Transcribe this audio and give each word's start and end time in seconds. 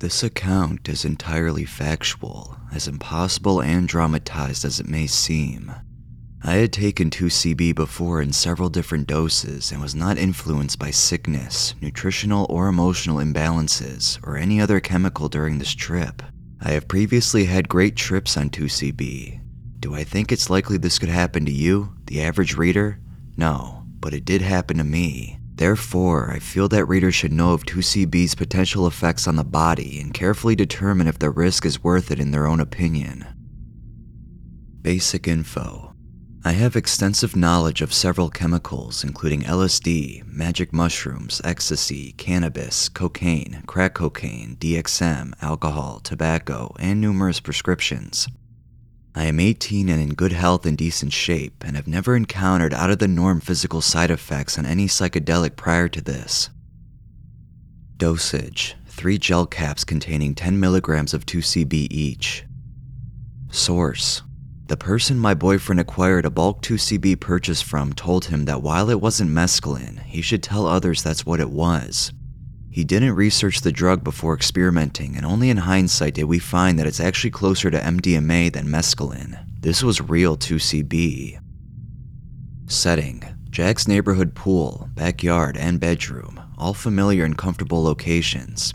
This 0.00 0.22
account 0.22 0.88
is 0.88 1.04
entirely 1.04 1.64
factual, 1.64 2.56
as 2.72 2.88
impossible 2.88 3.62
and 3.62 3.88
dramatized 3.88 4.64
as 4.64 4.80
it 4.80 4.88
may 4.88 5.06
seem. 5.06 5.72
I 6.42 6.56
had 6.56 6.72
taken 6.74 7.08
2CB 7.08 7.74
before 7.74 8.20
in 8.20 8.32
several 8.32 8.68
different 8.68 9.06
doses 9.06 9.72
and 9.72 9.80
was 9.80 9.94
not 9.94 10.18
influenced 10.18 10.78
by 10.78 10.90
sickness, 10.90 11.74
nutritional 11.80 12.46
or 12.50 12.68
emotional 12.68 13.16
imbalances, 13.16 14.18
or 14.26 14.36
any 14.36 14.60
other 14.60 14.78
chemical 14.78 15.30
during 15.30 15.58
this 15.58 15.74
trip. 15.74 16.22
I 16.60 16.72
have 16.72 16.88
previously 16.88 17.46
had 17.46 17.68
great 17.68 17.96
trips 17.96 18.36
on 18.36 18.50
2CB. 18.50 19.40
Do 19.80 19.94
I 19.94 20.04
think 20.04 20.32
it's 20.32 20.50
likely 20.50 20.76
this 20.76 20.98
could 20.98 21.08
happen 21.08 21.46
to 21.46 21.52
you, 21.52 21.94
the 22.06 22.20
average 22.20 22.56
reader? 22.56 22.98
No, 23.36 23.84
but 24.00 24.12
it 24.12 24.24
did 24.26 24.42
happen 24.42 24.76
to 24.78 24.84
me. 24.84 25.38
Therefore, 25.56 26.32
I 26.32 26.40
feel 26.40 26.68
that 26.68 26.86
readers 26.86 27.14
should 27.14 27.32
know 27.32 27.52
of 27.52 27.64
2CB's 27.64 28.34
potential 28.34 28.86
effects 28.86 29.28
on 29.28 29.36
the 29.36 29.44
body 29.44 30.00
and 30.00 30.12
carefully 30.12 30.56
determine 30.56 31.06
if 31.06 31.18
the 31.18 31.30
risk 31.30 31.64
is 31.64 31.82
worth 31.82 32.10
it 32.10 32.18
in 32.18 32.32
their 32.32 32.46
own 32.46 32.60
opinion. 32.60 33.24
Basic 34.82 35.28
info 35.28 35.94
I 36.46 36.52
have 36.52 36.76
extensive 36.76 37.34
knowledge 37.34 37.80
of 37.80 37.94
several 37.94 38.28
chemicals, 38.28 39.02
including 39.02 39.44
LSD, 39.44 40.26
magic 40.26 40.74
mushrooms, 40.74 41.40
ecstasy, 41.42 42.12
cannabis, 42.18 42.90
cocaine, 42.90 43.62
crack 43.66 43.94
cocaine, 43.94 44.56
DXM, 44.56 45.32
alcohol, 45.40 46.00
tobacco, 46.00 46.74
and 46.78 47.00
numerous 47.00 47.40
prescriptions. 47.40 48.28
I 49.14 49.24
am 49.24 49.38
18 49.38 49.88
and 49.88 50.02
in 50.02 50.14
good 50.14 50.32
health 50.32 50.66
and 50.66 50.76
decent 50.76 51.12
shape, 51.12 51.62
and 51.64 51.76
have 51.76 51.86
never 51.86 52.16
encountered 52.16 52.74
out 52.74 52.90
of 52.90 52.98
the 52.98 53.08
norm 53.08 53.40
physical 53.40 53.80
side 53.80 54.10
effects 54.10 54.58
on 54.58 54.66
any 54.66 54.86
psychedelic 54.86 55.56
prior 55.56 55.88
to 55.88 56.00
this. 56.00 56.50
Dosage 57.96 58.76
3 58.88 59.18
gel 59.18 59.46
caps 59.46 59.84
containing 59.84 60.34
10 60.34 60.58
milligrams 60.58 61.14
of 61.14 61.26
2CB 61.26 61.88
each. 61.90 62.44
Source 63.50 64.22
the 64.66 64.76
person 64.78 65.18
my 65.18 65.34
boyfriend 65.34 65.78
acquired 65.78 66.24
a 66.24 66.30
bulk 66.30 66.62
2CB 66.62 67.20
purchase 67.20 67.60
from 67.60 67.92
told 67.92 68.24
him 68.24 68.46
that 68.46 68.62
while 68.62 68.88
it 68.88 69.00
wasn't 69.00 69.30
mescaline, 69.30 70.02
he 70.04 70.22
should 70.22 70.42
tell 70.42 70.66
others 70.66 71.02
that's 71.02 71.26
what 71.26 71.38
it 71.38 71.50
was. 71.50 72.12
He 72.74 72.82
didn't 72.82 73.14
research 73.14 73.60
the 73.60 73.70
drug 73.70 74.02
before 74.02 74.34
experimenting, 74.34 75.16
and 75.16 75.24
only 75.24 75.48
in 75.48 75.58
hindsight 75.58 76.14
did 76.14 76.24
we 76.24 76.40
find 76.40 76.76
that 76.76 76.88
it's 76.88 76.98
actually 76.98 77.30
closer 77.30 77.70
to 77.70 77.78
MDMA 77.78 78.52
than 78.52 78.66
mescaline. 78.66 79.38
This 79.60 79.84
was 79.84 80.00
real 80.00 80.36
2CB. 80.36 81.38
Setting 82.66 83.22
Jack's 83.48 83.86
neighborhood 83.86 84.34
pool, 84.34 84.88
backyard, 84.94 85.56
and 85.56 85.78
bedroom, 85.78 86.40
all 86.58 86.74
familiar 86.74 87.24
and 87.24 87.38
comfortable 87.38 87.84
locations. 87.84 88.74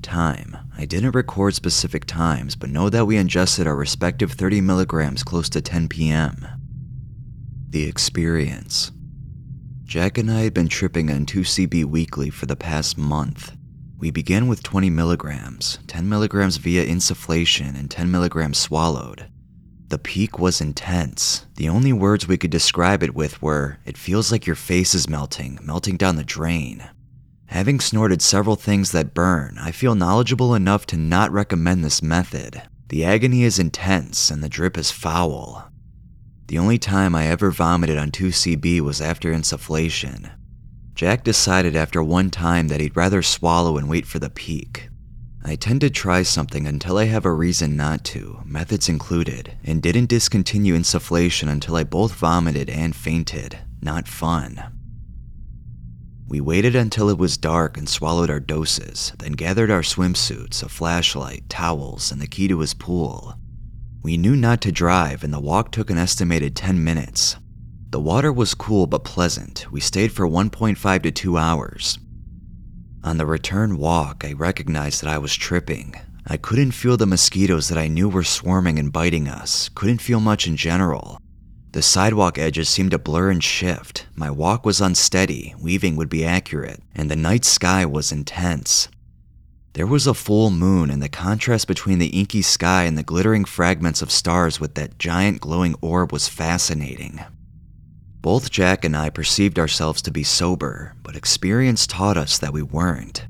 Time 0.00 0.56
I 0.78 0.84
didn't 0.84 1.16
record 1.16 1.56
specific 1.56 2.04
times, 2.04 2.54
but 2.54 2.70
know 2.70 2.88
that 2.88 3.06
we 3.06 3.16
ingested 3.16 3.66
our 3.66 3.74
respective 3.74 4.30
30 4.30 4.60
milligrams 4.60 5.24
close 5.24 5.48
to 5.48 5.60
10 5.60 5.88
p.m. 5.88 6.46
The 7.70 7.88
experience. 7.88 8.92
Jack 9.84 10.16
and 10.16 10.30
I 10.30 10.40
had 10.40 10.54
been 10.54 10.68
tripping 10.68 11.10
on 11.10 11.26
2CB 11.26 11.84
weekly 11.84 12.30
for 12.30 12.46
the 12.46 12.56
past 12.56 12.96
month. 12.96 13.54
We 13.98 14.10
began 14.10 14.48
with 14.48 14.62
20 14.62 14.90
milligrams, 14.90 15.78
10 15.86 16.08
milligrams 16.08 16.56
via 16.56 16.84
insufflation, 16.86 17.78
and 17.78 17.90
10 17.90 18.10
milligrams 18.10 18.58
swallowed. 18.58 19.28
The 19.88 19.98
peak 19.98 20.38
was 20.38 20.60
intense. 20.60 21.46
The 21.56 21.68
only 21.68 21.92
words 21.92 22.26
we 22.26 22.38
could 22.38 22.50
describe 22.50 23.02
it 23.02 23.14
with 23.14 23.40
were, 23.42 23.78
it 23.84 23.98
feels 23.98 24.32
like 24.32 24.46
your 24.46 24.56
face 24.56 24.94
is 24.94 25.08
melting, 25.08 25.60
melting 25.62 25.98
down 25.98 26.16
the 26.16 26.24
drain. 26.24 26.88
Having 27.46 27.80
snorted 27.80 28.22
several 28.22 28.56
things 28.56 28.90
that 28.92 29.14
burn, 29.14 29.58
I 29.60 29.70
feel 29.70 29.94
knowledgeable 29.94 30.54
enough 30.54 30.86
to 30.86 30.96
not 30.96 31.30
recommend 31.30 31.84
this 31.84 32.02
method. 32.02 32.62
The 32.88 33.04
agony 33.04 33.44
is 33.44 33.58
intense 33.58 34.30
and 34.30 34.42
the 34.42 34.48
drip 34.48 34.78
is 34.78 34.90
foul. 34.90 35.70
The 36.46 36.58
only 36.58 36.78
time 36.78 37.14
I 37.14 37.26
ever 37.26 37.50
vomited 37.50 37.96
on 37.96 38.10
2CB 38.10 38.80
was 38.80 39.00
after 39.00 39.32
insufflation. 39.32 40.30
Jack 40.94 41.24
decided 41.24 41.74
after 41.74 42.02
one 42.02 42.30
time 42.30 42.68
that 42.68 42.80
he'd 42.80 42.96
rather 42.96 43.22
swallow 43.22 43.78
and 43.78 43.88
wait 43.88 44.06
for 44.06 44.18
the 44.18 44.30
peak. 44.30 44.88
I 45.42 45.56
tend 45.56 45.80
to 45.82 45.90
try 45.90 46.22
something 46.22 46.66
until 46.66 46.98
I 46.98 47.04
have 47.04 47.24
a 47.24 47.32
reason 47.32 47.76
not 47.76 48.04
to, 48.06 48.40
methods 48.44 48.88
included, 48.88 49.56
and 49.64 49.82
didn't 49.82 50.08
discontinue 50.08 50.74
insufflation 50.74 51.48
until 51.48 51.76
I 51.76 51.84
both 51.84 52.14
vomited 52.14 52.70
and 52.70 52.94
fainted. 52.94 53.58
Not 53.82 54.06
fun. 54.08 54.62
We 56.28 56.40
waited 56.40 56.74
until 56.74 57.10
it 57.10 57.18
was 57.18 57.36
dark 57.36 57.76
and 57.76 57.88
swallowed 57.88 58.30
our 58.30 58.40
doses, 58.40 59.12
then 59.18 59.32
gathered 59.32 59.70
our 59.70 59.82
swimsuits, 59.82 60.62
a 60.62 60.68
flashlight, 60.68 61.48
towels, 61.48 62.10
and 62.10 62.20
the 62.20 62.26
key 62.26 62.48
to 62.48 62.60
his 62.60 62.72
pool. 62.72 63.34
We 64.04 64.18
knew 64.18 64.36
not 64.36 64.60
to 64.60 64.70
drive, 64.70 65.24
and 65.24 65.32
the 65.32 65.40
walk 65.40 65.72
took 65.72 65.88
an 65.88 65.96
estimated 65.96 66.54
10 66.54 66.84
minutes. 66.84 67.36
The 67.88 67.98
water 67.98 68.30
was 68.30 68.52
cool 68.52 68.86
but 68.86 69.02
pleasant. 69.02 69.66
We 69.72 69.80
stayed 69.80 70.12
for 70.12 70.28
1.5 70.28 71.02
to 71.04 71.10
2 71.10 71.38
hours. 71.38 71.98
On 73.02 73.16
the 73.16 73.24
return 73.24 73.78
walk, 73.78 74.22
I 74.22 74.34
recognized 74.34 75.02
that 75.02 75.08
I 75.08 75.16
was 75.16 75.34
tripping. 75.34 75.94
I 76.26 76.36
couldn't 76.36 76.72
feel 76.72 76.98
the 76.98 77.06
mosquitoes 77.06 77.70
that 77.70 77.78
I 77.78 77.88
knew 77.88 78.10
were 78.10 78.24
swarming 78.24 78.78
and 78.78 78.92
biting 78.92 79.26
us, 79.26 79.70
couldn't 79.74 80.02
feel 80.02 80.20
much 80.20 80.46
in 80.46 80.58
general. 80.58 81.18
The 81.72 81.80
sidewalk 81.80 82.36
edges 82.36 82.68
seemed 82.68 82.90
to 82.90 82.98
blur 82.98 83.30
and 83.30 83.42
shift. 83.42 84.04
My 84.14 84.30
walk 84.30 84.66
was 84.66 84.82
unsteady, 84.82 85.54
weaving 85.58 85.96
would 85.96 86.10
be 86.10 86.26
accurate, 86.26 86.82
and 86.94 87.10
the 87.10 87.16
night 87.16 87.46
sky 87.46 87.86
was 87.86 88.12
intense. 88.12 88.88
There 89.74 89.86
was 89.88 90.06
a 90.06 90.14
full 90.14 90.50
moon, 90.50 90.88
and 90.88 91.02
the 91.02 91.08
contrast 91.08 91.66
between 91.66 91.98
the 91.98 92.06
inky 92.06 92.42
sky 92.42 92.84
and 92.84 92.96
the 92.96 93.02
glittering 93.02 93.44
fragments 93.44 94.02
of 94.02 94.12
stars 94.12 94.60
with 94.60 94.76
that 94.76 95.00
giant 95.00 95.40
glowing 95.40 95.74
orb 95.80 96.12
was 96.12 96.28
fascinating. 96.28 97.20
Both 98.20 98.52
Jack 98.52 98.84
and 98.84 98.96
I 98.96 99.10
perceived 99.10 99.58
ourselves 99.58 100.00
to 100.02 100.12
be 100.12 100.22
sober, 100.22 100.94
but 101.02 101.16
experience 101.16 101.88
taught 101.88 102.16
us 102.16 102.38
that 102.38 102.52
we 102.52 102.62
weren't. 102.62 103.26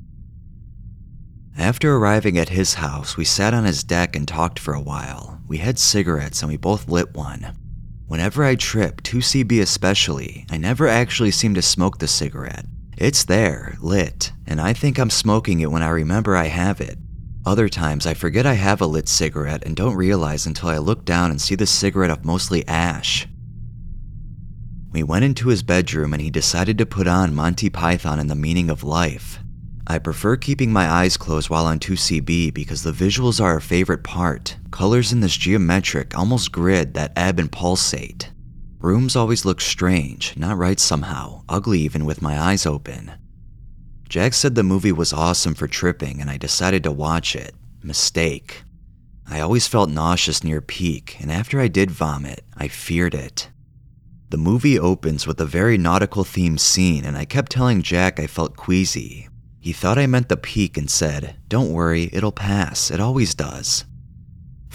After 1.57 1.97
arriving 1.97 2.37
at 2.37 2.51
his 2.51 2.75
house, 2.75 3.17
we 3.17 3.25
sat 3.25 3.55
on 3.55 3.65
his 3.65 3.83
deck 3.83 4.15
and 4.15 4.29
talked 4.29 4.59
for 4.59 4.75
a 4.75 4.81
while. 4.81 5.41
We 5.49 5.59
had 5.59 5.79
cigarettes 5.79 6.43
and 6.43 6.51
we 6.51 6.59
both 6.59 6.89
lit 6.89 7.15
one. 7.15 7.57
Whenever 8.07 8.45
I 8.45 8.57
trip, 8.57 9.03
2CB 9.03 9.63
especially, 9.63 10.45
I 10.51 10.59
never 10.59 10.89
actually 10.89 11.31
seem 11.31 11.55
to 11.55 11.63
smoke 11.63 11.99
the 11.99 12.07
cigarette. 12.07 12.67
It's 12.97 13.25
there, 13.25 13.77
lit, 13.81 14.33
and 14.47 14.61
I 14.61 14.73
think 14.73 14.99
I'm 14.99 15.11
smoking 15.11 15.61
it 15.61 15.71
when 15.71 15.83
I 15.83 15.89
remember 15.89 16.37
I 16.37 16.47
have 16.47 16.81
it. 16.81 16.99
Other 17.47 17.69
times, 17.69 18.07
I 18.07 18.15
forget 18.15 18.47
I 18.47 18.55
have 18.55 18.81
a 18.81 18.87
lit 18.87 19.09
cigarette 19.09 19.65
and 19.65 19.77
don't 19.77 19.97
realize 19.97 20.47
until 20.47 20.69
I 20.69 20.79
look 20.79 21.05
down 21.05 21.31
and 21.31 21.41
see 21.41 21.55
the 21.55 21.67
cigarette 21.67 22.11
of 22.11 22.25
mostly 22.25 22.67
ash. 22.67 23.27
We 24.93 25.03
went 25.03 25.25
into 25.25 25.49
his 25.49 25.65
bedroom 25.65 26.13
and 26.13 26.23
he 26.23 26.31
decided 26.31 26.79
to 26.79 26.87
put 26.87 27.09
on 27.09 27.35
Monty 27.35 27.69
Python 27.69 28.21
and 28.21 28.31
the 28.31 28.37
Meaning 28.37 28.71
of 28.71 28.85
Life. 28.85 29.41
I 29.87 29.99
prefer 29.99 30.37
keeping 30.37 30.73
my 30.73 30.89
eyes 30.89 31.17
closed 31.17 31.51
while 31.51 31.67
on 31.67 31.81
2CB 31.81 32.55
because 32.55 32.85
the 32.85 32.93
visuals 32.93 33.41
are 33.41 33.55
our 33.55 33.61
favorite 33.61 34.05
part. 34.05 34.57
Colors 34.71 35.13
in 35.13 35.21
this 35.21 35.37
geometric, 35.37 36.17
almost 36.17 36.53
grid 36.53 36.95
that 36.95 37.13
ebb 37.17 37.39
and 37.39 37.53
pulsate. 37.53 38.31
Rooms 38.85 39.17
always 39.17 39.47
look 39.47 39.63
strange, 39.63 40.37
not 40.37 40.59
right 40.59 40.79
somehow, 40.79 41.43
ugly 41.49 41.81
even 41.81 42.05
with 42.05 42.21
my 42.21 42.39
eyes 42.39 42.67
open. 42.67 43.13
Jack 44.11 44.35
said 44.35 44.55
the 44.55 44.63
movie 44.63 44.93
was 44.93 45.11
awesome 45.11 45.55
for 45.55 45.67
tripping 45.67 46.21
and 46.21 46.29
I 46.29 46.37
decided 46.37 46.83
to 46.83 46.93
watch 46.93 47.35
it. 47.35 47.55
Mistake. 47.83 48.65
I 49.27 49.41
always 49.41 49.67
felt 49.67 49.89
nauseous 49.89 50.45
near 50.45 50.61
peak, 50.61 51.17
and 51.19 51.33
after 51.33 51.61
I 51.61 51.69
did 51.69 51.91
vomit, 51.91 52.45
I 52.59 52.69
feared 52.69 53.15
it. 53.15 53.49
The 54.29 54.37
movie 54.37 54.79
opens 54.79 55.27
with 55.27 55.41
a 55.41 55.47
very 55.47 55.79
nautical 55.79 56.23
themed 56.23 56.61
scene, 56.61 57.07
and 57.07 57.17
I 57.17 57.25
kept 57.25 57.53
telling 57.53 57.81
Jack 57.81 58.21
I 58.21 58.27
felt 58.27 58.55
queasy, 58.55 59.31
he 59.59 59.73
thought 59.73 59.97
I 59.97 60.07
meant 60.07 60.29
the 60.29 60.37
peak 60.37 60.77
and 60.77 60.91
said, 60.91 61.37
Don't 61.49 61.73
worry, 61.73 62.11
it'll 62.13 62.33
pass, 62.33 62.91
it 62.91 63.01
always 63.01 63.35
does. 63.35 63.87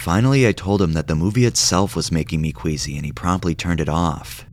Finally, 0.00 0.48
I 0.48 0.52
told 0.52 0.80
him 0.80 0.94
that 0.94 1.08
the 1.08 1.14
movie 1.14 1.44
itself 1.44 1.94
was 1.94 2.10
making 2.10 2.40
me 2.40 2.52
queasy 2.52 2.96
and 2.96 3.04
he 3.04 3.12
promptly 3.12 3.54
turned 3.54 3.80
it 3.80 3.88
off. 3.88 4.46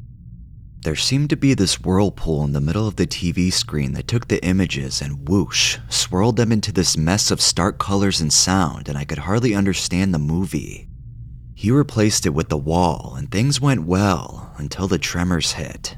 There 0.82 0.98
seemed 0.98 1.30
to 1.30 1.38
be 1.38 1.54
this 1.54 1.80
whirlpool 1.80 2.44
in 2.44 2.52
the 2.52 2.60
middle 2.60 2.86
of 2.86 2.98
the 2.98 3.08
TV 3.08 3.52
screen 3.52 3.94
that 3.94 4.10
took 4.10 4.28
the 4.28 4.44
images 4.44 5.02
and 5.02 5.30
whoosh, 5.30 5.78
swirled 5.88 6.36
them 6.36 6.52
into 6.52 6.74
this 6.74 6.98
mess 6.98 7.32
of 7.32 7.40
stark 7.40 7.80
colors 7.80 8.20
and 8.20 8.32
sound, 8.32 8.90
and 8.90 8.98
I 8.98 9.06
could 9.06 9.20
hardly 9.20 9.56
understand 9.56 10.14
the 10.14 10.20
movie. 10.20 10.90
He 11.56 11.72
replaced 11.72 12.26
it 12.26 12.34
with 12.34 12.50
the 12.50 12.58
wall, 12.58 13.16
and 13.18 13.32
things 13.32 13.62
went 13.62 13.86
well 13.86 14.54
until 14.58 14.90
the 14.90 15.00
tremors 15.00 15.54
hit. 15.54 15.96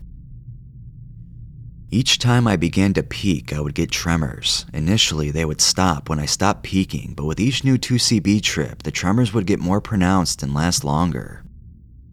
Each 1.91 2.19
time 2.19 2.47
I 2.47 2.55
began 2.55 2.93
to 2.93 3.01
peak, 3.03 3.51
I 3.51 3.59
would 3.59 3.73
get 3.73 3.89
tremors. 3.89 4.67
Initially, 4.73 5.31
they 5.31 5.43
would 5.43 5.59
stop 5.59 6.07
when 6.07 6.19
I 6.19 6.25
stopped 6.27 6.61
peaking, 6.61 7.15
but 7.15 7.25
with 7.25 7.39
each 7.39 7.63
new 7.63 7.79
2CB 7.79 8.43
trip, 8.43 8.83
the 8.83 8.91
tremors 8.91 9.33
would 9.33 9.47
get 9.47 9.59
more 9.59 9.81
pronounced 9.81 10.43
and 10.43 10.53
last 10.53 10.83
longer. 10.83 11.43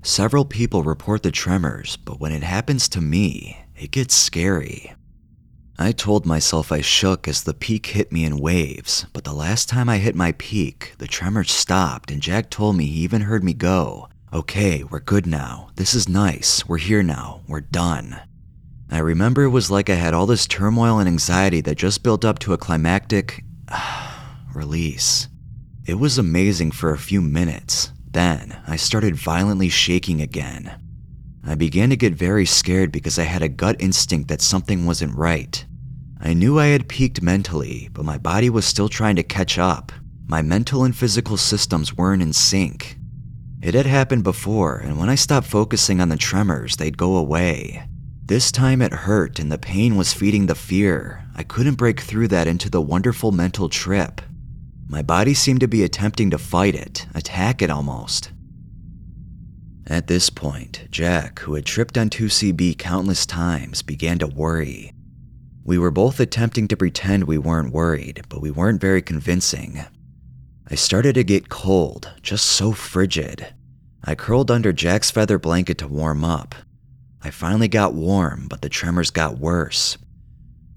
Several 0.01 0.47
people 0.47 0.83
report 0.83 1.23
the 1.23 1.31
tremors, 1.31 1.97
but 1.97 2.19
when 2.19 2.33
it 2.33 2.43
happens 2.43 2.89
to 2.89 3.03
me, 3.03 3.67
it 3.77 3.91
gets 3.91 4.15
scary. 4.15 4.95
I 5.79 5.93
told 5.93 6.25
myself 6.25 6.73
I 6.73 6.81
shook 6.81 7.29
as 7.29 7.43
the 7.43 7.53
peak 7.53 7.85
hit 7.87 8.11
me 8.11 8.25
in 8.25 8.39
waves, 8.39 9.05
but 9.13 9.25
the 9.25 9.35
last 9.35 9.69
time 9.69 9.91
I 9.91 9.99
hit 9.99 10.15
my 10.15 10.33
peak, 10.33 10.95
the 10.97 11.07
tremors 11.07 11.53
stopped 11.53 12.11
and 12.11 12.23
Jack 12.23 12.49
told 12.49 12.77
me 12.77 12.87
he 12.87 13.01
even 13.01 13.23
heard 13.23 13.45
me 13.45 13.53
go, 13.53 14.09
Okay, 14.33 14.85
we're 14.85 15.01
good 15.01 15.27
now. 15.27 15.69
This 15.77 15.93
is 15.93 16.09
nice. 16.09 16.67
We're 16.67 16.79
here 16.79 17.03
now. 17.03 17.43
We're 17.47 17.61
done. 17.61 18.21
I 18.91 18.99
remember 18.99 19.43
it 19.43 19.51
was 19.51 19.71
like 19.71 19.91
I 19.91 19.95
had 19.95 20.15
all 20.15 20.27
this 20.27 20.47
turmoil 20.47 20.99
and 20.99 21.09
anxiety 21.09 21.61
that 21.63 21.77
just 21.77 22.03
built 22.03 22.25
up 22.25 22.39
to 22.41 22.53
a 22.53 22.59
climactic 22.59 23.45
release. 24.55 25.29
It 25.87 25.95
was 25.95 26.19
amazing 26.19 26.71
for 26.71 26.91
a 26.91 26.99
few 26.99 27.21
minutes. 27.21 27.93
Then 28.11 28.61
I 28.67 28.77
started 28.77 29.17
violently 29.17 29.69
shaking 29.69 30.21
again. 30.21 30.81
I 31.45 31.55
began 31.55 31.91
to 31.91 31.97
get 31.97 32.15
very 32.15 32.47
scared 32.47 32.91
because 32.91 33.19
I 33.19 33.25
had 33.25 33.43
a 33.43 33.49
gut 33.49 33.77
instinct 33.79 34.29
that 34.29 34.41
something 34.41 34.87
wasn't 34.87 35.17
right. 35.17 35.65
I 36.21 36.33
knew 36.33 36.59
I 36.59 36.67
had 36.67 36.89
peaked 36.89 37.23
mentally, 37.23 37.89
but 37.93 38.05
my 38.05 38.19
body 38.19 38.51
was 38.51 38.65
still 38.65 38.89
trying 38.89 39.17
to 39.17 39.23
catch 39.23 39.59
up. 39.59 39.93
My 40.27 40.43
mental 40.43 40.83
and 40.83 40.97
physical 40.97 41.37
systems 41.37 41.97
weren't 41.97 42.23
in 42.23 42.33
sync. 42.33 42.97
It 43.63 43.75
had 43.75 43.87
happened 43.87 44.25
before, 44.25 44.79
and 44.79 44.99
when 44.99 45.09
I 45.09 45.15
stopped 45.15 45.47
focusing 45.47 46.01
on 46.01 46.09
the 46.09 46.17
tremors, 46.17 46.77
they'd 46.77 46.97
go 46.97 47.17
away. 47.17 47.87
This 48.29 48.51
time 48.51 48.83
it 48.83 48.93
hurt, 48.93 49.39
and 49.39 49.53
the 49.53 49.57
pain 49.57 49.95
was 49.95 50.13
feeding 50.13 50.47
the 50.47 50.57
fear. 50.57 51.25
I 51.37 51.45
couldn't 51.45 51.77
break 51.77 52.01
through 52.01 52.27
that 52.29 52.49
into 52.49 52.69
the 52.69 52.83
wonderful 52.83 53.31
mental 53.31 53.69
trip. 53.69 54.21
My 54.89 55.01
body 55.01 55.33
seemed 55.33 55.61
to 55.61 55.69
be 55.69 55.85
attempting 55.85 56.31
to 56.31 56.39
fight 56.39 56.75
it, 56.75 57.07
attack 57.15 57.63
it 57.63 57.71
almost. 57.71 58.33
At 59.87 60.09
this 60.09 60.29
point, 60.29 60.89
Jack, 60.91 61.39
who 61.39 61.55
had 61.55 61.65
tripped 61.65 61.97
on 61.97 62.11
2CB 62.11 62.77
countless 62.79 63.27
times, 63.27 63.83
began 63.83 64.19
to 64.19 64.27
worry. 64.27 64.93
We 65.63 65.79
were 65.79 65.93
both 65.93 66.19
attempting 66.19 66.67
to 66.67 66.77
pretend 66.77 67.25
we 67.25 67.39
weren't 67.39 67.73
worried, 67.73 68.25
but 68.29 68.41
we 68.41 68.51
weren't 68.51 68.81
very 68.81 69.03
convincing. 69.03 69.85
I 70.69 70.75
started 70.75 71.15
to 71.15 71.23
get 71.23 71.49
cold, 71.49 72.13
just 72.23 72.47
so 72.47 72.73
frigid. 72.73 73.55
I 74.03 74.17
curled 74.17 74.51
under 74.51 74.73
Jack's 74.73 75.13
feather 75.13 75.39
blanket 75.39 75.79
to 75.79 75.87
warm 75.87 76.25
up. 76.25 76.57
I 77.27 77.31
finally 77.31 77.67
got 77.67 77.93
warm, 77.93 78.47
but 78.49 78.63
the 78.63 78.69
tremors 78.69 79.11
got 79.11 79.41
worse. 79.41 79.99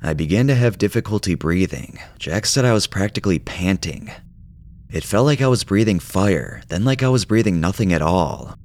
I 0.02 0.16
began 0.16 0.48
to 0.48 0.56
have 0.56 0.80
difficulty 0.80 1.36
breathing. 1.36 2.00
Jack 2.18 2.48
said 2.48 2.66
I 2.66 2.74
was 2.74 2.88
practically 2.88 3.38
panting. 3.38 4.10
It 4.90 5.04
felt 5.04 5.28
like 5.28 5.42
I 5.42 5.48
was 5.48 5.64
breathing 5.64 6.00
fire, 6.00 6.64
then 6.70 6.84
like 6.84 7.04
I 7.04 7.10
was 7.10 7.26
breathing 7.26 7.62
nothing 7.62 7.94
at 7.94 8.02
all. 8.02 8.56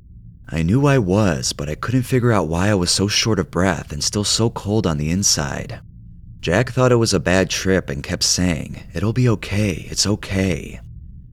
I 0.49 0.63
knew 0.63 0.87
I 0.87 0.97
was, 0.97 1.53
but 1.53 1.69
I 1.69 1.75
couldn't 1.75 2.05
figure 2.05 2.33
out 2.33 2.49
why 2.49 2.71
I 2.71 2.75
was 2.75 2.91
so 2.91 3.07
short 3.07 3.39
of 3.39 3.51
breath 3.51 3.93
and 3.93 4.03
still 4.03 4.25
so 4.25 4.49
cold 4.49 4.87
on 4.87 4.97
the 4.97 5.11
inside. 5.11 5.81
Jack 6.41 6.71
thought 6.71 6.91
it 6.91 6.97
was 6.97 7.13
a 7.13 7.21
bad 7.21 7.51
trip 7.51 7.91
and 7.91 8.03
kept 8.03 8.23
saying, 8.23 8.83
It'll 8.95 9.13
be 9.13 9.29
okay, 9.29 9.87
it's 9.91 10.07
okay. 10.07 10.81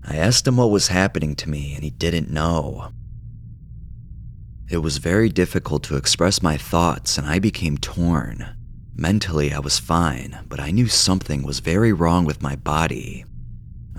I 0.04 0.18
asked 0.18 0.46
him 0.46 0.58
what 0.58 0.70
was 0.70 0.90
happening 0.90 1.34
to 1.38 1.50
me, 1.50 1.76
and 1.76 1.84
he 1.86 1.92
didn't 1.92 2.30
know. 2.30 2.92
It 4.72 4.82
was 4.82 5.00
very 5.00 5.28
difficult 5.28 5.84
to 5.84 5.98
express 5.98 6.42
my 6.42 6.56
thoughts, 6.56 7.18
and 7.18 7.28
I 7.28 7.40
became 7.40 7.78
torn. 7.78 8.56
Mentally, 8.96 9.52
I 9.52 9.60
was 9.60 9.78
fine, 9.78 10.40
but 10.48 10.62
I 10.62 10.72
knew 10.72 10.88
something 10.88 11.44
was 11.44 11.60
very 11.60 11.92
wrong 11.92 12.24
with 12.24 12.42
my 12.42 12.56
body. 12.56 13.26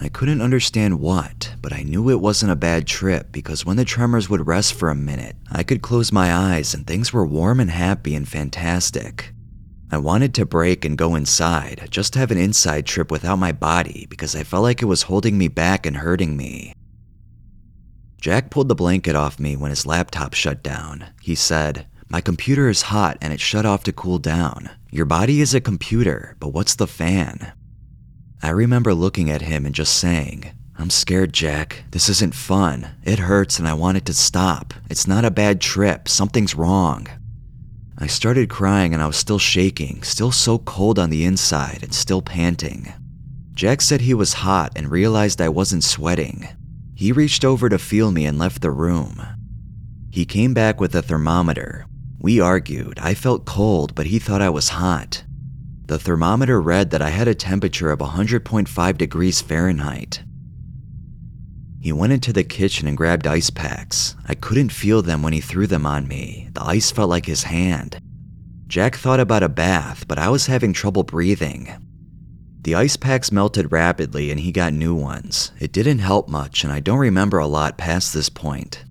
I 0.01 0.09
couldn't 0.09 0.41
understand 0.41 0.99
what, 0.99 1.55
but 1.61 1.75
I 1.75 1.83
knew 1.83 2.09
it 2.09 2.23
wasn't 2.23 2.53
a 2.53 2.57
bad 2.57 2.87
trip 2.87 3.33
because 3.33 3.67
when 3.67 3.77
the 3.77 3.85
tremors 3.85 4.31
would 4.31 4.47
rest 4.47 4.73
for 4.73 4.89
a 4.89 4.95
minute, 4.95 5.37
I 5.51 5.63
could 5.63 5.83
close 5.83 6.11
my 6.11 6.35
eyes 6.35 6.73
and 6.73 6.87
things 6.87 7.13
were 7.13 7.27
warm 7.27 7.61
and 7.61 7.71
happy 7.71 8.15
and 8.15 8.27
fantastic. 8.27 9.35
I 9.91 9.99
wanted 9.99 10.33
to 10.37 10.47
break 10.47 10.87
and 10.87 10.97
go 10.97 11.17
inside, 11.17 11.87
just 11.91 12.15
have 12.15 12.31
an 12.31 12.39
inside 12.39 12.87
trip 12.87 13.11
without 13.11 13.37
my 13.37 13.53
body 13.53 14.07
because 14.09 14.35
I 14.35 14.43
felt 14.43 14.63
like 14.63 14.81
it 14.81 14.87
was 14.87 15.03
holding 15.03 15.37
me 15.37 15.49
back 15.49 15.85
and 15.85 15.99
hurting 15.99 16.35
me. 16.35 16.73
Jack 18.23 18.51
pulled 18.51 18.69
the 18.69 18.77
blanket 18.77 19.17
off 19.17 19.41
me 19.41 19.57
when 19.57 19.71
his 19.71 19.85
laptop 19.85 20.33
shut 20.33 20.63
down. 20.63 21.07
He 21.21 21.35
said, 21.35 21.89
My 22.09 22.21
computer 22.21 22.69
is 22.69 22.83
hot 22.83 23.19
and 23.21 23.33
it 23.33 23.41
shut 23.41 23.67
off 23.67 23.83
to 23.83 23.93
cool 23.93 24.19
down. 24.19 24.71
Your 24.93 25.07
body 25.07 25.41
is 25.41 25.55
a 25.55 25.61
computer, 25.61 26.37
but 26.39 26.51
what's 26.51 26.77
the 26.77 26.87
fan? 26.87 27.53
I 28.41 28.51
remember 28.51 28.95
looking 28.95 29.29
at 29.29 29.43
him 29.43 29.67
and 29.67 29.75
just 29.75 29.99
saying, 29.99 30.53
I'm 30.79 30.89
scared, 30.89 31.33
Jack. 31.33 31.83
This 31.91 32.09
isn't 32.09 32.37
fun. 32.37 32.91
It 33.03 33.19
hurts 33.19 33.59
and 33.59 33.67
I 33.67 33.75
want 33.75 33.97
it 33.97 34.07
to 34.07 34.15
stop. 34.15 34.73
It's 34.89 35.09
not 35.09 35.25
a 35.25 35.31
bad 35.33 35.61
trip. 35.61 36.09
Something's 36.09 36.55
wrong. 36.55 37.09
I 37.99 38.07
started 38.07 38.49
crying 38.49 38.95
and 38.95 39.03
I 39.03 39.09
was 39.09 39.17
still 39.17 39.41
shaking, 39.41 40.05
still 40.05 40.31
so 40.31 40.59
cold 40.61 40.97
on 40.97 41.11
the 41.11 41.25
inside 41.25 41.81
and 41.83 41.93
still 41.93 42.23
panting. 42.23 42.93
Jack 43.53 43.81
said 43.81 44.01
he 44.01 44.15
was 44.15 44.33
hot 44.33 44.75
and 44.77 44.93
realized 44.93 45.41
I 45.41 45.49
wasn't 45.49 45.83
sweating. 45.83 46.49
He 47.03 47.11
reached 47.11 47.45
over 47.45 47.69
to 47.69 47.81
feel 47.81 48.13
me 48.13 48.27
and 48.27 48.39
left 48.39 48.63
the 48.63 48.71
room. 48.71 49.21
He 50.13 50.25
came 50.25 50.55
back 50.55 50.79
with 50.79 50.95
a 50.95 51.03
thermometer. 51.03 51.85
We 52.21 52.39
argued. 52.39 53.01
I 53.01 53.15
felt 53.15 53.45
cold, 53.45 53.97
but 53.97 54.07
he 54.07 54.21
thought 54.21 54.41
I 54.41 54.51
was 54.51 54.69
hot. 54.69 55.25
The 55.87 55.99
thermometer 55.99 56.61
read 56.61 56.91
that 56.91 57.03
I 57.03 57.09
had 57.09 57.27
a 57.27 57.35
temperature 57.35 57.91
of 57.91 57.99
100.5 57.99 58.97
degrees 58.97 59.41
Fahrenheit. 59.41 60.23
He 61.81 61.93
went 61.93 62.13
into 62.13 62.33
the 62.33 62.45
kitchen 62.45 62.87
and 62.87 62.97
grabbed 62.97 63.27
ice 63.27 63.51
packs. 63.51 64.15
I 64.29 64.37
couldn't 64.37 64.71
feel 64.71 65.03
them 65.03 65.23
when 65.23 65.33
he 65.33 65.41
threw 65.41 65.67
them 65.67 65.85
on 65.85 66.07
me. 66.07 66.51
The 66.53 66.63
ice 66.63 66.93
felt 66.93 67.11
like 67.11 67.27
his 67.27 67.43
hand. 67.43 67.99
Jack 68.69 68.95
thought 68.95 69.19
about 69.19 69.43
a 69.43 69.49
bath, 69.49 70.07
but 70.07 70.21
I 70.21 70.29
was 70.29 70.47
having 70.47 70.73
trouble 70.73 71.03
breathing. 71.03 71.81
The 72.62 72.76
ice 72.76 72.97
packs 72.97 73.32
melted 73.32 73.73
rapidly 73.73 74.31
and 74.31 74.38
he 74.38 74.53
got 74.53 74.73
new 74.73 74.94
ones. 74.94 75.50
It 75.59 75.73
didn't 75.73 75.99
help 75.99 76.29
much, 76.29 76.62
and 76.62 76.73
I 76.73 76.79
don't 76.79 76.99
remember 76.99 77.38
a 77.38 77.47
lot 77.49 77.76
past 77.76 78.14
this 78.14 78.29
point. 78.29 78.85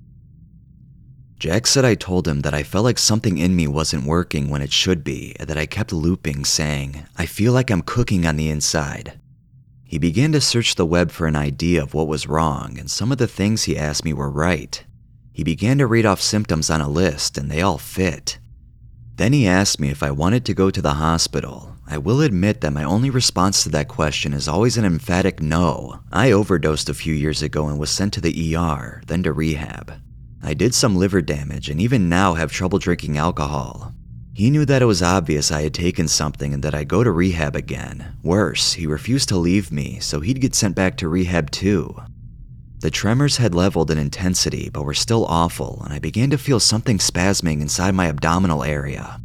Jack 1.40 1.66
said 1.66 1.86
I 1.86 1.96
told 1.96 2.28
him 2.28 2.42
that 2.42 2.54
I 2.54 2.64
felt 2.64 2.84
like 2.84 3.00
something 3.00 3.38
in 3.38 3.56
me 3.56 3.68
wasn't 3.68 4.06
working 4.06 4.50
when 4.50 4.62
it 4.62 4.72
should 4.72 5.04
be, 5.04 5.36
and 5.40 5.50
that 5.50 5.58
I 5.58 5.66
kept 5.66 5.94
looping, 5.94 6.46
saying, 6.46 7.04
I 7.18 7.26
feel 7.26 7.54
like 7.54 7.72
I'm 7.72 7.82
cooking 7.82 8.28
on 8.28 8.36
the 8.36 8.50
inside. 8.50 9.20
He 9.84 9.98
began 9.98 10.34
to 10.34 10.42
search 10.42 10.76
the 10.76 10.86
web 10.86 11.10
for 11.10 11.26
an 11.26 11.36
idea 11.36 11.82
of 11.82 11.94
what 11.94 12.08
was 12.08 12.28
wrong, 12.28 12.78
and 12.78 12.92
some 12.92 13.12
of 13.12 13.18
the 13.18 13.28
things 13.28 13.64
he 13.64 13.78
asked 13.78 14.06
me 14.06 14.14
were 14.14 14.30
right. 14.30 14.84
He 15.34 15.44
began 15.44 15.78
to 15.80 15.88
read 15.88 16.06
off 16.06 16.22
symptoms 16.22 16.70
on 16.70 16.82
a 16.82 16.88
list, 16.88 17.38
and 17.38 17.50
they 17.50 17.62
all 17.62 17.78
fit. 17.78 18.38
Then 19.16 19.34
he 19.34 19.48
asked 19.48 19.80
me 19.80 19.90
if 19.90 20.04
I 20.04 20.12
wanted 20.12 20.46
to 20.46 20.54
go 20.54 20.70
to 20.70 20.82
the 20.82 20.96
hospital. 20.96 21.71
I 21.92 21.98
will 21.98 22.22
admit 22.22 22.62
that 22.62 22.72
my 22.72 22.86
only 22.86 23.10
response 23.10 23.64
to 23.64 23.70
that 23.72 23.90
question 23.90 24.32
is 24.32 24.48
always 24.48 24.78
an 24.78 24.86
emphatic 24.86 25.42
no. 25.42 26.00
I 26.10 26.32
overdosed 26.32 26.88
a 26.88 26.94
few 26.94 27.14
years 27.14 27.42
ago 27.42 27.68
and 27.68 27.78
was 27.78 27.90
sent 27.90 28.14
to 28.14 28.22
the 28.22 28.56
ER, 28.56 29.02
then 29.08 29.24
to 29.24 29.34
rehab. 29.34 29.96
I 30.42 30.54
did 30.54 30.74
some 30.74 30.96
liver 30.96 31.22
damage 31.22 31.68
and 31.68 31.82
even 31.82 32.08
now 32.08 32.36
have 32.36 32.50
trouble 32.50 32.80
drinking 32.80 33.18
alcohol. 33.18 33.94
He 34.34 34.50
knew 34.50 34.64
that 34.64 34.82
it 34.82 34.86
was 34.86 35.04
obvious 35.04 35.52
I 35.52 35.64
had 35.64 35.74
taken 35.74 36.08
something 36.08 36.54
and 36.54 36.64
that 36.64 36.74
I'd 36.74 36.88
go 36.88 37.04
to 37.04 37.12
rehab 37.12 37.58
again. 37.58 38.16
Worse, 38.24 38.72
he 38.72 38.88
refused 38.88 39.28
to 39.28 39.38
leave 39.38 39.70
me, 39.70 40.00
so 40.00 40.22
he'd 40.22 40.40
get 40.40 40.56
sent 40.56 40.78
back 40.78 40.96
to 40.96 41.10
rehab 41.10 41.52
too. 41.52 42.02
The 42.80 42.90
tremors 42.90 43.36
had 43.36 43.54
leveled 43.54 43.92
in 43.92 43.98
intensity, 43.98 44.70
but 44.72 44.86
were 44.86 44.94
still 44.94 45.26
awful, 45.26 45.82
and 45.84 45.94
I 45.94 46.00
began 46.00 46.30
to 46.30 46.38
feel 46.38 46.62
something 46.62 47.00
spasming 47.00 47.60
inside 47.60 47.96
my 47.96 48.08
abdominal 48.08 48.64
area. 48.64 49.20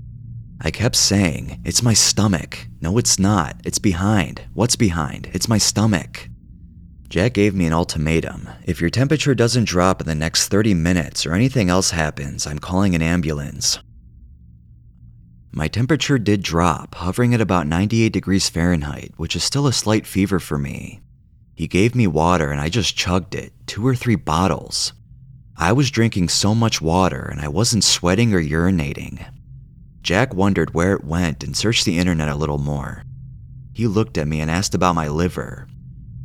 I 0.60 0.70
kept 0.70 0.96
saying, 0.96 1.60
It's 1.64 1.82
my 1.82 1.92
stomach. 1.94 2.66
No, 2.80 2.98
it's 2.98 3.18
not. 3.18 3.60
It's 3.64 3.78
behind. 3.78 4.42
What's 4.54 4.76
behind? 4.76 5.30
It's 5.32 5.48
my 5.48 5.58
stomach. 5.58 6.28
Jack 7.08 7.34
gave 7.34 7.54
me 7.54 7.66
an 7.66 7.72
ultimatum. 7.72 8.48
If 8.64 8.80
your 8.80 8.90
temperature 8.90 9.34
doesn't 9.34 9.68
drop 9.68 10.00
in 10.00 10.06
the 10.06 10.14
next 10.14 10.48
30 10.48 10.74
minutes 10.74 11.24
or 11.24 11.34
anything 11.34 11.70
else 11.70 11.90
happens, 11.90 12.46
I'm 12.46 12.58
calling 12.58 12.94
an 12.94 13.02
ambulance. 13.02 13.78
My 15.52 15.68
temperature 15.68 16.18
did 16.18 16.42
drop, 16.42 16.96
hovering 16.96 17.32
at 17.32 17.40
about 17.40 17.66
98 17.66 18.12
degrees 18.12 18.48
Fahrenheit, 18.48 19.12
which 19.16 19.36
is 19.36 19.44
still 19.44 19.66
a 19.66 19.72
slight 19.72 20.06
fever 20.06 20.38
for 20.38 20.58
me. 20.58 21.00
He 21.54 21.66
gave 21.66 21.94
me 21.94 22.06
water 22.06 22.50
and 22.50 22.60
I 22.60 22.68
just 22.68 22.96
chugged 22.96 23.34
it, 23.34 23.52
two 23.66 23.86
or 23.86 23.94
three 23.94 24.16
bottles. 24.16 24.92
I 25.56 25.72
was 25.72 25.90
drinking 25.90 26.28
so 26.28 26.54
much 26.54 26.82
water 26.82 27.22
and 27.22 27.40
I 27.40 27.48
wasn't 27.48 27.84
sweating 27.84 28.34
or 28.34 28.42
urinating. 28.42 29.24
Jack 30.06 30.32
wondered 30.32 30.72
where 30.72 30.92
it 30.92 31.02
went 31.02 31.42
and 31.42 31.56
searched 31.56 31.84
the 31.84 31.98
internet 31.98 32.28
a 32.28 32.36
little 32.36 32.58
more. 32.58 33.02
He 33.74 33.88
looked 33.88 34.16
at 34.16 34.28
me 34.28 34.40
and 34.40 34.48
asked 34.48 34.72
about 34.72 34.94
my 34.94 35.08
liver. 35.08 35.66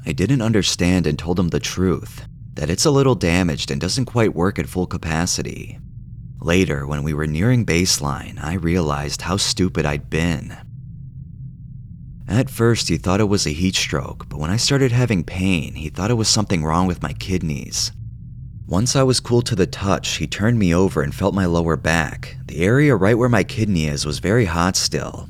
I 0.05 0.11
didn't 0.11 0.43
understand 0.43 1.07
and 1.07 1.17
told 1.17 1.39
him 1.39 1.47
the 1.47 1.59
truth 1.59 2.27
that 2.53 2.69
it's 2.69 2.85
a 2.85 2.91
little 2.91 3.15
damaged 3.15 3.71
and 3.71 3.81
doesn't 3.81 4.05
quite 4.05 4.35
work 4.35 4.59
at 4.59 4.69
full 4.69 4.85
capacity. 4.85 5.79
Later, 6.39 6.85
when 6.85 7.01
we 7.01 7.15
were 7.15 7.25
nearing 7.25 7.65
baseline, 7.65 8.37
I 8.39 8.53
realized 8.53 9.23
how 9.23 9.37
stupid 9.37 9.83
I'd 9.83 10.11
been. 10.11 10.55
At 12.27 12.51
first, 12.51 12.87
he 12.87 12.97
thought 12.97 13.19
it 13.19 13.29
was 13.29 13.47
a 13.47 13.51
heat 13.51 13.75
stroke, 13.75 14.29
but 14.29 14.37
when 14.37 14.51
I 14.51 14.57
started 14.57 14.91
having 14.91 15.23
pain, 15.23 15.73
he 15.73 15.89
thought 15.89 16.11
it 16.11 16.21
was 16.21 16.27
something 16.27 16.63
wrong 16.63 16.85
with 16.85 17.01
my 17.01 17.13
kidneys. 17.13 17.91
Once 18.71 18.95
I 18.95 19.03
was 19.03 19.19
cool 19.19 19.41
to 19.41 19.53
the 19.53 19.67
touch, 19.67 20.15
he 20.15 20.27
turned 20.27 20.57
me 20.57 20.73
over 20.73 21.01
and 21.01 21.13
felt 21.13 21.35
my 21.35 21.45
lower 21.45 21.75
back. 21.75 22.37
The 22.45 22.61
area 22.63 22.95
right 22.95 23.17
where 23.17 23.27
my 23.27 23.43
kidney 23.43 23.87
is 23.87 24.05
was 24.05 24.19
very 24.19 24.45
hot 24.45 24.77
still. 24.77 25.27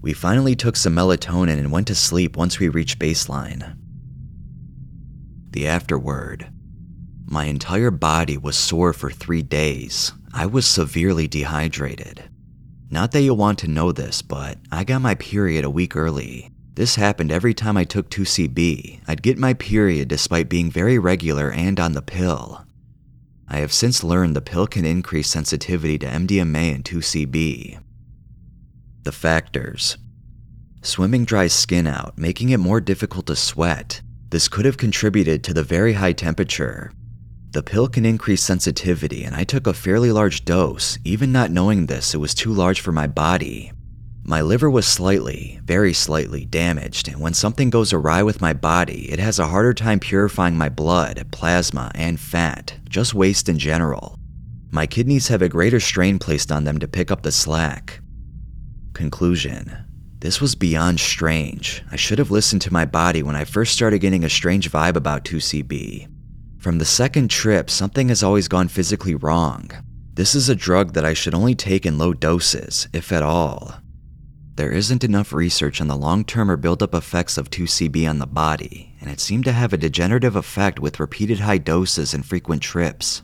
We 0.00 0.14
finally 0.14 0.56
took 0.56 0.74
some 0.74 0.94
melatonin 0.94 1.58
and 1.58 1.70
went 1.70 1.86
to 1.88 1.94
sleep 1.94 2.34
once 2.34 2.58
we 2.58 2.70
reached 2.70 2.98
baseline. 2.98 3.76
The 5.50 5.66
afterword. 5.66 6.46
My 7.26 7.44
entire 7.44 7.90
body 7.90 8.38
was 8.38 8.56
sore 8.56 8.94
for 8.94 9.10
three 9.10 9.42
days. 9.42 10.12
I 10.32 10.46
was 10.46 10.66
severely 10.66 11.28
dehydrated. 11.28 12.22
Not 12.90 13.12
that 13.12 13.20
you'll 13.20 13.36
want 13.36 13.58
to 13.58 13.68
know 13.68 13.92
this, 13.92 14.22
but 14.22 14.56
I 14.72 14.84
got 14.84 15.02
my 15.02 15.14
period 15.16 15.66
a 15.66 15.70
week 15.70 15.94
early. 15.94 16.50
This 16.76 16.96
happened 16.96 17.32
every 17.32 17.54
time 17.54 17.78
I 17.78 17.84
took 17.84 18.10
2CB. 18.10 19.00
I'd 19.08 19.22
get 19.22 19.38
my 19.38 19.54
period 19.54 20.08
despite 20.08 20.50
being 20.50 20.70
very 20.70 20.98
regular 20.98 21.50
and 21.50 21.80
on 21.80 21.92
the 21.92 22.02
pill. 22.02 22.66
I 23.48 23.58
have 23.58 23.72
since 23.72 24.04
learned 24.04 24.36
the 24.36 24.42
pill 24.42 24.66
can 24.66 24.84
increase 24.84 25.30
sensitivity 25.30 25.98
to 25.98 26.06
MDMA 26.06 26.74
and 26.74 26.84
2CB. 26.84 27.78
The 29.04 29.12
factors 29.12 29.96
Swimming 30.82 31.24
dries 31.24 31.54
skin 31.54 31.86
out, 31.86 32.18
making 32.18 32.50
it 32.50 32.58
more 32.60 32.82
difficult 32.82 33.26
to 33.26 33.36
sweat. 33.36 34.02
This 34.28 34.46
could 34.46 34.66
have 34.66 34.76
contributed 34.76 35.42
to 35.44 35.54
the 35.54 35.64
very 35.64 35.94
high 35.94 36.12
temperature. 36.12 36.92
The 37.52 37.62
pill 37.62 37.88
can 37.88 38.04
increase 38.04 38.42
sensitivity, 38.42 39.24
and 39.24 39.34
I 39.34 39.44
took 39.44 39.66
a 39.66 39.72
fairly 39.72 40.12
large 40.12 40.44
dose. 40.44 40.98
Even 41.04 41.32
not 41.32 41.50
knowing 41.50 41.86
this, 41.86 42.12
it 42.12 42.18
was 42.18 42.34
too 42.34 42.52
large 42.52 42.82
for 42.82 42.92
my 42.92 43.06
body. 43.06 43.72
My 44.28 44.40
liver 44.40 44.68
was 44.68 44.88
slightly, 44.88 45.60
very 45.62 45.92
slightly, 45.92 46.46
damaged, 46.46 47.06
and 47.06 47.20
when 47.20 47.32
something 47.32 47.70
goes 47.70 47.92
awry 47.92 48.24
with 48.24 48.40
my 48.40 48.52
body, 48.52 49.08
it 49.08 49.20
has 49.20 49.38
a 49.38 49.46
harder 49.46 49.72
time 49.72 50.00
purifying 50.00 50.58
my 50.58 50.68
blood, 50.68 51.24
plasma, 51.30 51.92
and 51.94 52.18
fat, 52.18 52.74
just 52.88 53.14
waste 53.14 53.48
in 53.48 53.56
general. 53.56 54.18
My 54.72 54.84
kidneys 54.84 55.28
have 55.28 55.42
a 55.42 55.48
greater 55.48 55.78
strain 55.78 56.18
placed 56.18 56.50
on 56.50 56.64
them 56.64 56.80
to 56.80 56.88
pick 56.88 57.12
up 57.12 57.22
the 57.22 57.30
slack. 57.30 58.00
Conclusion 58.94 59.76
This 60.18 60.40
was 60.40 60.56
beyond 60.56 60.98
strange. 60.98 61.84
I 61.92 61.96
should 61.96 62.18
have 62.18 62.32
listened 62.32 62.62
to 62.62 62.72
my 62.72 62.84
body 62.84 63.22
when 63.22 63.36
I 63.36 63.44
first 63.44 63.74
started 63.74 64.00
getting 64.00 64.24
a 64.24 64.28
strange 64.28 64.72
vibe 64.72 64.96
about 64.96 65.24
2CB. 65.24 66.08
From 66.58 66.78
the 66.78 66.84
second 66.84 67.30
trip, 67.30 67.70
something 67.70 68.08
has 68.08 68.24
always 68.24 68.48
gone 68.48 68.66
physically 68.66 69.14
wrong. 69.14 69.70
This 70.14 70.34
is 70.34 70.48
a 70.48 70.56
drug 70.56 70.94
that 70.94 71.04
I 71.04 71.14
should 71.14 71.34
only 71.34 71.54
take 71.54 71.86
in 71.86 71.96
low 71.96 72.12
doses, 72.12 72.88
if 72.92 73.12
at 73.12 73.22
all. 73.22 73.85
There 74.56 74.72
isn't 74.72 75.04
enough 75.04 75.34
research 75.34 75.82
on 75.82 75.88
the 75.88 75.96
long 75.96 76.24
term 76.24 76.50
or 76.50 76.56
build-up 76.56 76.94
effects 76.94 77.36
of 77.36 77.50
2CB 77.50 78.08
on 78.08 78.18
the 78.18 78.26
body, 78.26 78.94
and 79.02 79.10
it 79.10 79.20
seemed 79.20 79.44
to 79.44 79.52
have 79.52 79.74
a 79.74 79.76
degenerative 79.76 80.34
effect 80.34 80.80
with 80.80 80.98
repeated 80.98 81.40
high 81.40 81.58
doses 81.58 82.14
and 82.14 82.24
frequent 82.24 82.62
trips. 82.62 83.22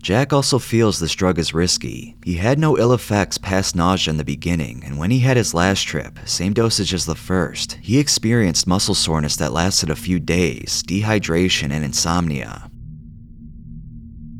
Jack 0.00 0.32
also 0.32 0.60
feels 0.60 1.00
this 1.00 1.16
drug 1.16 1.40
is 1.40 1.52
risky. 1.52 2.16
He 2.22 2.34
had 2.34 2.60
no 2.60 2.78
ill 2.78 2.92
effects 2.92 3.38
past 3.38 3.74
nausea 3.74 4.12
in 4.12 4.18
the 4.18 4.24
beginning, 4.24 4.84
and 4.84 4.98
when 4.98 5.10
he 5.10 5.18
had 5.18 5.36
his 5.36 5.52
last 5.52 5.82
trip, 5.82 6.16
same 6.26 6.52
dosage 6.52 6.94
as 6.94 7.06
the 7.06 7.16
first, 7.16 7.72
he 7.82 7.98
experienced 7.98 8.68
muscle 8.68 8.94
soreness 8.94 9.34
that 9.38 9.52
lasted 9.52 9.90
a 9.90 9.96
few 9.96 10.20
days, 10.20 10.84
dehydration, 10.86 11.72
and 11.72 11.84
insomnia. 11.84 12.70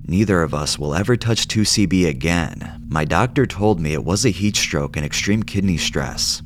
Neither 0.08 0.42
of 0.42 0.54
us 0.54 0.78
will 0.78 0.94
ever 0.94 1.16
touch 1.16 1.48
2CB 1.48 2.06
again. 2.06 2.84
My 2.88 3.04
doctor 3.04 3.44
told 3.44 3.80
me 3.80 3.92
it 3.92 4.04
was 4.04 4.24
a 4.24 4.30
heat 4.30 4.54
stroke 4.54 4.96
and 4.96 5.04
extreme 5.04 5.42
kidney 5.42 5.76
stress. 5.76 6.42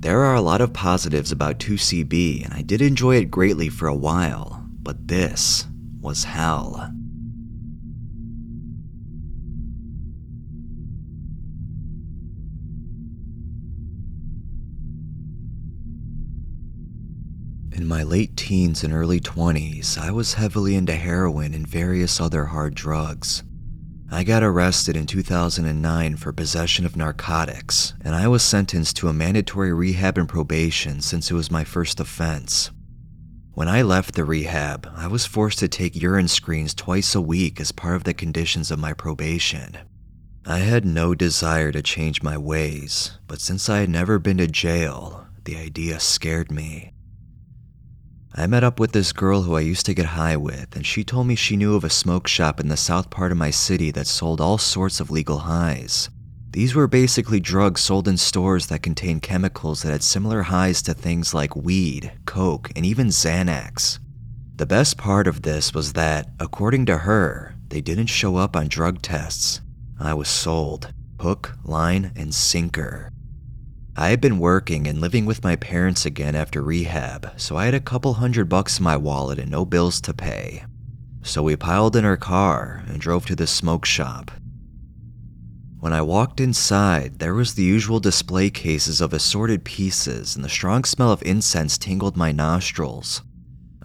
There 0.00 0.20
are 0.20 0.34
a 0.34 0.40
lot 0.40 0.60
of 0.60 0.72
positives 0.72 1.30
about 1.30 1.60
2CB, 1.60 2.44
and 2.44 2.52
I 2.52 2.62
did 2.62 2.82
enjoy 2.82 3.16
it 3.16 3.30
greatly 3.30 3.68
for 3.68 3.86
a 3.86 3.94
while, 3.94 4.66
but 4.82 5.06
this 5.06 5.66
was 6.00 6.24
hell. 6.24 6.92
In 17.74 17.88
my 17.88 18.04
late 18.04 18.36
teens 18.36 18.84
and 18.84 18.94
early 18.94 19.18
20s, 19.18 19.98
I 19.98 20.12
was 20.12 20.34
heavily 20.34 20.76
into 20.76 20.94
heroin 20.94 21.52
and 21.54 21.66
various 21.66 22.20
other 22.20 22.44
hard 22.44 22.76
drugs. 22.76 23.42
I 24.12 24.22
got 24.22 24.44
arrested 24.44 24.96
in 24.96 25.06
2009 25.06 26.16
for 26.16 26.32
possession 26.32 26.86
of 26.86 26.96
narcotics, 26.96 27.94
and 28.00 28.14
I 28.14 28.28
was 28.28 28.44
sentenced 28.44 28.96
to 28.98 29.08
a 29.08 29.12
mandatory 29.12 29.72
rehab 29.72 30.16
and 30.16 30.28
probation 30.28 31.00
since 31.00 31.32
it 31.32 31.34
was 31.34 31.50
my 31.50 31.64
first 31.64 31.98
offense. 31.98 32.70
When 33.54 33.66
I 33.66 33.82
left 33.82 34.14
the 34.14 34.24
rehab, 34.24 34.88
I 34.94 35.08
was 35.08 35.26
forced 35.26 35.58
to 35.58 35.66
take 35.66 36.00
urine 36.00 36.28
screens 36.28 36.74
twice 36.74 37.16
a 37.16 37.20
week 37.20 37.60
as 37.60 37.72
part 37.72 37.96
of 37.96 38.04
the 38.04 38.14
conditions 38.14 38.70
of 38.70 38.78
my 38.78 38.92
probation. 38.92 39.78
I 40.46 40.58
had 40.58 40.84
no 40.84 41.12
desire 41.12 41.72
to 41.72 41.82
change 41.82 42.22
my 42.22 42.38
ways, 42.38 43.18
but 43.26 43.40
since 43.40 43.68
I 43.68 43.78
had 43.78 43.90
never 43.90 44.20
been 44.20 44.36
to 44.36 44.46
jail, 44.46 45.26
the 45.42 45.56
idea 45.56 45.98
scared 45.98 46.52
me. 46.52 46.93
I 48.36 48.48
met 48.48 48.64
up 48.64 48.80
with 48.80 48.90
this 48.90 49.12
girl 49.12 49.42
who 49.42 49.54
I 49.54 49.60
used 49.60 49.86
to 49.86 49.94
get 49.94 50.06
high 50.06 50.36
with, 50.36 50.74
and 50.74 50.84
she 50.84 51.04
told 51.04 51.28
me 51.28 51.36
she 51.36 51.56
knew 51.56 51.76
of 51.76 51.84
a 51.84 51.90
smoke 51.90 52.26
shop 52.26 52.58
in 52.58 52.66
the 52.66 52.76
south 52.76 53.08
part 53.08 53.30
of 53.30 53.38
my 53.38 53.50
city 53.50 53.92
that 53.92 54.08
sold 54.08 54.40
all 54.40 54.58
sorts 54.58 54.98
of 54.98 55.08
legal 55.08 55.38
highs. 55.38 56.10
These 56.50 56.74
were 56.74 56.88
basically 56.88 57.38
drugs 57.38 57.80
sold 57.80 58.08
in 58.08 58.16
stores 58.16 58.66
that 58.66 58.82
contained 58.82 59.22
chemicals 59.22 59.82
that 59.82 59.92
had 59.92 60.02
similar 60.02 60.42
highs 60.42 60.82
to 60.82 60.94
things 60.94 61.32
like 61.32 61.54
weed, 61.54 62.10
coke, 62.26 62.72
and 62.74 62.84
even 62.84 63.06
Xanax. 63.06 64.00
The 64.56 64.66
best 64.66 64.96
part 64.96 65.28
of 65.28 65.42
this 65.42 65.72
was 65.72 65.92
that, 65.92 66.28
according 66.40 66.86
to 66.86 66.98
her, 66.98 67.54
they 67.68 67.80
didn't 67.80 68.06
show 68.06 68.36
up 68.36 68.56
on 68.56 68.66
drug 68.66 69.00
tests. 69.00 69.60
I 70.00 70.12
was 70.14 70.28
sold. 70.28 70.92
Hook, 71.20 71.56
line, 71.64 72.12
and 72.16 72.34
sinker. 72.34 73.12
I 73.96 74.08
had 74.08 74.20
been 74.20 74.40
working 74.40 74.88
and 74.88 75.00
living 75.00 75.24
with 75.24 75.44
my 75.44 75.54
parents 75.54 76.04
again 76.04 76.34
after 76.34 76.62
rehab, 76.62 77.30
so 77.36 77.56
I 77.56 77.66
had 77.66 77.74
a 77.74 77.80
couple 77.80 78.14
hundred 78.14 78.48
bucks 78.48 78.78
in 78.78 78.84
my 78.84 78.96
wallet 78.96 79.38
and 79.38 79.48
no 79.48 79.64
bills 79.64 80.00
to 80.00 80.12
pay. 80.12 80.64
So 81.22 81.44
we 81.44 81.54
piled 81.54 81.94
in 81.94 82.04
our 82.04 82.16
car 82.16 82.82
and 82.88 83.00
drove 83.00 83.24
to 83.26 83.36
the 83.36 83.46
smoke 83.46 83.84
shop. 83.84 84.32
When 85.78 85.92
I 85.92 86.02
walked 86.02 86.40
inside, 86.40 87.20
there 87.20 87.34
was 87.34 87.54
the 87.54 87.62
usual 87.62 88.00
display 88.00 88.50
cases 88.50 89.00
of 89.00 89.12
assorted 89.12 89.64
pieces, 89.64 90.34
and 90.34 90.44
the 90.44 90.48
strong 90.48 90.82
smell 90.82 91.12
of 91.12 91.22
incense 91.22 91.78
tingled 91.78 92.16
my 92.16 92.32
nostrils. 92.32 93.22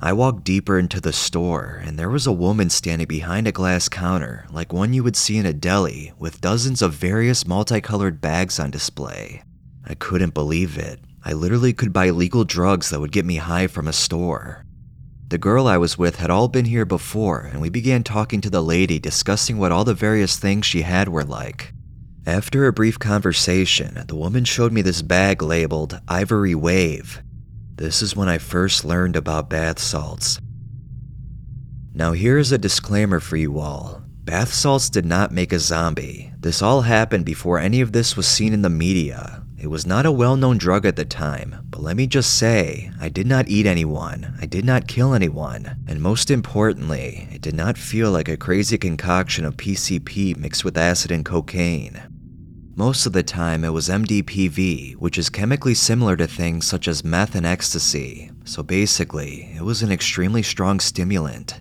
I 0.01 0.13
walked 0.13 0.43
deeper 0.43 0.79
into 0.79 0.99
the 0.99 1.13
store, 1.13 1.83
and 1.85 1.99
there 1.99 2.09
was 2.09 2.25
a 2.25 2.31
woman 2.31 2.71
standing 2.71 3.07
behind 3.07 3.47
a 3.47 3.51
glass 3.51 3.89
counter, 3.89 4.47
like 4.49 4.73
one 4.73 4.93
you 4.93 5.03
would 5.03 5.17
see 5.17 5.37
in 5.37 5.45
a 5.45 5.53
deli, 5.53 6.13
with 6.17 6.41
dozens 6.41 6.81
of 6.81 6.93
various 6.93 7.45
multicolored 7.45 8.21
bags 8.21 8.59
on 8.59 8.71
display. 8.71 9.43
I 9.89 9.95
couldn't 9.95 10.35
believe 10.35 10.77
it. 10.77 10.99
I 11.25 11.33
literally 11.33 11.73
could 11.73 11.91
buy 11.91 12.11
legal 12.11 12.43
drugs 12.45 12.91
that 12.91 12.99
would 12.99 13.11
get 13.11 13.25
me 13.25 13.37
high 13.37 13.65
from 13.65 13.87
a 13.87 13.93
store. 13.93 14.63
The 15.29 15.39
girl 15.39 15.67
I 15.67 15.77
was 15.77 15.97
with 15.97 16.17
had 16.17 16.29
all 16.29 16.47
been 16.47 16.65
here 16.65 16.85
before, 16.85 17.39
and 17.41 17.59
we 17.59 17.69
began 17.69 18.03
talking 18.03 18.39
to 18.41 18.51
the 18.51 18.61
lady, 18.61 18.99
discussing 18.99 19.57
what 19.57 19.71
all 19.71 19.83
the 19.83 19.95
various 19.95 20.37
things 20.37 20.67
she 20.67 20.83
had 20.83 21.09
were 21.09 21.23
like. 21.23 21.73
After 22.27 22.67
a 22.67 22.73
brief 22.73 22.99
conversation, 22.99 24.03
the 24.07 24.15
woman 24.15 24.45
showed 24.45 24.71
me 24.71 24.83
this 24.83 25.01
bag 25.01 25.41
labeled 25.41 25.99
Ivory 26.07 26.53
Wave. 26.53 27.23
This 27.75 28.03
is 28.03 28.15
when 28.15 28.29
I 28.29 28.37
first 28.37 28.85
learned 28.85 29.15
about 29.15 29.49
bath 29.49 29.79
salts. 29.79 30.39
Now, 31.95 32.11
here 32.11 32.37
is 32.37 32.51
a 32.51 32.57
disclaimer 32.59 33.19
for 33.19 33.37
you 33.37 33.57
all 33.57 34.03
bath 34.29 34.53
salts 34.53 34.91
did 34.91 35.07
not 35.07 35.31
make 35.31 35.51
a 35.51 35.57
zombie. 35.57 36.31
This 36.39 36.61
all 36.61 36.81
happened 36.81 37.25
before 37.25 37.57
any 37.57 37.81
of 37.81 37.93
this 37.93 38.15
was 38.15 38.27
seen 38.27 38.53
in 38.53 38.61
the 38.61 38.69
media. 38.69 39.38
It 39.61 39.67
was 39.67 39.85
not 39.85 40.05
a 40.05 40.11
well 40.11 40.37
known 40.37 40.57
drug 40.57 40.85
at 40.85 40.95
the 40.95 41.03
time, 41.03 41.67
but 41.69 41.81
let 41.81 41.97
me 41.97 42.07
just 42.07 42.37
say, 42.37 42.91
I 43.01 43.09
did 43.09 43.27
not 43.27 43.49
eat 43.49 43.65
anyone, 43.65 44.37
I 44.41 44.45
did 44.45 44.63
not 44.63 44.87
kill 44.87 45.13
anyone, 45.13 45.75
and 45.85 46.01
most 46.01 46.31
importantly, 46.31 47.27
it 47.29 47.41
did 47.41 47.55
not 47.55 47.77
feel 47.77 48.09
like 48.09 48.29
a 48.29 48.37
crazy 48.37 48.77
concoction 48.77 49.43
of 49.43 49.57
PCP 49.57 50.37
mixed 50.37 50.63
with 50.63 50.77
acid 50.77 51.11
and 51.11 51.25
cocaine. 51.25 52.01
Most 52.77 53.05
of 53.05 53.11
the 53.11 53.23
time, 53.23 53.65
it 53.65 53.73
was 53.73 53.89
MDPV, 53.89 54.95
which 54.95 55.17
is 55.17 55.29
chemically 55.29 55.73
similar 55.73 56.15
to 56.15 56.27
things 56.27 56.65
such 56.65 56.87
as 56.87 57.03
meth 57.03 57.35
and 57.35 57.45
ecstasy, 57.45 58.31
so 58.45 58.63
basically, 58.63 59.51
it 59.57 59.63
was 59.63 59.83
an 59.83 59.91
extremely 59.91 60.41
strong 60.41 60.79
stimulant. 60.79 61.59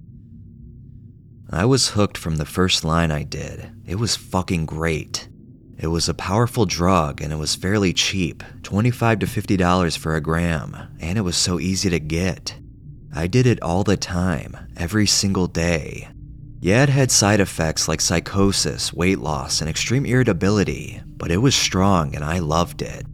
I 1.51 1.65
was 1.65 1.89
hooked 1.89 2.17
from 2.17 2.37
the 2.37 2.45
first 2.45 2.85
line 2.85 3.11
I 3.11 3.25
did. 3.25 3.73
It 3.85 3.97
was 3.97 4.15
fucking 4.15 4.67
great. 4.67 5.29
It 5.79 5.87
was 5.87 6.09
a 6.09 6.15
powerful 6.15 6.67
drug 6.67 7.21
and 7.21 7.33
it 7.33 7.37
was 7.37 7.55
fairly 7.55 7.93
cheap 7.93 8.43
25 8.65 9.21
to 9.21 9.27
$50 9.27 9.97
for 9.97 10.17
a 10.17 10.21
gram, 10.21 10.77
and 10.99 11.17
it 11.17 11.23
was 11.23 11.37
so 11.37 11.61
easy 11.61 11.89
to 11.91 12.01
get. 12.01 12.57
I 13.15 13.29
did 13.29 13.47
it 13.47 13.63
all 13.63 13.85
the 13.85 13.97
time, 13.97 14.57
every 14.77 15.07
single 15.07 15.47
day. 15.47 16.09
Yeah, 16.61 16.83
it 16.83 16.89
had 16.89 17.13
side 17.13 17.39
effects 17.39 17.87
like 17.87 18.01
psychosis, 18.01 18.93
weight 18.93 19.21
loss, 19.21 19.61
and 19.61 19.71
extreme 19.71 20.05
irritability, 20.05 21.01
but 21.17 21.31
it 21.31 21.37
was 21.37 21.55
strong 21.55 22.17
and 22.17 22.25
I 22.25 22.41
loved 22.41 22.83
it. 22.83 23.07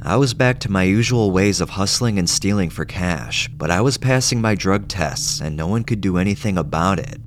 I 0.00 0.14
was 0.16 0.34
back 0.34 0.60
to 0.60 0.70
my 0.70 0.84
usual 0.84 1.32
ways 1.32 1.60
of 1.60 1.70
hustling 1.70 2.20
and 2.20 2.30
stealing 2.30 2.70
for 2.70 2.84
cash, 2.84 3.48
but 3.48 3.72
I 3.72 3.80
was 3.80 3.98
passing 3.98 4.40
my 4.40 4.54
drug 4.54 4.86
tests 4.86 5.40
and 5.40 5.56
no 5.56 5.66
one 5.66 5.82
could 5.82 6.00
do 6.00 6.18
anything 6.18 6.56
about 6.56 7.00
it. 7.00 7.18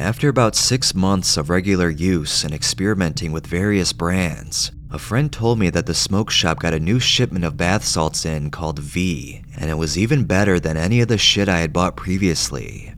After 0.00 0.30
about 0.30 0.56
six 0.56 0.94
months 0.94 1.36
of 1.36 1.50
regular 1.50 1.90
use 1.90 2.42
and 2.42 2.54
experimenting 2.54 3.32
with 3.32 3.46
various 3.46 3.92
brands, 3.92 4.72
A 4.92 4.98
friend 4.98 5.30
told 5.30 5.58
me 5.58 5.68
that 5.68 5.84
the 5.84 5.92
smoke 5.92 6.30
shop 6.30 6.58
got 6.58 6.72
a 6.72 6.80
new 6.80 6.98
shipment 6.98 7.44
of 7.44 7.58
bath 7.58 7.84
salts 7.84 8.24
in 8.24 8.50
called 8.50 8.78
V, 8.78 9.42
and 9.58 9.70
it 9.70 9.74
was 9.74 9.98
even 9.98 10.24
better 10.24 10.58
than 10.58 10.78
any 10.78 11.02
of 11.02 11.08
the 11.08 11.18
shit 11.18 11.50
I 11.50 11.58
had 11.58 11.74
bought 11.74 11.96
previously. 11.96 12.94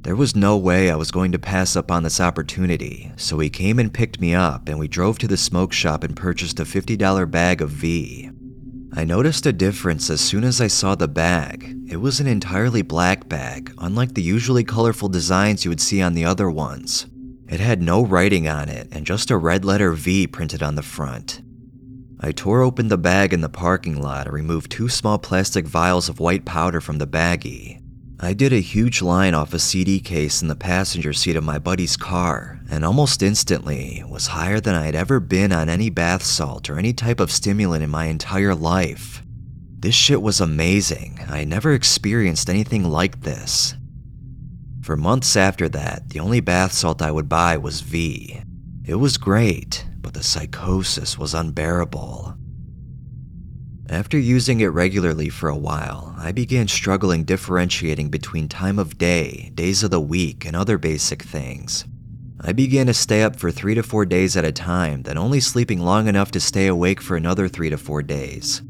There 0.00 0.16
was 0.16 0.34
no 0.34 0.56
way 0.56 0.90
I 0.90 0.96
was 0.96 1.10
going 1.10 1.30
to 1.32 1.38
pass 1.38 1.76
up 1.76 1.90
on 1.90 2.02
this 2.02 2.20
opportunity, 2.20 3.12
so 3.16 3.38
he 3.38 3.50
came 3.50 3.78
and 3.78 3.92
picked 3.92 4.18
me 4.18 4.34
up, 4.34 4.68
and 4.68 4.78
we 4.78 4.88
drove 4.88 5.18
to 5.18 5.28
the 5.28 5.36
smoke 5.36 5.74
shop 5.74 6.02
and 6.02 6.16
purchased 6.16 6.58
a 6.58 6.64
$50 6.64 7.30
bag 7.30 7.60
of 7.60 7.68
V. 7.68 8.30
I 8.98 9.04
noticed 9.04 9.44
a 9.44 9.52
difference 9.52 10.08
as 10.08 10.22
soon 10.22 10.42
as 10.42 10.58
I 10.58 10.68
saw 10.68 10.94
the 10.94 11.06
bag. 11.06 11.76
It 11.86 11.98
was 11.98 12.18
an 12.18 12.26
entirely 12.26 12.80
black 12.80 13.28
bag, 13.28 13.70
unlike 13.76 14.14
the 14.14 14.22
usually 14.22 14.64
colorful 14.64 15.10
designs 15.10 15.66
you 15.66 15.70
would 15.70 15.82
see 15.82 16.00
on 16.00 16.14
the 16.14 16.24
other 16.24 16.50
ones. 16.50 17.06
It 17.46 17.60
had 17.60 17.82
no 17.82 18.02
writing 18.02 18.48
on 18.48 18.70
it 18.70 18.88
and 18.90 19.04
just 19.04 19.30
a 19.30 19.36
red 19.36 19.66
letter 19.66 19.92
V 19.92 20.26
printed 20.26 20.62
on 20.62 20.76
the 20.76 20.82
front. 20.82 21.42
I 22.20 22.32
tore 22.32 22.62
open 22.62 22.88
the 22.88 22.96
bag 22.96 23.34
in 23.34 23.42
the 23.42 23.50
parking 23.50 24.00
lot 24.00 24.28
and 24.28 24.34
removed 24.34 24.72
two 24.72 24.88
small 24.88 25.18
plastic 25.18 25.66
vials 25.66 26.08
of 26.08 26.18
white 26.18 26.46
powder 26.46 26.80
from 26.80 26.96
the 26.96 27.06
baggie. 27.06 27.82
I 28.18 28.32
did 28.32 28.50
a 28.50 28.60
huge 28.60 29.02
line 29.02 29.34
off 29.34 29.52
a 29.52 29.58
CD 29.58 30.00
case 30.00 30.40
in 30.40 30.48
the 30.48 30.56
passenger 30.56 31.12
seat 31.12 31.36
of 31.36 31.44
my 31.44 31.58
buddy's 31.58 31.98
car, 31.98 32.60
and 32.70 32.82
almost 32.82 33.22
instantly 33.22 34.02
was 34.08 34.28
higher 34.28 34.58
than 34.58 34.74
I 34.74 34.86
had 34.86 34.94
ever 34.94 35.20
been 35.20 35.52
on 35.52 35.68
any 35.68 35.90
bath 35.90 36.22
salt 36.22 36.70
or 36.70 36.78
any 36.78 36.94
type 36.94 37.20
of 37.20 37.30
stimulant 37.30 37.84
in 37.84 37.90
my 37.90 38.06
entire 38.06 38.54
life. 38.54 39.22
This 39.78 39.94
shit 39.94 40.22
was 40.22 40.40
amazing. 40.40 41.20
I 41.28 41.44
never 41.44 41.74
experienced 41.74 42.48
anything 42.48 42.84
like 42.84 43.20
this. 43.20 43.74
For 44.80 44.96
months 44.96 45.36
after 45.36 45.68
that, 45.68 46.08
the 46.08 46.20
only 46.20 46.40
bath 46.40 46.72
salt 46.72 47.02
I 47.02 47.10
would 47.10 47.28
buy 47.28 47.58
was 47.58 47.82
V. 47.82 48.40
It 48.86 48.94
was 48.94 49.18
great, 49.18 49.84
but 49.98 50.14
the 50.14 50.22
psychosis 50.22 51.18
was 51.18 51.34
unbearable. 51.34 52.35
After 53.88 54.18
using 54.18 54.60
it 54.60 54.66
regularly 54.66 55.28
for 55.28 55.48
a 55.48 55.56
while, 55.56 56.14
I 56.18 56.32
began 56.32 56.66
struggling 56.66 57.22
differentiating 57.22 58.08
between 58.08 58.48
time 58.48 58.80
of 58.80 58.98
day, 58.98 59.52
days 59.54 59.84
of 59.84 59.92
the 59.92 60.00
week, 60.00 60.44
and 60.44 60.56
other 60.56 60.76
basic 60.76 61.22
things. 61.22 61.84
I 62.40 62.52
began 62.52 62.86
to 62.86 62.94
stay 62.94 63.22
up 63.22 63.36
for 63.36 63.52
three 63.52 63.76
to 63.76 63.84
four 63.84 64.04
days 64.04 64.36
at 64.36 64.44
a 64.44 64.50
time, 64.50 65.04
then 65.04 65.16
only 65.16 65.38
sleeping 65.38 65.80
long 65.80 66.08
enough 66.08 66.32
to 66.32 66.40
stay 66.40 66.66
awake 66.66 67.00
for 67.00 67.16
another 67.16 67.46
three 67.46 67.70
to 67.70 67.78
four 67.78 68.02
days. 68.02 68.60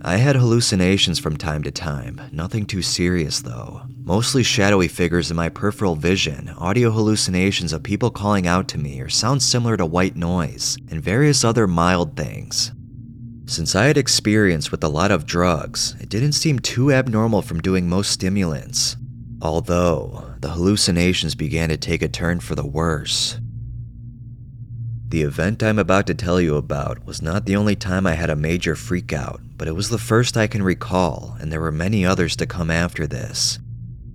I 0.00 0.16
had 0.16 0.36
hallucinations 0.36 1.18
from 1.18 1.36
time 1.36 1.62
to 1.64 1.70
time, 1.70 2.20
nothing 2.32 2.64
too 2.64 2.82
serious 2.82 3.40
though. 3.40 3.82
Mostly 4.02 4.42
shadowy 4.42 4.88
figures 4.88 5.30
in 5.30 5.36
my 5.36 5.50
peripheral 5.50 5.96
vision, 5.96 6.48
audio 6.58 6.90
hallucinations 6.90 7.74
of 7.74 7.82
people 7.82 8.10
calling 8.10 8.46
out 8.46 8.68
to 8.68 8.78
me 8.78 9.00
or 9.00 9.10
sounds 9.10 9.44
similar 9.44 9.76
to 9.76 9.86
white 9.86 10.16
noise, 10.16 10.78
and 10.90 11.00
various 11.02 11.44
other 11.44 11.66
mild 11.66 12.16
things. 12.16 12.72
Since 13.52 13.76
I 13.76 13.84
had 13.84 13.98
experience 13.98 14.70
with 14.70 14.82
a 14.82 14.88
lot 14.88 15.10
of 15.10 15.26
drugs, 15.26 15.94
it 16.00 16.08
didn't 16.08 16.32
seem 16.32 16.58
too 16.58 16.90
abnormal 16.90 17.42
from 17.42 17.60
doing 17.60 17.86
most 17.86 18.10
stimulants. 18.10 18.96
Although, 19.42 20.36
the 20.40 20.48
hallucinations 20.48 21.34
began 21.34 21.68
to 21.68 21.76
take 21.76 22.00
a 22.00 22.08
turn 22.08 22.40
for 22.40 22.54
the 22.54 22.66
worse. 22.66 23.38
The 25.08 25.20
event 25.20 25.62
I'm 25.62 25.78
about 25.78 26.06
to 26.06 26.14
tell 26.14 26.40
you 26.40 26.56
about 26.56 27.04
was 27.04 27.20
not 27.20 27.44
the 27.44 27.56
only 27.56 27.76
time 27.76 28.06
I 28.06 28.14
had 28.14 28.30
a 28.30 28.36
major 28.36 28.74
freakout, 28.74 29.42
but 29.58 29.68
it 29.68 29.76
was 29.76 29.90
the 29.90 29.98
first 29.98 30.38
I 30.38 30.46
can 30.46 30.62
recall, 30.62 31.36
and 31.38 31.52
there 31.52 31.60
were 31.60 31.70
many 31.70 32.06
others 32.06 32.34
to 32.36 32.46
come 32.46 32.70
after 32.70 33.06
this. 33.06 33.58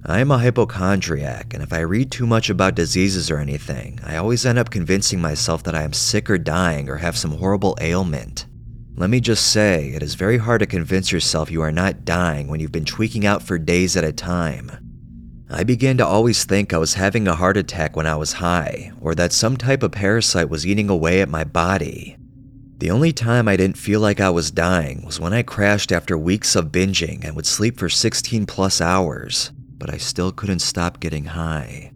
I 0.04 0.20
am 0.20 0.32
a 0.32 0.40
hypochondriac, 0.40 1.54
and 1.54 1.62
if 1.62 1.72
I 1.72 1.82
read 1.82 2.10
too 2.10 2.26
much 2.26 2.50
about 2.50 2.74
diseases 2.74 3.30
or 3.30 3.38
anything, 3.38 4.00
I 4.04 4.16
always 4.16 4.48
end 4.48 4.58
up 4.58 4.72
convincing 4.72 5.22
myself 5.22 5.62
that 5.62 5.76
I 5.76 5.84
am 5.84 5.94
sick 5.94 6.28
or 6.28 6.40
dying 6.40 6.90
or 6.90 6.96
have 6.96 7.16
some 7.16 7.34
horrible 7.34 7.78
ailment. 7.80 8.47
Let 9.00 9.12
me 9.12 9.20
just 9.20 9.52
say, 9.52 9.90
it 9.90 10.02
is 10.02 10.16
very 10.16 10.40
hard 10.40 10.62
to 10.62 10.66
convince 10.66 11.12
yourself 11.12 11.52
you 11.52 11.62
are 11.62 11.72
not 11.72 12.04
dying 12.04 12.48
when 12.48 12.60
you've 12.60 12.72
been 12.72 12.84
tweaking 12.84 13.28
out 13.28 13.44
for 13.44 13.60
days 13.60 13.96
at 13.96 14.04
a 14.04 14.12
time. 14.12 14.72
I 15.52 15.64
began 15.64 15.98
to 15.98 16.06
always 16.06 16.46
think 16.46 16.74
I 16.74 16.80
was 16.80 16.96
having 16.96 17.28
a 17.28 17.36
heart 17.36 17.58
attack 17.58 17.96
when 17.96 18.08
I 18.08 18.16
was 18.16 18.34
high, 18.34 18.92
or 19.00 19.14
that 19.14 19.34
some 19.34 19.56
type 19.56 19.84
of 19.84 19.92
parasite 19.92 20.50
was 20.50 20.66
eating 20.66 20.90
away 20.90 21.22
at 21.22 21.30
my 21.30 21.44
body. 21.44 22.18
The 22.80 22.90
only 22.90 23.14
time 23.14 23.48
I 23.48 23.56
didn't 23.56 23.78
feel 23.78 24.00
like 24.00 24.20
I 24.20 24.32
was 24.32 24.50
dying 24.50 25.06
was 25.06 25.20
when 25.20 25.32
I 25.32 25.44
crashed 25.44 25.92
after 25.92 26.18
weeks 26.18 26.56
of 26.56 26.72
binging 26.72 27.24
and 27.24 27.36
would 27.36 27.46
sleep 27.46 27.78
for 27.78 27.90
16 27.90 28.48
plus 28.48 28.82
hours, 28.82 29.52
but 29.78 29.94
I 29.94 29.98
still 29.98 30.32
couldn't 30.32 30.60
stop 30.60 31.00
getting 31.00 31.26
high. 31.26 31.92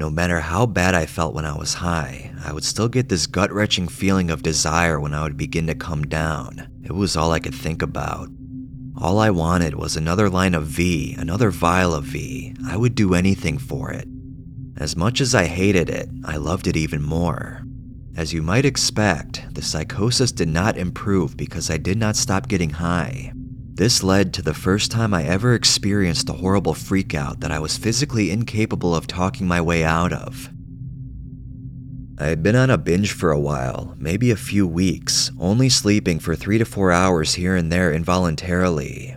No 0.00 0.08
matter 0.08 0.40
how 0.40 0.64
bad 0.64 0.94
I 0.94 1.04
felt 1.04 1.34
when 1.34 1.44
I 1.44 1.54
was 1.54 1.74
high, 1.74 2.32
I 2.42 2.54
would 2.54 2.64
still 2.64 2.88
get 2.88 3.10
this 3.10 3.26
gut 3.26 3.52
wrenching 3.52 3.86
feeling 3.86 4.30
of 4.30 4.42
desire 4.42 4.98
when 4.98 5.12
I 5.12 5.22
would 5.22 5.36
begin 5.36 5.66
to 5.66 5.74
come 5.74 6.06
down. 6.06 6.68
It 6.82 6.92
was 6.92 7.16
all 7.16 7.32
I 7.32 7.38
could 7.38 7.54
think 7.54 7.82
about. 7.82 8.30
All 8.98 9.18
I 9.18 9.28
wanted 9.28 9.74
was 9.74 9.96
another 9.96 10.30
line 10.30 10.54
of 10.54 10.64
V, 10.64 11.14
another 11.18 11.50
vial 11.50 11.94
of 11.94 12.04
V. 12.04 12.54
I 12.66 12.78
would 12.78 12.94
do 12.94 13.12
anything 13.12 13.58
for 13.58 13.90
it. 13.92 14.08
As 14.78 14.96
much 14.96 15.20
as 15.20 15.34
I 15.34 15.44
hated 15.44 15.90
it, 15.90 16.08
I 16.24 16.38
loved 16.38 16.66
it 16.66 16.78
even 16.78 17.02
more. 17.02 17.62
As 18.16 18.32
you 18.32 18.40
might 18.40 18.64
expect, 18.64 19.54
the 19.54 19.60
psychosis 19.60 20.32
did 20.32 20.48
not 20.48 20.78
improve 20.78 21.36
because 21.36 21.68
I 21.68 21.76
did 21.76 21.98
not 21.98 22.16
stop 22.16 22.48
getting 22.48 22.70
high. 22.70 23.34
This 23.80 24.02
led 24.02 24.34
to 24.34 24.42
the 24.42 24.52
first 24.52 24.90
time 24.90 25.14
I 25.14 25.24
ever 25.24 25.54
experienced 25.54 26.28
a 26.28 26.34
horrible 26.34 26.74
freakout 26.74 27.40
that 27.40 27.50
I 27.50 27.58
was 27.60 27.78
physically 27.78 28.30
incapable 28.30 28.94
of 28.94 29.06
talking 29.06 29.48
my 29.48 29.62
way 29.62 29.84
out 29.84 30.12
of. 30.12 30.50
I 32.18 32.26
had 32.26 32.42
been 32.42 32.56
on 32.56 32.68
a 32.68 32.76
binge 32.76 33.12
for 33.12 33.30
a 33.30 33.40
while, 33.40 33.94
maybe 33.96 34.30
a 34.30 34.36
few 34.36 34.66
weeks, 34.66 35.30
only 35.40 35.70
sleeping 35.70 36.18
for 36.18 36.36
three 36.36 36.58
to 36.58 36.66
four 36.66 36.92
hours 36.92 37.32
here 37.32 37.56
and 37.56 37.72
there 37.72 37.90
involuntarily. 37.90 39.16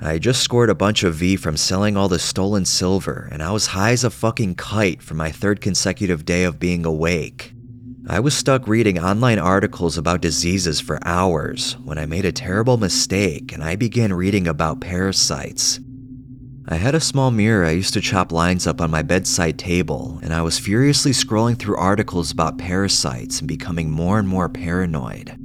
I 0.00 0.18
just 0.18 0.42
scored 0.42 0.70
a 0.70 0.76
bunch 0.76 1.02
of 1.02 1.16
V 1.16 1.34
from 1.34 1.56
selling 1.56 1.96
all 1.96 2.08
the 2.08 2.20
stolen 2.20 2.66
silver, 2.66 3.28
and 3.32 3.42
I 3.42 3.50
was 3.50 3.66
high 3.66 3.90
as 3.90 4.04
a 4.04 4.10
fucking 4.10 4.54
kite 4.54 5.02
for 5.02 5.14
my 5.14 5.32
third 5.32 5.60
consecutive 5.60 6.24
day 6.24 6.44
of 6.44 6.60
being 6.60 6.86
awake. 6.86 7.53
I 8.06 8.20
was 8.20 8.36
stuck 8.36 8.68
reading 8.68 8.98
online 8.98 9.38
articles 9.38 9.96
about 9.96 10.20
diseases 10.20 10.78
for 10.78 10.98
hours 11.08 11.78
when 11.84 11.96
I 11.96 12.04
made 12.04 12.26
a 12.26 12.32
terrible 12.32 12.76
mistake 12.76 13.50
and 13.50 13.64
I 13.64 13.76
began 13.76 14.12
reading 14.12 14.46
about 14.46 14.82
parasites. 14.82 15.80
I 16.68 16.74
had 16.74 16.94
a 16.94 17.00
small 17.00 17.30
mirror 17.30 17.64
I 17.64 17.70
used 17.70 17.94
to 17.94 18.02
chop 18.02 18.30
lines 18.30 18.66
up 18.66 18.82
on 18.82 18.90
my 18.90 19.00
bedside 19.00 19.58
table, 19.58 20.18
and 20.22 20.34
I 20.34 20.42
was 20.42 20.58
furiously 20.58 21.12
scrolling 21.12 21.58
through 21.58 21.78
articles 21.78 22.30
about 22.30 22.58
parasites 22.58 23.38
and 23.38 23.48
becoming 23.48 23.90
more 23.90 24.18
and 24.18 24.28
more 24.28 24.50
paranoid. 24.50 25.38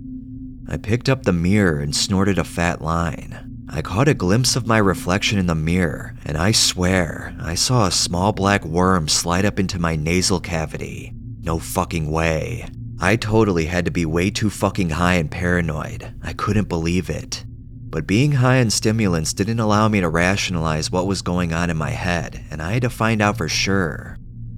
I 0.67 0.75
picked 0.75 1.07
up 1.07 1.23
the 1.23 1.31
mirror 1.31 1.79
and 1.79 1.95
snorted 1.95 2.37
a 2.37 2.43
fat 2.43 2.81
line. 2.81 3.65
I 3.69 3.81
caught 3.81 4.09
a 4.09 4.13
glimpse 4.13 4.57
of 4.57 4.67
my 4.67 4.79
reflection 4.79 5.39
in 5.39 5.47
the 5.47 5.55
mirror, 5.55 6.15
and 6.25 6.35
I 6.35 6.51
swear 6.51 7.35
I 7.39 7.55
saw 7.55 7.85
a 7.85 7.91
small 7.91 8.33
black 8.33 8.65
worm 8.65 9.07
slide 9.07 9.45
up 9.45 9.59
into 9.59 9.79
my 9.79 9.95
nasal 9.95 10.41
cavity. 10.41 11.13
No 11.41 11.59
fucking 11.59 12.11
way. 12.11 12.67
I 12.99 13.15
totally 13.15 13.65
had 13.65 13.85
to 13.85 13.91
be 13.91 14.05
way 14.05 14.29
too 14.29 14.49
fucking 14.49 14.89
high 14.89 15.13
and 15.15 15.31
paranoid. 15.31 16.13
I 16.21 16.33
couldn't 16.33 16.67
believe 16.67 17.09
it. 17.09 17.45
But 17.89 18.05
being 18.05 18.33
high 18.33 18.59
on 18.59 18.69
stimulants 18.69 19.33
didn't 19.33 19.59
allow 19.59 19.87
me 19.87 20.01
to 20.01 20.09
rationalize 20.09 20.91
what 20.91 21.07
was 21.07 21.21
going 21.21 21.53
on 21.53 21.69
in 21.69 21.77
my 21.77 21.91
head, 21.91 22.43
and 22.51 22.61
I 22.61 22.73
had 22.73 22.83
to 22.83 22.89
find 22.89 23.21
out 23.21 23.37
for 23.37 23.47
sure. 23.47 24.17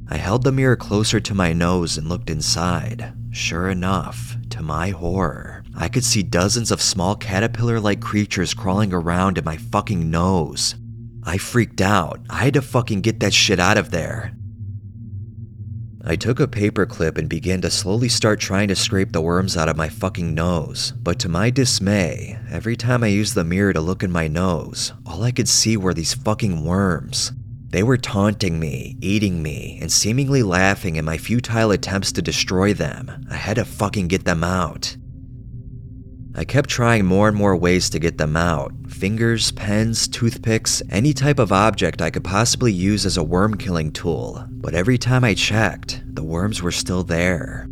I 0.10 0.18
held 0.18 0.44
the 0.44 0.52
mirror 0.52 0.76
closer 0.76 1.22
to 1.22 1.34
my 1.34 1.54
nose 1.54 1.98
and 1.98 2.10
looked 2.10 2.30
inside. 2.30 3.14
Sure 3.30 3.70
enough, 3.70 4.36
to 4.50 4.62
my 4.62 4.90
horror, 4.90 5.64
I 5.78 5.88
could 5.88 6.04
see 6.04 6.24
dozens 6.24 6.72
of 6.72 6.82
small 6.82 7.16
caterpillar 7.16 7.80
like 7.80 8.02
creatures 8.02 8.54
crawling 8.54 8.92
around 8.92 9.38
in 9.38 9.46
my 9.46 9.56
fucking 9.56 10.10
nose. 10.10 10.76
I 11.24 11.38
freaked 11.38 11.80
out. 11.80 12.20
I 12.30 12.44
had 12.44 12.56
to 12.56 12.62
fucking 12.62 13.02
get 13.02 13.22
that 13.22 13.34
shit 13.34 13.60
out 13.60 13.78
of 13.78 13.92
there. 13.92 14.34
I 16.04 16.16
took 16.16 16.40
a 16.40 16.48
paperclip 16.48 17.20
and 17.20 17.30
began 17.30 17.62
to 17.62 17.70
slowly 17.70 18.10
start 18.10 18.40
trying 18.40 18.70
to 18.70 18.76
scrape 18.76 19.12
the 19.12 19.22
worms 19.22 19.56
out 19.56 19.70
of 19.70 19.78
my 19.78 19.88
fucking 19.88 20.34
nose, 20.34 20.94
but 21.02 21.20
to 21.20 21.30
my 21.30 21.52
dismay, 21.52 22.40
every 22.50 22.76
time 22.76 23.04
I 23.04 23.08
used 23.08 23.36
the 23.36 23.44
mirror 23.44 23.72
to 23.72 23.82
look 23.82 24.02
in 24.02 24.12
my 24.12 24.28
nose, 24.28 24.94
all 25.06 25.22
I 25.22 25.32
could 25.32 25.48
see 25.48 25.78
were 25.78 25.94
these 25.94 26.16
fucking 26.16 26.66
worms. 26.66 27.34
They 27.70 27.84
were 27.84 27.98
taunting 27.98 28.60
me, 28.60 28.98
eating 29.00 29.44
me, 29.44 29.78
and 29.80 29.92
seemingly 29.92 30.42
laughing 30.42 30.98
at 30.98 31.04
my 31.04 31.18
futile 31.18 31.72
attempts 31.72 32.12
to 32.14 32.22
destroy 32.22 32.74
them. 32.74 33.28
I 33.30 33.36
had 33.36 33.58
to 33.58 33.66
fucking 33.66 34.08
get 34.08 34.26
them 34.26 34.44
out. 34.44 34.98
I 36.34 36.46
kept 36.46 36.70
trying 36.70 37.06
more 37.06 37.28
and 37.28 37.36
more 37.36 37.56
ways 37.58 37.90
to 37.90 38.00
get 38.00 38.18
them 38.18 38.38
out 38.38 38.72
fingers, 38.88 39.52
pens, 39.52 40.08
toothpicks, 40.08 40.82
any 40.90 41.14
type 41.14 41.40
of 41.40 41.52
object 41.52 42.02
I 42.02 42.10
could 42.10 42.24
possibly 42.24 42.72
use 42.72 43.06
as 43.06 43.18
a 43.18 43.24
worm 43.24 43.58
killing 43.58 43.92
tool, 43.92 44.46
but 44.50 44.74
every 44.74 44.98
time 44.98 45.24
I 45.24 45.34
checked, 45.34 46.04
the 46.06 46.24
worms 46.24 46.62
were 46.62 46.72
still 46.72 47.04
there. 47.04 47.68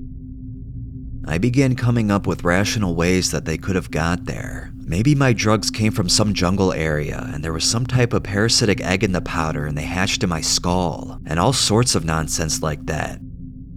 I 1.28 1.38
began 1.38 1.76
coming 1.76 2.10
up 2.10 2.26
with 2.26 2.44
rational 2.44 2.96
ways 2.96 3.30
that 3.32 3.46
they 3.46 3.58
could 3.58 3.76
have 3.76 3.92
got 3.92 4.26
there. 4.26 4.72
Maybe 4.76 5.14
my 5.14 5.34
drugs 5.34 5.70
came 5.70 5.92
from 5.92 6.10
some 6.10 6.34
jungle 6.34 6.74
area 6.74 7.30
and 7.32 7.44
there 7.44 7.54
was 7.54 7.64
some 7.64 7.86
type 7.86 8.14
of 8.14 8.24
parasitic 8.24 8.82
egg 8.82 9.04
in 9.04 9.12
the 9.12 9.22
powder 9.22 9.68
and 9.68 9.78
they 9.78 9.84
hatched 9.84 10.24
in 10.24 10.30
my 10.30 10.42
skull, 10.42 11.20
and 11.28 11.40
all 11.40 11.54
sorts 11.54 11.94
of 11.94 12.04
nonsense 12.04 12.64
like 12.64 12.84
that. 12.88 13.20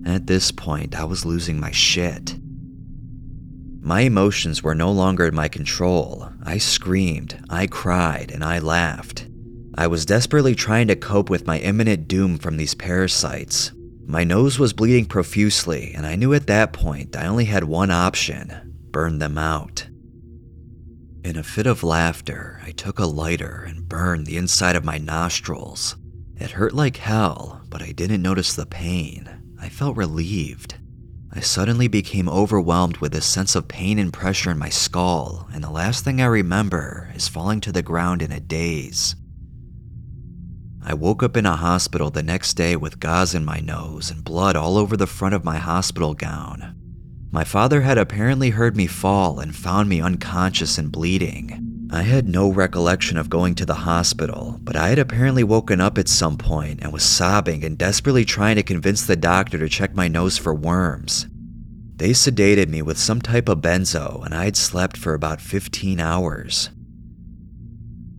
At 0.07 0.27
this 0.27 0.51
point, 0.51 0.99
I 0.99 1.05
was 1.05 1.27
losing 1.27 1.61
my 1.61 1.71
shit. 1.71 2.38
My 3.85 4.03
emotions 4.03 4.62
were 4.62 4.77
no 4.77 4.92
longer 4.92 5.27
in 5.27 5.35
my 5.35 5.49
control. 5.49 6.29
I 6.45 6.59
screamed, 6.59 7.45
I 7.51 7.66
cried, 7.66 8.31
and 8.31 8.45
I 8.45 8.61
laughed. 8.61 9.27
I 9.75 9.88
was 9.88 10.07
desperately 10.07 10.55
trying 10.55 10.87
to 10.87 10.95
cope 10.95 11.29
with 11.29 11.49
my 11.49 11.59
imminent 11.59 12.07
doom 12.07 12.38
from 12.38 12.59
these 12.59 12.77
parasites. 12.77 13.73
My 14.07 14.23
nose 14.23 14.57
was 14.57 14.73
bleeding 14.73 15.07
profusely, 15.07 15.92
and 15.97 16.07
I 16.07 16.14
knew 16.14 16.33
at 16.33 16.47
that 16.47 16.73
point 16.73 17.16
I 17.16 17.27
only 17.27 17.47
had 17.47 17.64
one 17.64 17.90
option 17.90 18.73
burn 18.92 19.18
them 19.18 19.37
out. 19.37 19.88
In 21.25 21.37
a 21.37 21.42
fit 21.42 21.66
of 21.66 21.83
laughter, 21.83 22.61
I 22.64 22.71
took 22.71 23.01
a 23.01 23.07
lighter 23.07 23.64
and 23.66 23.88
burned 23.88 24.27
the 24.27 24.37
inside 24.37 24.77
of 24.77 24.85
my 24.85 24.99
nostrils. 24.99 25.97
It 26.37 26.53
hurt 26.53 26.73
like 26.73 26.99
hell, 26.99 27.62
but 27.68 27.83
I 27.83 27.90
didn't 27.90 28.23
notice 28.23 28.55
the 28.55 28.66
pain. 28.66 29.29
I 29.61 29.68
felt 29.68 29.97
relieved. 29.97 30.77
I 31.35 31.40
suddenly 31.40 31.88
became 31.88 32.29
overwhelmed 32.29 32.99
with 32.99 33.14
a 33.14 33.23
sense 33.23 33.55
of 33.55 33.66
pain 33.66 33.99
and 33.99 34.12
pressure 34.12 34.51
in 34.51 34.59
my 34.59 34.68
skull, 34.68 35.49
and 35.55 35.64
the 35.64 35.71
last 35.71 36.05
thing 36.05 36.21
I 36.21 36.27
remember 36.27 37.11
is 37.14 37.27
falling 37.27 37.62
to 37.62 37.73
the 37.73 37.83
ground 37.83 38.21
in 38.21 38.31
a 38.31 38.38
daze. 38.38 39.16
I 40.85 40.92
woke 40.92 41.23
up 41.23 41.37
in 41.37 41.47
a 41.47 41.57
hospital 41.57 42.11
the 42.11 42.23
next 42.23 42.53
day 42.55 42.77
with 42.77 43.01
gauze 43.01 43.35
in 43.35 43.47
my 43.47 43.61
nose 43.61 44.11
and 44.11 44.23
blood 44.23 44.57
all 44.57 44.77
over 44.77 44.95
the 44.95 45.07
front 45.07 45.35
of 45.35 45.45
my 45.45 45.57
hospital 45.57 46.12
gown. 46.12 46.77
My 47.31 47.45
father 47.45 47.81
had 47.81 47.97
apparently 47.97 48.51
heard 48.51 48.77
me 48.77 48.87
fall 48.87 49.40
and 49.40 49.57
found 49.57 49.88
me 49.88 50.03
unconscious 50.03 50.77
and 50.77 50.92
bleeding. 50.92 51.72
I 51.94 52.00
had 52.00 52.26
no 52.26 52.50
recollection 52.50 53.18
of 53.18 53.28
going 53.28 53.55
to 53.57 53.66
the 53.66 53.74
hospital, 53.74 54.59
but 54.62 54.76
I 54.76 54.88
had 54.88 54.98
apparently 54.98 55.44
woken 55.44 55.78
up 55.78 55.98
at 55.98 56.09
some 56.09 56.38
point 56.38 56.81
and 56.81 56.90
was 56.90 57.02
sobbing 57.02 57.64
and 57.64 57.76
desperately 57.76 58.24
trying 58.24 58.57
to 58.57 58.62
convince 58.62 59.05
the 59.05 59.14
doctor 59.14 59.59
to 59.59 59.68
check 59.68 59.94
my 59.94 60.09
nose 60.09 60.38
for 60.38 60.55
worms. 60.55 61.26
They 61.96 62.12
sedated 62.12 62.68
me 62.68 62.81
with 62.81 62.96
some 62.96 63.20
type 63.20 63.46
of 63.46 63.59
benzo, 63.59 64.24
and 64.24 64.35
I 64.35 64.46
had 64.46 64.57
slept 64.57 64.96
for 64.96 65.12
about 65.12 65.42
15 65.42 66.00
hours. 66.00 66.70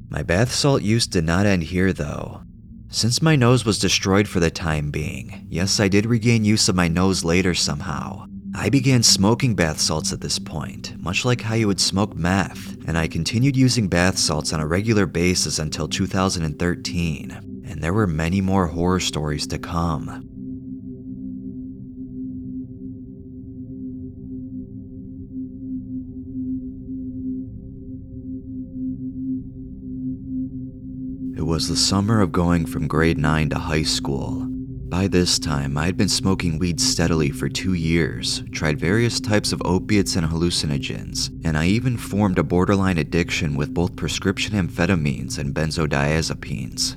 My 0.07 0.21
bath 0.21 0.53
salt 0.53 0.83
use 0.83 1.07
did 1.07 1.23
not 1.23 1.47
end 1.47 1.63
here, 1.63 1.91
though. 1.91 2.43
Since 2.89 3.23
my 3.23 3.35
nose 3.35 3.65
was 3.65 3.79
destroyed 3.79 4.27
for 4.27 4.39
the 4.39 4.51
time 4.51 4.91
being, 4.91 5.47
yes, 5.49 5.79
I 5.79 5.87
did 5.87 6.05
regain 6.05 6.45
use 6.45 6.69
of 6.69 6.75
my 6.75 6.87
nose 6.87 7.23
later 7.23 7.55
somehow. 7.55 8.27
I 8.55 8.69
began 8.69 9.01
smoking 9.01 9.55
bath 9.55 9.79
salts 9.79 10.13
at 10.13 10.21
this 10.21 10.37
point, 10.37 10.95
much 11.01 11.25
like 11.25 11.41
how 11.41 11.55
you 11.55 11.65
would 11.65 11.81
smoke 11.81 12.15
meth, 12.15 12.72
and 12.85 12.97
I 12.97 13.07
continued 13.07 13.55
using 13.55 13.87
bath 13.87 14.17
salts 14.17 14.53
on 14.53 14.59
a 14.59 14.67
regular 14.67 15.05
basis 15.05 15.59
until 15.59 15.87
2013, 15.87 17.63
and 17.65 17.81
there 17.81 17.93
were 17.93 18.07
many 18.07 18.41
more 18.41 18.67
horror 18.67 18.99
stories 18.99 19.47
to 19.47 19.57
come. 19.57 20.29
It 31.35 31.45
was 31.45 31.67
the 31.67 31.75
summer 31.75 32.21
of 32.21 32.31
going 32.31 32.65
from 32.65 32.87
grade 32.87 33.17
9 33.17 33.49
to 33.49 33.59
high 33.59 33.83
school. 33.83 34.52
By 34.93 35.07
this 35.07 35.39
time, 35.39 35.75
I 35.75 35.87
had 35.87 35.97
been 35.97 36.07
smoking 36.07 36.59
weed 36.59 36.79
steadily 36.79 37.31
for 37.31 37.49
two 37.49 37.73
years, 37.73 38.43
tried 38.51 38.79
various 38.79 39.19
types 39.19 39.51
of 39.51 39.59
opiates 39.65 40.15
and 40.15 40.27
hallucinogens, 40.27 41.31
and 41.43 41.57
I 41.57 41.65
even 41.65 41.97
formed 41.97 42.37
a 42.37 42.43
borderline 42.43 42.99
addiction 42.99 43.55
with 43.55 43.73
both 43.73 43.95
prescription 43.95 44.53
amphetamines 44.53 45.39
and 45.39 45.51
benzodiazepines. 45.51 46.95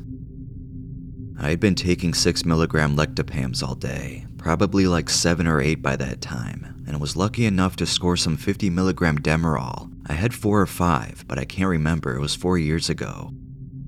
I 1.40 1.48
had 1.48 1.59
been 1.59 1.74
taking 1.74 2.12
6 2.12 2.44
milligram 2.44 2.98
lectopams 2.98 3.66
all 3.66 3.74
day, 3.74 4.26
probably 4.37 4.87
like 4.87 5.09
7 5.09 5.46
or 5.46 5.62
8 5.62 5.76
by 5.76 5.96
that 5.96 6.20
time, 6.20 6.85
and 6.87 7.00
was 7.00 7.16
lucky 7.16 7.46
enough 7.46 7.76
to 7.76 7.87
score 7.87 8.18
some 8.18 8.37
50 8.37 8.68
milligram 8.68 9.18
Demerol. 9.20 9.90
I 10.06 10.12
had 10.12 10.35
4 10.35 10.61
or 10.61 10.66
5, 10.66 11.24
but 11.26 11.38
I 11.38 11.46
can't 11.46 11.70
remember, 11.70 12.14
it 12.14 12.20
was 12.20 12.35
4 12.35 12.59
years 12.59 12.90
ago. 12.90 13.32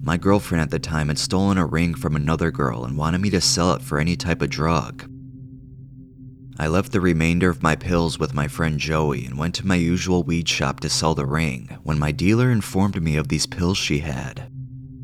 My 0.09 0.17
girlfriend 0.17 0.63
at 0.63 0.71
the 0.71 0.79
time 0.79 1.09
had 1.09 1.19
stolen 1.19 1.59
a 1.59 1.67
ring 1.67 1.93
from 1.93 2.17
another 2.17 2.51
girl 2.51 2.87
and 2.87 2.97
wanted 2.97 3.21
me 3.21 3.29
to 3.29 3.43
sell 3.43 3.75
it 3.75 3.83
for 3.83 3.99
any 3.99 4.17
type 4.17 4.41
of 4.41 4.49
drug. 4.49 5.07
I 6.59 6.67
left 6.67 6.93
the 6.93 7.01
remainder 7.03 7.51
of 7.51 7.63
my 7.63 7.77
pills 7.77 8.19
with 8.19 8.33
my 8.33 8.49
friend 8.49 8.79
Joey 8.79 9.27
and 9.27 9.37
went 9.37 9.55
to 9.57 9.67
my 9.67 9.75
usual 9.75 10.23
weed 10.23 10.49
shop 10.49 10.81
to 10.81 10.89
sell 10.89 11.15
the 11.15 11.27
ring 11.27 11.77
when 11.83 11.99
my 11.99 12.11
dealer 12.11 12.51
informed 12.51 13.03
me 13.03 13.17
of 13.17 13.29
these 13.29 13.45
pills 13.45 13.77
she 13.77 13.99
had. 13.99 14.51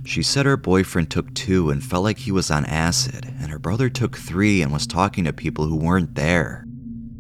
She 0.07 0.23
said 0.23 0.47
her 0.47 0.57
boyfriend 0.57 1.11
took 1.11 1.35
two 1.35 1.69
and 1.69 1.85
felt 1.85 2.05
like 2.05 2.21
he 2.21 2.33
was 2.33 2.51
on 2.51 2.65
acid, 2.65 3.27
and 3.39 3.51
her 3.51 3.59
brother 3.59 3.91
took 3.91 4.17
three 4.17 4.63
and 4.63 4.73
was 4.73 4.87
talking 4.87 5.25
to 5.25 5.35
people 5.35 5.67
who 5.67 5.77
weren't 5.77 6.15
there. 6.15 6.65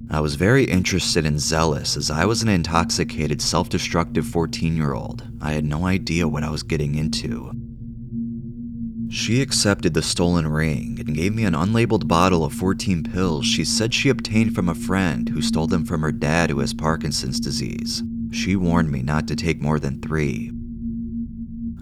I 0.08 0.20
was 0.20 0.36
very 0.36 0.64
interested 0.64 1.26
and 1.26 1.38
zealous 1.38 1.98
as 1.98 2.10
I 2.10 2.24
was 2.24 2.40
an 2.40 2.48
intoxicated, 2.48 3.42
self 3.42 3.68
destructive 3.68 4.26
14 4.26 4.74
year 4.74 4.94
old. 4.94 5.28
I 5.42 5.52
had 5.52 5.66
no 5.66 5.84
idea 5.84 6.26
what 6.26 6.44
I 6.44 6.48
was 6.48 6.62
getting 6.62 6.94
into. 6.94 7.52
She 9.14 9.40
accepted 9.40 9.94
the 9.94 10.02
stolen 10.02 10.48
ring 10.48 10.96
and 10.98 11.14
gave 11.14 11.36
me 11.36 11.44
an 11.44 11.54
unlabeled 11.54 12.08
bottle 12.08 12.44
of 12.44 12.52
14 12.52 13.04
pills 13.04 13.46
she 13.46 13.64
said 13.64 13.94
she 13.94 14.08
obtained 14.08 14.56
from 14.56 14.68
a 14.68 14.74
friend 14.74 15.28
who 15.28 15.40
stole 15.40 15.68
them 15.68 15.84
from 15.84 16.00
her 16.00 16.10
dad 16.10 16.50
who 16.50 16.58
has 16.58 16.74
Parkinson's 16.74 17.38
disease. 17.38 18.02
She 18.32 18.56
warned 18.56 18.90
me 18.90 19.02
not 19.02 19.28
to 19.28 19.36
take 19.36 19.62
more 19.62 19.78
than 19.78 20.00
three. 20.00 20.50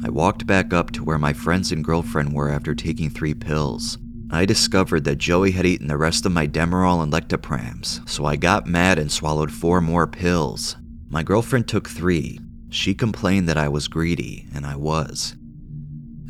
I 0.04 0.10
walked 0.10 0.46
back 0.46 0.74
up 0.74 0.90
to 0.90 1.04
where 1.04 1.18
my 1.18 1.32
friends 1.32 1.72
and 1.72 1.82
girlfriend 1.82 2.34
were 2.34 2.50
after 2.50 2.74
taking 2.74 3.08
three 3.08 3.32
pills. 3.32 3.96
I 4.30 4.44
discovered 4.44 5.04
that 5.04 5.16
Joey 5.16 5.52
had 5.52 5.64
eaten 5.64 5.86
the 5.86 5.96
rest 5.96 6.26
of 6.26 6.32
my 6.32 6.46
Demerol 6.46 7.02
and 7.02 7.10
Lectopams, 7.10 8.06
so 8.06 8.26
I 8.26 8.36
got 8.36 8.66
mad 8.66 8.98
and 8.98 9.10
swallowed 9.10 9.50
four 9.50 9.80
more 9.80 10.06
pills. 10.06 10.76
My 11.08 11.22
girlfriend 11.22 11.66
took 11.66 11.88
three. 11.88 12.40
She 12.68 12.94
complained 12.94 13.48
that 13.48 13.56
I 13.56 13.68
was 13.68 13.88
greedy, 13.88 14.48
and 14.54 14.66
I 14.66 14.76
was. 14.76 15.34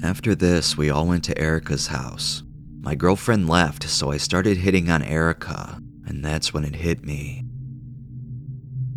After 0.03 0.35
this, 0.35 0.77
we 0.77 0.91
all 0.91 1.07
went 1.07 1.23
to 1.25 1.39
Erica's 1.39 1.87
house. 1.87 2.43
My 2.81 2.97
girlfriend 2.97 3.49
left, 3.49 3.89
so 3.89 4.11
I 4.11 4.17
started 4.17 4.57
hitting 4.57 4.91
on 4.91 5.03
Erica, 5.03 5.81
and 6.07 6.25
that's 6.25 6.53
when 6.53 6.65
it 6.65 6.75
hit 6.75 7.05
me. 7.05 7.45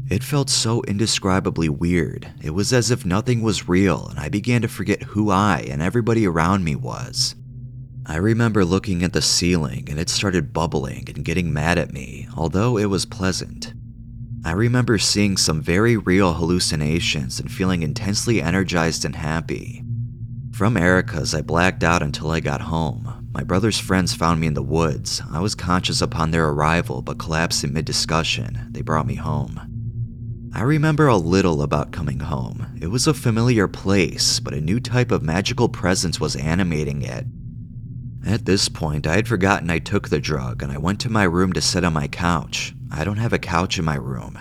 It 0.10 0.24
felt 0.24 0.50
so 0.50 0.82
indescribably 0.84 1.70
weird. 1.70 2.32
It 2.42 2.52
was 2.52 2.74
as 2.74 2.90
if 2.90 3.06
nothing 3.06 3.44
was 3.44 3.70
real, 3.70 4.08
and 4.08 4.20
I 4.20 4.30
began 4.30 4.64
to 4.64 4.68
forget 4.68 5.04
who 5.04 5.30
I 5.30 5.68
and 5.70 5.82
everybody 5.82 6.26
around 6.26 6.64
me 6.64 6.76
was. 6.76 7.36
I 8.08 8.18
remember 8.18 8.66
looking 8.66 9.04
at 9.04 9.14
the 9.14 9.22
ceiling 9.22 9.88
and 9.90 10.00
it 10.00 10.10
started 10.10 10.54
bubbling 10.54 11.06
and 11.08 11.26
getting 11.26 11.52
mad 11.52 11.80
at 11.80 11.92
me, 11.92 12.28
although 12.38 12.78
it 12.78 12.86
was 12.86 13.06
pleasant. 13.06 13.74
I 14.44 14.52
remember 14.52 15.00
seeing 15.00 15.38
some 15.38 15.60
very 15.60 15.98
real 15.98 16.34
hallucinations 16.34 17.40
and 17.40 17.52
feeling 17.52 17.82
intensely 17.82 18.44
energized 18.44 19.06
and 19.06 19.16
happy. 19.16 19.85
From 20.56 20.78
Erica's, 20.78 21.36
I 21.36 21.42
blacked 21.42 21.84
out 21.84 22.02
until 22.02 22.32
I 22.32 22.40
got 22.40 22.62
home. 22.62 23.28
My 23.34 23.44
brother's 23.44 23.78
friends 23.78 24.16
found 24.16 24.40
me 24.40 24.48
in 24.48 24.54
the 24.54 24.64
woods. 24.64 25.22
I 25.30 25.42
was 25.42 25.54
conscious 25.54 26.02
upon 26.02 26.32
their 26.32 26.48
arrival, 26.48 27.02
but 27.02 27.18
collapsed 27.18 27.66
in 27.66 27.74
mid 27.74 27.84
discussion. 27.84 28.70
They 28.72 28.82
brought 28.82 29.06
me 29.06 29.16
home. 29.16 29.60
I 30.56 30.62
remember 30.62 31.08
a 31.08 31.18
little 31.18 31.62
about 31.62 31.92
coming 31.92 32.22
home. 32.22 32.80
It 32.82 32.88
was 32.88 33.06
a 33.06 33.14
familiar 33.14 33.68
place, 33.68 34.40
but 34.40 34.54
a 34.54 34.62
new 34.62 34.80
type 34.80 35.12
of 35.12 35.22
magical 35.22 35.68
presence 35.68 36.22
was 36.22 36.38
animating 36.38 37.02
it. 37.02 37.26
At 38.26 38.46
this 38.46 38.70
point, 38.70 39.06
I 39.06 39.18
had 39.18 39.28
forgotten 39.28 39.70
I 39.70 39.80
took 39.80 40.08
the 40.08 40.20
drug 40.20 40.64
and 40.64 40.72
I 40.72 40.78
went 40.78 41.02
to 41.02 41.12
my 41.12 41.26
room 41.26 41.52
to 41.52 41.62
sit 41.62 41.84
on 41.84 41.92
my 41.92 42.08
couch. 42.08 42.74
I 42.90 43.04
don't 43.04 43.18
have 43.18 43.34
a 43.34 43.40
couch 43.40 43.78
in 43.78 43.84
my 43.84 43.96
room. 43.96 44.40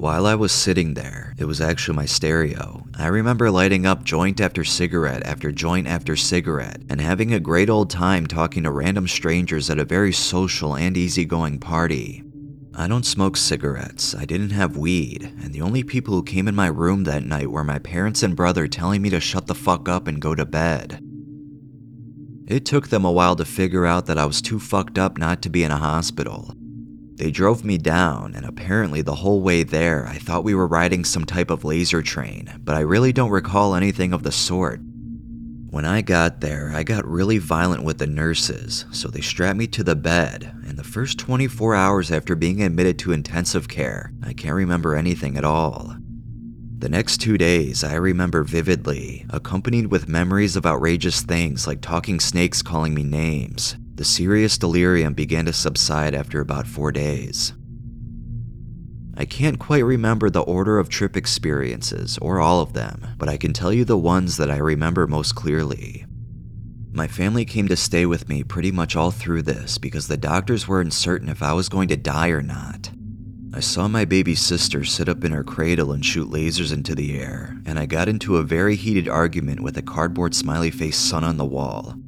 While 0.00 0.24
I 0.24 0.34
was 0.34 0.50
sitting 0.50 0.94
there, 0.94 1.34
it 1.36 1.44
was 1.44 1.60
actually 1.60 1.96
my 1.96 2.06
stereo. 2.06 2.86
I 2.96 3.08
remember 3.08 3.50
lighting 3.50 3.84
up 3.84 4.02
joint 4.02 4.40
after 4.40 4.64
cigarette 4.64 5.26
after 5.26 5.52
joint 5.52 5.86
after 5.86 6.16
cigarette 6.16 6.80
and 6.88 7.02
having 7.02 7.34
a 7.34 7.38
great 7.38 7.68
old 7.68 7.90
time 7.90 8.26
talking 8.26 8.62
to 8.62 8.70
random 8.70 9.06
strangers 9.06 9.68
at 9.68 9.78
a 9.78 9.84
very 9.84 10.10
social 10.14 10.74
and 10.74 10.96
easygoing 10.96 11.60
party. 11.60 12.24
I 12.74 12.88
don't 12.88 13.04
smoke 13.04 13.36
cigarettes, 13.36 14.14
I 14.14 14.24
didn't 14.24 14.52
have 14.52 14.74
weed, 14.74 15.34
and 15.42 15.52
the 15.52 15.60
only 15.60 15.84
people 15.84 16.14
who 16.14 16.22
came 16.22 16.48
in 16.48 16.54
my 16.54 16.68
room 16.68 17.04
that 17.04 17.26
night 17.26 17.50
were 17.50 17.62
my 17.62 17.78
parents 17.78 18.22
and 18.22 18.34
brother 18.34 18.66
telling 18.66 19.02
me 19.02 19.10
to 19.10 19.20
shut 19.20 19.48
the 19.48 19.54
fuck 19.54 19.86
up 19.86 20.08
and 20.08 20.18
go 20.18 20.34
to 20.34 20.46
bed. 20.46 21.04
It 22.46 22.64
took 22.64 22.88
them 22.88 23.04
a 23.04 23.12
while 23.12 23.36
to 23.36 23.44
figure 23.44 23.84
out 23.84 24.06
that 24.06 24.16
I 24.16 24.24
was 24.24 24.40
too 24.40 24.60
fucked 24.60 24.96
up 24.96 25.18
not 25.18 25.42
to 25.42 25.50
be 25.50 25.62
in 25.62 25.70
a 25.70 25.76
hospital, 25.76 26.54
they 27.20 27.30
drove 27.30 27.66
me 27.66 27.76
down, 27.76 28.32
and 28.34 28.46
apparently 28.46 29.02
the 29.02 29.16
whole 29.16 29.42
way 29.42 29.62
there, 29.62 30.06
I 30.06 30.16
thought 30.16 30.42
we 30.42 30.54
were 30.54 30.66
riding 30.66 31.04
some 31.04 31.26
type 31.26 31.50
of 31.50 31.64
laser 31.64 32.00
train, 32.00 32.50
but 32.64 32.74
I 32.74 32.80
really 32.80 33.12
don't 33.12 33.28
recall 33.28 33.74
anything 33.74 34.14
of 34.14 34.22
the 34.22 34.32
sort. 34.32 34.80
When 35.68 35.84
I 35.84 36.00
got 36.00 36.40
there, 36.40 36.72
I 36.74 36.82
got 36.82 37.06
really 37.06 37.36
violent 37.36 37.84
with 37.84 37.98
the 37.98 38.06
nurses, 38.06 38.86
so 38.90 39.08
they 39.08 39.20
strapped 39.20 39.58
me 39.58 39.66
to 39.66 39.84
the 39.84 39.94
bed, 39.94 40.50
and 40.66 40.78
the 40.78 40.82
first 40.82 41.18
24 41.18 41.74
hours 41.74 42.10
after 42.10 42.34
being 42.34 42.62
admitted 42.62 42.98
to 43.00 43.12
intensive 43.12 43.68
care, 43.68 44.14
I 44.22 44.32
can't 44.32 44.54
remember 44.54 44.96
anything 44.96 45.36
at 45.36 45.44
all. 45.44 45.94
The 46.78 46.88
next 46.88 47.18
two 47.18 47.36
days, 47.36 47.84
I 47.84 47.96
remember 47.96 48.44
vividly, 48.44 49.26
accompanied 49.28 49.88
with 49.88 50.08
memories 50.08 50.56
of 50.56 50.64
outrageous 50.64 51.20
things 51.20 51.66
like 51.66 51.82
talking 51.82 52.18
snakes 52.18 52.62
calling 52.62 52.94
me 52.94 53.02
names, 53.02 53.76
the 54.00 54.04
serious 54.06 54.56
delirium 54.56 55.12
began 55.12 55.44
to 55.44 55.52
subside 55.52 56.14
after 56.14 56.40
about 56.40 56.66
four 56.66 56.90
days. 56.90 57.52
I 59.14 59.26
can't 59.26 59.58
quite 59.58 59.84
remember 59.84 60.30
the 60.30 60.40
order 60.40 60.78
of 60.78 60.88
trip 60.88 61.18
experiences, 61.18 62.16
or 62.16 62.40
all 62.40 62.62
of 62.62 62.72
them, 62.72 63.08
but 63.18 63.28
I 63.28 63.36
can 63.36 63.52
tell 63.52 63.74
you 63.74 63.84
the 63.84 63.98
ones 63.98 64.38
that 64.38 64.50
I 64.50 64.56
remember 64.56 65.06
most 65.06 65.34
clearly. 65.34 66.06
My 66.92 67.08
family 67.08 67.44
came 67.44 67.68
to 67.68 67.76
stay 67.76 68.06
with 68.06 68.26
me 68.26 68.42
pretty 68.42 68.72
much 68.72 68.96
all 68.96 69.10
through 69.10 69.42
this 69.42 69.76
because 69.76 70.08
the 70.08 70.16
doctors 70.16 70.66
weren't 70.66 70.94
certain 70.94 71.28
if 71.28 71.42
I 71.42 71.52
was 71.52 71.68
going 71.68 71.88
to 71.88 71.96
die 71.98 72.28
or 72.28 72.40
not. 72.40 72.88
I 73.52 73.60
saw 73.60 73.86
my 73.86 74.06
baby 74.06 74.34
sister 74.34 74.82
sit 74.82 75.10
up 75.10 75.24
in 75.24 75.32
her 75.32 75.44
cradle 75.44 75.92
and 75.92 76.02
shoot 76.02 76.30
lasers 76.30 76.72
into 76.72 76.94
the 76.94 77.20
air, 77.20 77.54
and 77.66 77.78
I 77.78 77.84
got 77.84 78.08
into 78.08 78.38
a 78.38 78.44
very 78.44 78.76
heated 78.76 79.10
argument 79.10 79.60
with 79.60 79.76
a 79.76 79.82
cardboard 79.82 80.34
smiley 80.34 80.70
face 80.70 80.96
son 80.96 81.22
on 81.22 81.36
the 81.36 81.44
wall. 81.44 81.99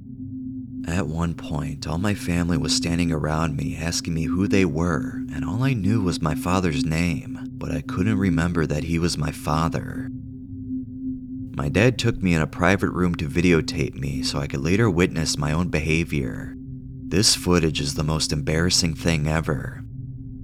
At 0.87 1.07
one 1.07 1.35
point, 1.35 1.87
all 1.87 1.99
my 1.99 2.15
family 2.15 2.57
was 2.57 2.75
standing 2.75 3.13
around 3.13 3.57
me 3.57 3.77
asking 3.77 4.15
me 4.15 4.25
who 4.25 4.49
they 4.49 4.65
were, 4.65 5.23
and 5.33 5.45
all 5.45 5.63
I 5.63 5.75
knew 5.75 6.03
was 6.03 6.21
my 6.21 6.35
father's 6.35 6.85
name, 6.85 7.39
but 7.53 7.71
I 7.71 7.83
couldn't 7.83 8.19
remember 8.19 8.67
that 8.67 8.85
he 8.85 8.99
was 8.99 9.17
my 9.17 9.31
father. 9.31 10.11
My 11.55 11.69
dad 11.69 11.99
took 11.99 12.21
me 12.21 12.35
in 12.35 12.41
a 12.41 12.47
private 12.47 12.91
room 12.91 13.15
to 13.17 13.29
videotape 13.29 13.95
me 13.95 14.23
so 14.23 14.39
I 14.39 14.47
could 14.49 14.61
later 14.61 14.91
witness 14.91 15.39
my 15.39 15.53
own 15.53 15.69
behavior. 15.69 16.55
This 16.57 17.35
footage 17.35 17.81
is 17.81 17.95
the 17.95 18.03
most 18.03 18.33
embarrassing 18.33 18.95
thing 18.95 19.29
ever. 19.29 19.85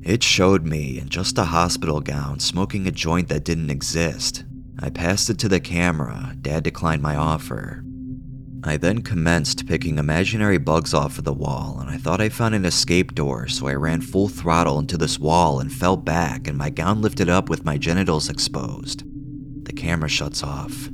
It 0.02 0.22
showed 0.22 0.64
me 0.64 0.98
in 0.98 1.08
just 1.08 1.36
a 1.38 1.44
hospital 1.44 2.00
gown 2.00 2.38
smoking 2.38 2.86
a 2.86 2.92
joint 2.92 3.28
that 3.28 3.44
didn't 3.44 3.70
exist. 3.70 4.44
I 4.78 4.90
passed 4.90 5.28
it 5.30 5.38
to 5.38 5.48
the 5.48 5.60
camera, 5.60 6.36
dad 6.40 6.62
declined 6.62 7.02
my 7.02 7.16
offer. 7.16 7.82
I 8.64 8.76
then 8.76 9.02
commenced 9.02 9.66
picking 9.66 9.98
imaginary 9.98 10.58
bugs 10.58 10.92
off 10.92 11.18
of 11.18 11.24
the 11.24 11.32
wall, 11.32 11.78
and 11.80 11.88
I 11.88 11.96
thought 11.96 12.20
I 12.20 12.28
found 12.28 12.54
an 12.54 12.64
escape 12.64 13.14
door, 13.14 13.46
so 13.46 13.68
I 13.68 13.74
ran 13.74 14.00
full 14.00 14.28
throttle 14.28 14.78
into 14.78 14.96
this 14.96 15.18
wall 15.18 15.60
and 15.60 15.72
fell 15.72 15.96
back, 15.96 16.48
and 16.48 16.58
my 16.58 16.68
gown 16.68 17.00
lifted 17.00 17.28
up 17.28 17.48
with 17.48 17.64
my 17.64 17.78
genitals 17.78 18.28
exposed. 18.28 19.04
The 19.64 19.72
camera 19.72 20.08
shuts 20.08 20.42
off. 20.42 20.90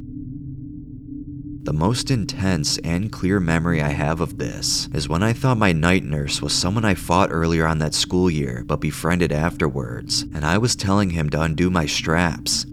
The 1.64 1.72
most 1.72 2.10
intense 2.10 2.76
and 2.78 3.10
clear 3.10 3.40
memory 3.40 3.80
I 3.80 3.88
have 3.88 4.20
of 4.20 4.36
this 4.36 4.90
is 4.92 5.08
when 5.08 5.22
I 5.22 5.32
thought 5.32 5.56
my 5.56 5.72
night 5.72 6.04
nurse 6.04 6.42
was 6.42 6.52
someone 6.52 6.84
I 6.84 6.92
fought 6.92 7.30
earlier 7.32 7.66
on 7.66 7.78
that 7.78 7.94
school 7.94 8.28
year 8.28 8.62
but 8.66 8.82
befriended 8.82 9.32
afterwards, 9.32 10.26
and 10.34 10.44
I 10.44 10.58
was 10.58 10.76
telling 10.76 11.10
him 11.10 11.30
to 11.30 11.40
undo 11.40 11.70
my 11.70 11.86
straps. 11.86 12.66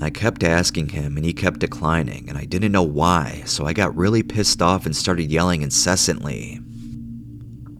I 0.00 0.10
kept 0.10 0.44
asking 0.44 0.90
him 0.90 1.16
and 1.16 1.26
he 1.26 1.32
kept 1.32 1.60
declining, 1.60 2.28
and 2.28 2.38
I 2.38 2.44
didn't 2.44 2.72
know 2.72 2.82
why, 2.82 3.42
so 3.46 3.66
I 3.66 3.72
got 3.72 3.96
really 3.96 4.22
pissed 4.22 4.62
off 4.62 4.86
and 4.86 4.94
started 4.94 5.30
yelling 5.30 5.62
incessantly. 5.62 6.60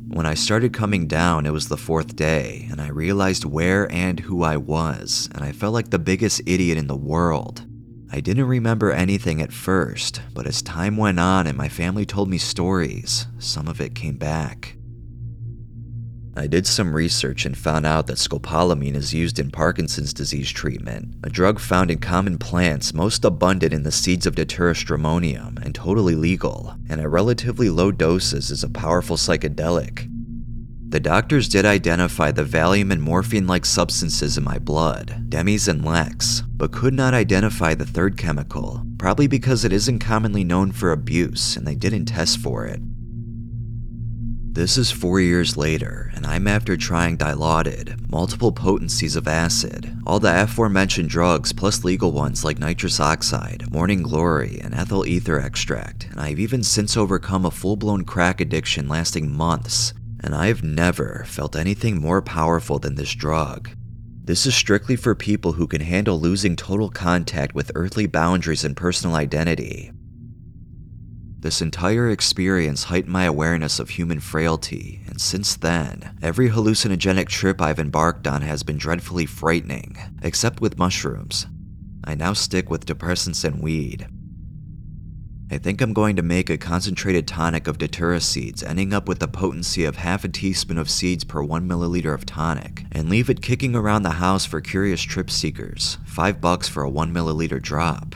When 0.08 0.26
I 0.26 0.34
started 0.34 0.72
coming 0.72 1.06
down, 1.06 1.46
it 1.46 1.52
was 1.52 1.68
the 1.68 1.76
fourth 1.76 2.16
day, 2.16 2.66
and 2.70 2.80
I 2.80 2.88
realized 2.88 3.44
where 3.44 3.90
and 3.92 4.18
who 4.20 4.42
I 4.42 4.56
was, 4.56 5.28
and 5.32 5.44
I 5.44 5.52
felt 5.52 5.74
like 5.74 5.90
the 5.90 5.98
biggest 5.98 6.40
idiot 6.46 6.78
in 6.78 6.88
the 6.88 6.96
world. 6.96 7.64
I 8.10 8.20
didn't 8.20 8.46
remember 8.46 8.90
anything 8.90 9.42
at 9.42 9.52
first, 9.52 10.22
but 10.32 10.46
as 10.46 10.62
time 10.62 10.96
went 10.96 11.20
on 11.20 11.46
and 11.46 11.58
my 11.58 11.68
family 11.68 12.06
told 12.06 12.30
me 12.30 12.38
stories, 12.38 13.26
some 13.38 13.68
of 13.68 13.82
it 13.82 13.94
came 13.94 14.16
back. 14.16 14.77
I 16.36 16.46
did 16.46 16.66
some 16.66 16.94
research 16.94 17.44
and 17.44 17.56
found 17.56 17.84
out 17.84 18.06
that 18.06 18.18
scopolamine 18.18 18.94
is 18.94 19.12
used 19.12 19.38
in 19.38 19.50
Parkinson's 19.50 20.14
disease 20.14 20.50
treatment, 20.50 21.14
a 21.24 21.28
drug 21.28 21.58
found 21.58 21.90
in 21.90 21.98
common 21.98 22.38
plants 22.38 22.94
most 22.94 23.24
abundant 23.24 23.72
in 23.72 23.82
the 23.82 23.90
seeds 23.90 24.26
of 24.26 24.36
Datura 24.36 24.74
stramonium 24.74 25.60
and 25.64 25.74
totally 25.74 26.14
legal, 26.14 26.76
and 26.88 27.00
at 27.00 27.08
relatively 27.10 27.70
low 27.70 27.90
doses 27.90 28.50
is 28.50 28.62
a 28.62 28.68
powerful 28.68 29.16
psychedelic. 29.16 30.08
The 30.90 31.00
doctors 31.00 31.50
did 31.50 31.66
identify 31.66 32.30
the 32.30 32.44
Valium 32.44 32.90
and 32.90 33.02
morphine 33.02 33.46
like 33.46 33.66
substances 33.66 34.38
in 34.38 34.44
my 34.44 34.58
blood, 34.58 35.28
Demies 35.28 35.68
and 35.68 35.84
Lex, 35.84 36.42
but 36.56 36.72
could 36.72 36.94
not 36.94 37.12
identify 37.12 37.74
the 37.74 37.84
third 37.84 38.16
chemical, 38.16 38.82
probably 38.96 39.26
because 39.26 39.66
it 39.66 39.72
isn't 39.72 39.98
commonly 39.98 40.44
known 40.44 40.72
for 40.72 40.90
abuse 40.90 41.56
and 41.56 41.66
they 41.66 41.74
didn't 41.74 42.06
test 42.06 42.38
for 42.38 42.64
it. 42.64 42.80
This 44.50 44.76
is 44.76 44.90
four 44.90 45.20
years 45.20 45.56
later, 45.56 46.10
and 46.14 46.26
I'm 46.26 46.48
after 46.48 46.76
trying 46.76 47.16
Dilaudid, 47.16 48.10
multiple 48.10 48.50
potencies 48.50 49.14
of 49.14 49.28
acid, 49.28 49.96
all 50.06 50.18
the 50.18 50.42
aforementioned 50.42 51.10
drugs 51.10 51.52
plus 51.52 51.84
legal 51.84 52.12
ones 52.12 52.44
like 52.44 52.58
nitrous 52.58 52.98
oxide, 52.98 53.70
morning 53.70 54.02
glory, 54.02 54.58
and 54.60 54.74
ethyl 54.74 55.06
ether 55.06 55.38
extract, 55.38 56.08
and 56.10 56.20
I've 56.20 56.40
even 56.40 56.62
since 56.62 56.96
overcome 56.96 57.46
a 57.46 57.50
full 57.50 57.76
blown 57.76 58.04
crack 58.04 58.40
addiction 58.40 58.88
lasting 58.88 59.30
months 59.30 59.92
and 60.20 60.34
I've 60.34 60.62
never 60.62 61.24
felt 61.26 61.56
anything 61.56 62.00
more 62.00 62.22
powerful 62.22 62.78
than 62.78 62.96
this 62.96 63.14
drug. 63.14 63.70
This 64.24 64.46
is 64.46 64.54
strictly 64.54 64.96
for 64.96 65.14
people 65.14 65.52
who 65.52 65.66
can 65.66 65.80
handle 65.80 66.20
losing 66.20 66.56
total 66.56 66.90
contact 66.90 67.54
with 67.54 67.72
earthly 67.74 68.06
boundaries 68.06 68.64
and 68.64 68.76
personal 68.76 69.16
identity. 69.16 69.90
This 71.40 71.62
entire 71.62 72.10
experience 72.10 72.84
heightened 72.84 73.12
my 73.12 73.24
awareness 73.24 73.78
of 73.78 73.90
human 73.90 74.20
frailty, 74.20 75.02
and 75.06 75.20
since 75.20 75.56
then, 75.56 76.16
every 76.20 76.50
hallucinogenic 76.50 77.28
trip 77.28 77.60
I've 77.60 77.78
embarked 77.78 78.26
on 78.26 78.42
has 78.42 78.62
been 78.62 78.76
dreadfully 78.76 79.26
frightening, 79.26 79.96
except 80.22 80.60
with 80.60 80.78
mushrooms. 80.78 81.46
I 82.04 82.14
now 82.14 82.32
stick 82.32 82.70
with 82.70 82.86
depressants 82.86 83.44
and 83.44 83.62
weed, 83.62 84.08
I 85.50 85.56
think 85.56 85.80
I'm 85.80 85.94
going 85.94 86.16
to 86.16 86.22
make 86.22 86.50
a 86.50 86.58
concentrated 86.58 87.26
tonic 87.26 87.66
of 87.66 87.78
datura 87.78 88.20
seeds, 88.20 88.62
ending 88.62 88.92
up 88.92 89.08
with 89.08 89.18
the 89.18 89.28
potency 89.28 89.86
of 89.86 89.96
half 89.96 90.22
a 90.22 90.28
teaspoon 90.28 90.76
of 90.76 90.90
seeds 90.90 91.24
per 91.24 91.42
1 91.42 91.66
milliliter 91.66 92.12
of 92.12 92.26
tonic, 92.26 92.84
and 92.92 93.08
leave 93.08 93.30
it 93.30 93.40
kicking 93.40 93.74
around 93.74 94.02
the 94.02 94.10
house 94.10 94.44
for 94.44 94.60
curious 94.60 95.00
trip 95.00 95.30
seekers, 95.30 95.96
5 96.04 96.42
bucks 96.42 96.68
for 96.68 96.82
a 96.82 96.90
1 96.90 97.14
milliliter 97.14 97.62
drop. 97.62 98.14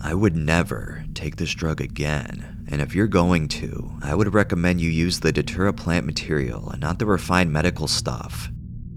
I 0.00 0.14
would 0.14 0.36
never 0.36 1.01
take 1.14 1.36
this 1.36 1.52
drug 1.52 1.80
again, 1.80 2.66
and 2.68 2.80
if 2.80 2.94
you're 2.94 3.06
going 3.06 3.48
to, 3.48 3.92
I 4.02 4.14
would 4.14 4.34
recommend 4.34 4.80
you 4.80 4.90
use 4.90 5.20
the 5.20 5.32
datura 5.32 5.72
plant 5.72 6.06
material 6.06 6.70
and 6.70 6.80
not 6.80 6.98
the 6.98 7.06
refined 7.06 7.52
medical 7.52 7.86
stuff. 7.86 8.50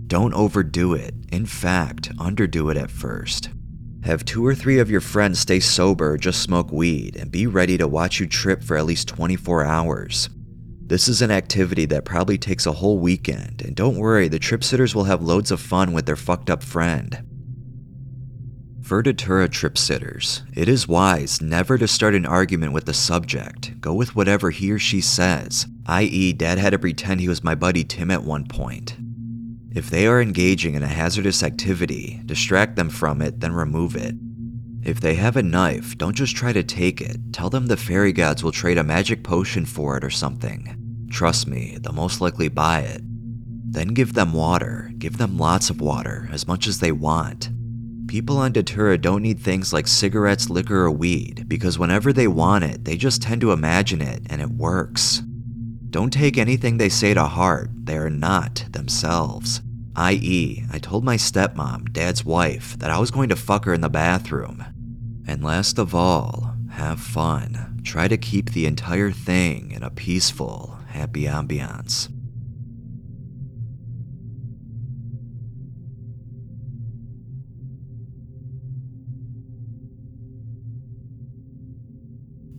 Don't 0.08 0.34
overdo 0.34 0.94
it, 0.94 1.14
in 1.32 1.46
fact, 1.46 2.16
underdo 2.18 2.72
it 2.72 2.78
at 2.78 2.92
first. 2.92 3.50
Have 4.04 4.24
two 4.24 4.46
or 4.46 4.54
three 4.54 4.80
of 4.80 4.92
your 4.92 5.02
friends 5.02 5.40
stay 5.40 5.60
sober 5.60 6.18
just 6.18 6.42
smoke 6.42 6.72
weed, 6.72 7.16
and 7.16 7.32
be 7.32 7.48
ready 7.48 7.78
to 7.78 7.88
watch 7.88 8.20
you 8.20 8.28
trip 8.28 8.64
for 8.64 8.78
at 8.78 8.86
least 8.86 9.08
24 9.08 9.64
hours. 9.64 10.30
This 10.88 11.08
is 11.08 11.24
an 11.24 11.32
activity 11.32 11.86
that 11.86 12.06
probably 12.06 12.38
takes 12.38 12.68
a 12.68 12.72
whole 12.72 13.00
weekend, 13.00 13.64
and 13.64 13.76
don't 13.76 13.98
worry, 13.98 14.28
the 14.28 14.38
trip 14.38 14.64
sitters 14.64 14.94
will 14.94 15.06
have 15.06 15.24
loads 15.24 15.50
of 15.50 15.60
fun 15.60 15.94
with 15.94 16.06
their 16.06 16.16
fucked 16.16 16.52
up 16.52 16.62
friend. 16.62 17.35
For 18.86 19.02
datura 19.02 19.50
trip 19.50 19.80
sitters, 19.80 20.44
it 20.54 20.70
is 20.70 20.88
wise 20.88 21.42
never 21.42 21.76
to 21.76 21.88
start 21.88 22.14
an 22.14 22.28
argument 22.28 22.72
with 22.72 22.86
the 22.86 22.94
subject. 22.94 23.82
Go 23.82 23.96
with 23.96 24.16
whatever 24.16 24.52
he 24.52 24.72
or 24.72 24.78
she 24.78 25.02
says, 25.02 25.66
i.e., 25.88 26.34
dad 26.34 26.60
had 26.60 26.70
to 26.70 26.78
pretend 26.78 27.20
he 27.20 27.28
was 27.28 27.44
my 27.44 27.56
buddy 27.56 27.84
Tim 27.84 28.12
at 28.12 28.24
one 28.24 28.46
point. 28.46 28.96
If 29.72 29.90
they 29.90 30.06
are 30.06 30.22
engaging 30.22 30.76
in 30.76 30.84
a 30.84 30.88
hazardous 30.88 31.42
activity, 31.42 32.22
distract 32.28 32.76
them 32.76 32.92
from 32.92 33.24
it, 33.24 33.40
then 33.40 33.54
remove 33.54 33.96
it. 33.96 34.14
If 34.84 35.02
they 35.02 35.16
have 35.16 35.36
a 35.36 35.42
knife, 35.42 35.98
don't 35.98 36.16
just 36.16 36.36
try 36.36 36.54
to 36.54 36.62
take 36.62 37.02
it. 37.02 37.18
Tell 37.34 37.50
them 37.50 37.66
the 37.66 37.78
fairy 37.78 38.14
gods 38.14 38.44
will 38.44 38.52
trade 38.52 38.78
a 38.78 38.84
magic 38.84 39.24
potion 39.24 39.66
for 39.66 39.98
it 39.98 40.04
or 40.04 40.12
something. 40.12 41.08
Trust 41.10 41.48
me, 41.48 41.80
they'll 41.82 41.92
most 41.92 42.22
likely 42.22 42.50
buy 42.50 42.82
it. 42.82 43.02
Then 43.04 43.88
give 43.88 44.14
them 44.14 44.34
water. 44.34 44.92
Give 45.00 45.18
them 45.18 45.40
lots 45.40 45.72
of 45.72 45.82
water, 45.82 46.30
as 46.32 46.48
much 46.48 46.68
as 46.68 46.82
they 46.82 46.92
want. 46.92 47.50
People 48.16 48.38
on 48.38 48.54
Datura 48.54 48.98
don't 48.98 49.24
need 49.24 49.42
things 49.42 49.74
like 49.74 49.88
cigarettes, 49.88 50.50
liquor, 50.50 50.86
or 50.86 50.90
weed, 50.90 51.50
because 51.50 51.78
whenever 51.78 52.14
they 52.14 52.30
want 52.30 52.64
it, 52.64 52.86
they 52.86 52.96
just 52.96 53.22
tend 53.22 53.42
to 53.42 53.52
imagine 53.52 54.02
it, 54.02 54.22
and 54.30 54.42
it 54.42 54.52
works. 54.52 55.22
Don't 55.90 56.14
take 56.14 56.38
anything 56.38 56.78
they 56.78 56.88
say 56.88 57.14
to 57.14 57.26
heart, 57.26 57.72
they 57.74 57.98
are 57.98 58.10
not 58.10 58.68
themselves. 58.72 59.60
I.e., 59.98 60.64
I 60.72 60.80
told 60.80 61.04
my 61.04 61.18
stepmom, 61.18 61.92
dad's 61.92 62.24
wife, 62.24 62.80
that 62.80 62.90
I 62.90 63.00
was 63.00 63.12
going 63.12 63.28
to 63.28 63.36
fuck 63.36 63.66
her 63.66 63.74
in 63.74 63.82
the 63.82 63.90
bathroom. 63.90 64.64
And 65.28 65.44
last 65.44 65.78
of 65.78 65.94
all, 65.94 66.56
have 66.72 67.02
fun. 67.02 67.82
Try 67.84 68.08
to 68.08 68.16
keep 68.16 68.52
the 68.52 68.66
entire 68.66 69.12
thing 69.12 69.72
in 69.72 69.84
a 69.84 69.90
peaceful, 69.90 70.78
happy 70.88 71.24
ambiance. 71.24 72.08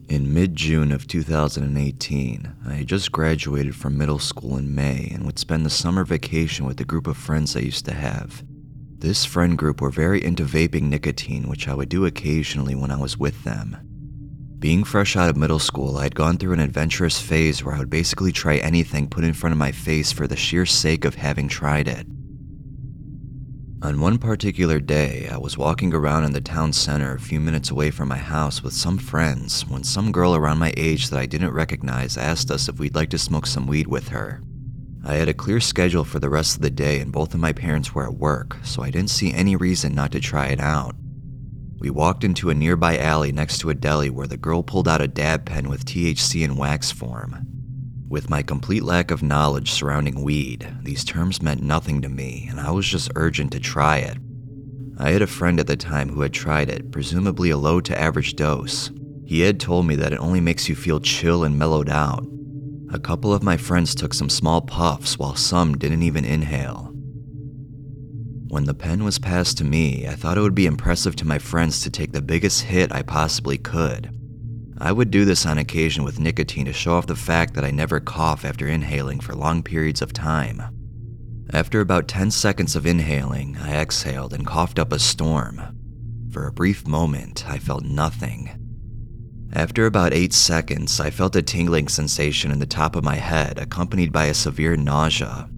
In 0.09 0.33
mid 0.33 0.55
June 0.55 0.92
of 0.92 1.09
2018, 1.09 2.55
I 2.64 2.75
had 2.75 2.87
just 2.87 3.11
graduated 3.11 3.75
from 3.75 3.99
middle 3.99 4.21
school 4.21 4.57
in 4.57 4.73
May 4.73 5.11
and 5.12 5.27
would 5.27 5.38
spend 5.38 5.66
the 5.66 5.71
summer 5.71 6.05
vacation 6.05 6.64
with 6.64 6.81
a 6.81 6.85
group 6.85 7.09
of 7.09 7.16
friends 7.16 7.57
I 7.57 7.61
used 7.61 7.87
to 7.87 7.92
have. 7.92 8.45
This 8.99 9.25
friend 9.25 9.59
group 9.59 9.81
were 9.81 9.90
very 9.90 10.23
into 10.23 10.45
vaping 10.45 10.83
nicotine, 10.83 11.49
which 11.49 11.66
I 11.66 11.75
would 11.75 11.88
do 11.88 12.07
occasionally 12.07 12.77
when 12.77 12.92
I 12.92 13.01
was 13.01 13.19
with 13.19 13.42
them. 13.42 13.77
Being 14.61 14.85
fresh 14.85 15.16
out 15.16 15.29
of 15.29 15.37
middle 15.37 15.59
school, 15.59 15.99
I 15.99 16.05
had 16.05 16.14
gone 16.14 16.38
through 16.38 16.53
an 16.53 16.61
adventurous 16.61 17.21
phase 17.21 17.64
where 17.64 17.75
I 17.75 17.81
would 17.81 17.90
basically 17.90 18.31
try 18.31 18.59
anything 18.59 19.09
put 19.09 19.25
in 19.25 19.35
front 19.35 19.53
of 19.53 19.59
my 19.59 19.73
face 19.73 20.12
for 20.12 20.29
the 20.29 20.37
sheer 20.37 20.66
sake 20.66 21.05
of 21.05 21.16
having 21.16 21.49
tried 21.49 21.88
it. 21.88 22.07
On 23.83 24.01
one 24.01 24.17
particular 24.17 24.81
day, 24.81 25.29
I 25.31 25.37
was 25.37 25.59
walking 25.59 25.93
around 25.93 26.25
in 26.25 26.33
the 26.33 26.41
town 26.41 26.73
center 26.73 27.15
a 27.15 27.21
few 27.21 27.39
minutes 27.39 27.71
away 27.71 27.91
from 27.91 28.09
my 28.09 28.17
house 28.17 28.62
with 28.62 28.73
some 28.73 28.97
friends 28.97 29.67
when 29.67 29.85
some 29.85 30.12
girl 30.12 30.35
around 30.35 30.59
my 30.59 30.73
age 30.79 31.11
that 31.11 31.19
I 31.19 31.27
didn't 31.27 31.53
recognize 31.53 32.17
asked 32.17 32.51
us 32.51 32.71
if 32.71 32.79
we'd 32.79 32.95
like 32.95 33.11
to 33.11 33.19
smoke 33.19 33.47
some 33.47 33.67
weed 33.67 33.87
with 33.87 34.09
her. 34.09 34.41
I 35.05 35.15
had 35.15 35.29
a 35.29 35.35
clear 35.35 35.61
schedule 35.61 36.05
for 36.05 36.19
the 36.19 36.31
rest 36.31 36.57
of 36.57 36.62
the 36.62 36.71
day, 36.71 37.01
and 37.01 37.12
both 37.12 37.35
of 37.35 37.41
my 37.41 37.53
parents 37.53 37.95
were 37.95 38.07
at 38.07 38.15
work, 38.15 38.57
so 38.65 38.83
I 38.83 38.91
didn't 38.91 39.11
see 39.11 39.31
any 39.35 39.57
reason 39.57 39.95
not 39.95 40.11
to 40.12 40.21
try 40.21 40.47
it 40.47 40.59
out. 40.59 40.97
We 41.79 41.91
walked 41.91 42.25
into 42.25 42.49
a 42.49 42.55
nearby 42.55 42.97
alley 42.97 43.31
next 43.31 43.59
to 43.59 43.71
a 43.71 43.75
deli 43.75 44.09
where 44.09 44.27
the 44.27 44.39
girl 44.39 44.62
pulled 44.62 44.89
out 44.89 45.03
a 45.03 45.07
dab 45.07 45.45
pen 45.45 45.69
with 45.69 45.85
THC 45.85 46.43
in 46.43 46.57
wax 46.57 46.91
form. 46.91 47.56
With 48.09 48.31
my 48.31 48.42
complete 48.42 48.83
lack 48.83 49.11
of 49.11 49.23
knowledge 49.23 49.73
surrounding 49.73 50.23
weed, 50.23 50.69
these 50.83 51.05
terms 51.05 51.42
meant 51.42 51.62
nothing 51.62 52.03
to 52.03 52.09
me, 52.09 52.47
and 52.51 52.61
I 52.61 52.71
was 52.71 52.87
just 52.87 53.11
urgent 53.16 53.53
to 53.53 53.61
try 53.61 53.99
it. 53.99 54.19
I 54.99 55.11
had 55.11 55.23
a 55.23 55.27
friend 55.27 55.61
at 55.61 55.66
the 55.66 55.77
time 55.77 56.09
who 56.09 56.21
had 56.23 56.33
tried 56.33 56.71
it, 56.71 56.90
presumably 56.90 57.51
a 57.51 57.57
low 57.57 57.81
to 57.81 58.01
average 58.01 58.37
dose. 58.37 58.90
He 59.25 59.40
had 59.40 59.59
told 59.61 59.87
me 59.87 59.97
that 59.97 60.12
it 60.12 60.21
only 60.21 60.40
makes 60.40 60.69
you 60.69 60.75
feel 60.75 61.01
chill 61.01 61.45
and 61.45 61.59
mellowed 61.59 61.88
out, 61.88 62.27
a 62.92 63.01
couple 63.01 63.35
of 63.35 63.42
my 63.42 63.57
friends 63.57 63.95
took 63.95 64.14
some 64.14 64.31
small 64.31 64.61
puffs 64.61 65.19
while 65.19 65.35
some 65.35 65.77
didn't 65.77 66.05
even 66.05 66.25
inhale. 66.25 66.92
When 68.49 68.64
the 68.64 68.75
pen 68.75 69.03
was 69.03 69.19
passed 69.19 69.59
to 69.59 69.64
me, 69.64 70.07
I 70.07 70.14
thought 70.14 70.38
it 70.38 70.40
would 70.40 70.55
be 70.55 70.66
impressive 70.66 71.16
to 71.16 71.27
my 71.27 71.38
friends 71.38 71.83
to 71.83 71.90
take 71.90 72.12
the 72.12 72.23
biggest 72.23 72.62
hit 72.62 72.92
I 72.92 73.03
possibly 73.03 73.59
could. 73.59 74.11
I 74.79 74.93
would 74.93 75.11
do 75.11 75.25
this 75.25 75.47
on 75.47 75.59
occasion 75.59 76.05
with 76.05 76.21
nicotine 76.21 76.67
to 76.67 76.73
show 76.73 76.95
off 76.95 77.07
the 77.07 77.17
fact 77.17 77.55
that 77.55 77.65
I 77.65 77.71
never 77.71 77.99
cough 77.99 78.45
after 78.45 78.67
inhaling 78.67 79.21
for 79.21 79.35
long 79.35 79.62
periods 79.62 80.03
of 80.03 80.12
time. 80.12 80.62
After 81.53 81.81
about 81.81 82.09
10 82.09 82.31
seconds 82.31 82.77
of 82.77 82.87
inhaling, 82.87 83.57
I 83.59 83.77
exhaled 83.77 84.35
and 84.35 84.47
coughed 84.47 84.79
up 84.79 84.93
a 84.93 84.99
storm. 84.99 85.62
For 86.31 86.47
a 86.47 86.53
brief 86.53 86.87
moment, 86.87 87.49
I 87.49 87.59
felt 87.59 87.85
nothing. 87.85 88.51
After 89.53 89.87
about 89.87 90.12
8 90.12 90.35
seconds, 90.35 91.01
I 91.01 91.09
felt 91.09 91.37
a 91.37 91.43
tingling 91.43 91.89
sensation 91.89 92.51
in 92.51 92.59
the 92.59 92.67
top 92.67 92.97
of 92.97 93.05
my 93.05 93.15
head, 93.15 93.59
accompanied 93.59 94.12
by 94.12 94.27
a 94.27 94.35
severe 94.35 94.77
nausea. 94.77 95.49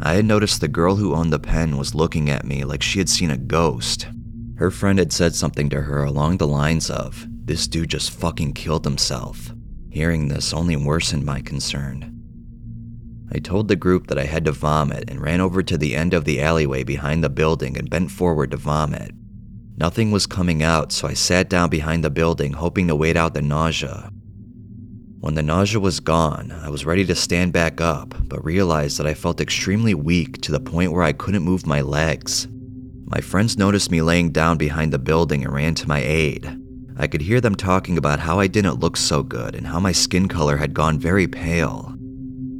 I 0.00 0.14
had 0.14 0.26
noticed 0.26 0.60
the 0.60 0.68
girl 0.68 0.96
who 0.96 1.14
owned 1.14 1.32
the 1.32 1.38
pen 1.38 1.78
was 1.78 1.94
looking 1.94 2.28
at 2.28 2.44
me 2.44 2.64
like 2.64 2.82
she 2.82 2.98
had 2.98 3.08
seen 3.08 3.30
a 3.30 3.38
ghost. 3.38 4.08
Her 4.56 4.70
friend 4.70 4.98
had 4.98 5.12
said 5.12 5.34
something 5.34 5.70
to 5.70 5.82
her 5.82 6.02
along 6.04 6.36
the 6.36 6.46
lines 6.46 6.90
of, 6.90 7.26
This 7.44 7.66
dude 7.66 7.90
just 7.90 8.10
fucking 8.10 8.54
killed 8.54 8.84
himself. 8.84 9.52
Hearing 9.90 10.28
this 10.28 10.54
only 10.54 10.76
worsened 10.76 11.24
my 11.24 11.40
concern. 11.40 12.18
I 13.34 13.38
told 13.38 13.68
the 13.68 13.76
group 13.76 14.06
that 14.06 14.18
I 14.18 14.24
had 14.24 14.44
to 14.44 14.52
vomit 14.52 15.04
and 15.08 15.20
ran 15.20 15.40
over 15.40 15.62
to 15.62 15.76
the 15.76 15.96
end 15.96 16.14
of 16.14 16.24
the 16.24 16.40
alleyway 16.40 16.84
behind 16.84 17.24
the 17.24 17.30
building 17.30 17.76
and 17.76 17.90
bent 17.90 18.10
forward 18.10 18.50
to 18.50 18.56
vomit. 18.56 19.12
Nothing 19.76 20.10
was 20.10 20.26
coming 20.26 20.62
out, 20.62 20.92
so 20.92 21.08
I 21.08 21.14
sat 21.14 21.48
down 21.48 21.70
behind 21.70 22.04
the 22.04 22.10
building, 22.10 22.52
hoping 22.52 22.88
to 22.88 22.96
wait 22.96 23.16
out 23.16 23.34
the 23.34 23.42
nausea. 23.42 24.10
When 25.20 25.34
the 25.34 25.42
nausea 25.42 25.80
was 25.80 26.00
gone, 26.00 26.52
I 26.52 26.68
was 26.68 26.84
ready 26.84 27.04
to 27.06 27.14
stand 27.14 27.52
back 27.52 27.80
up, 27.80 28.14
but 28.28 28.44
realized 28.44 28.98
that 28.98 29.06
I 29.06 29.14
felt 29.14 29.40
extremely 29.40 29.94
weak 29.94 30.40
to 30.42 30.52
the 30.52 30.60
point 30.60 30.92
where 30.92 31.02
I 31.02 31.12
couldn't 31.12 31.42
move 31.42 31.66
my 31.66 31.80
legs. 31.80 32.48
My 33.06 33.20
friends 33.20 33.56
noticed 33.56 33.90
me 33.90 34.02
laying 34.02 34.30
down 34.30 34.58
behind 34.58 34.92
the 34.92 34.98
building 34.98 35.44
and 35.44 35.54
ran 35.54 35.74
to 35.76 35.88
my 35.88 36.00
aid. 36.00 36.58
I 36.96 37.06
could 37.06 37.22
hear 37.22 37.40
them 37.40 37.54
talking 37.54 37.96
about 37.96 38.20
how 38.20 38.38
I 38.38 38.46
didn't 38.46 38.80
look 38.80 38.96
so 38.96 39.22
good 39.22 39.54
and 39.54 39.66
how 39.66 39.80
my 39.80 39.92
skin 39.92 40.28
color 40.28 40.56
had 40.56 40.74
gone 40.74 40.98
very 40.98 41.26
pale. 41.26 41.94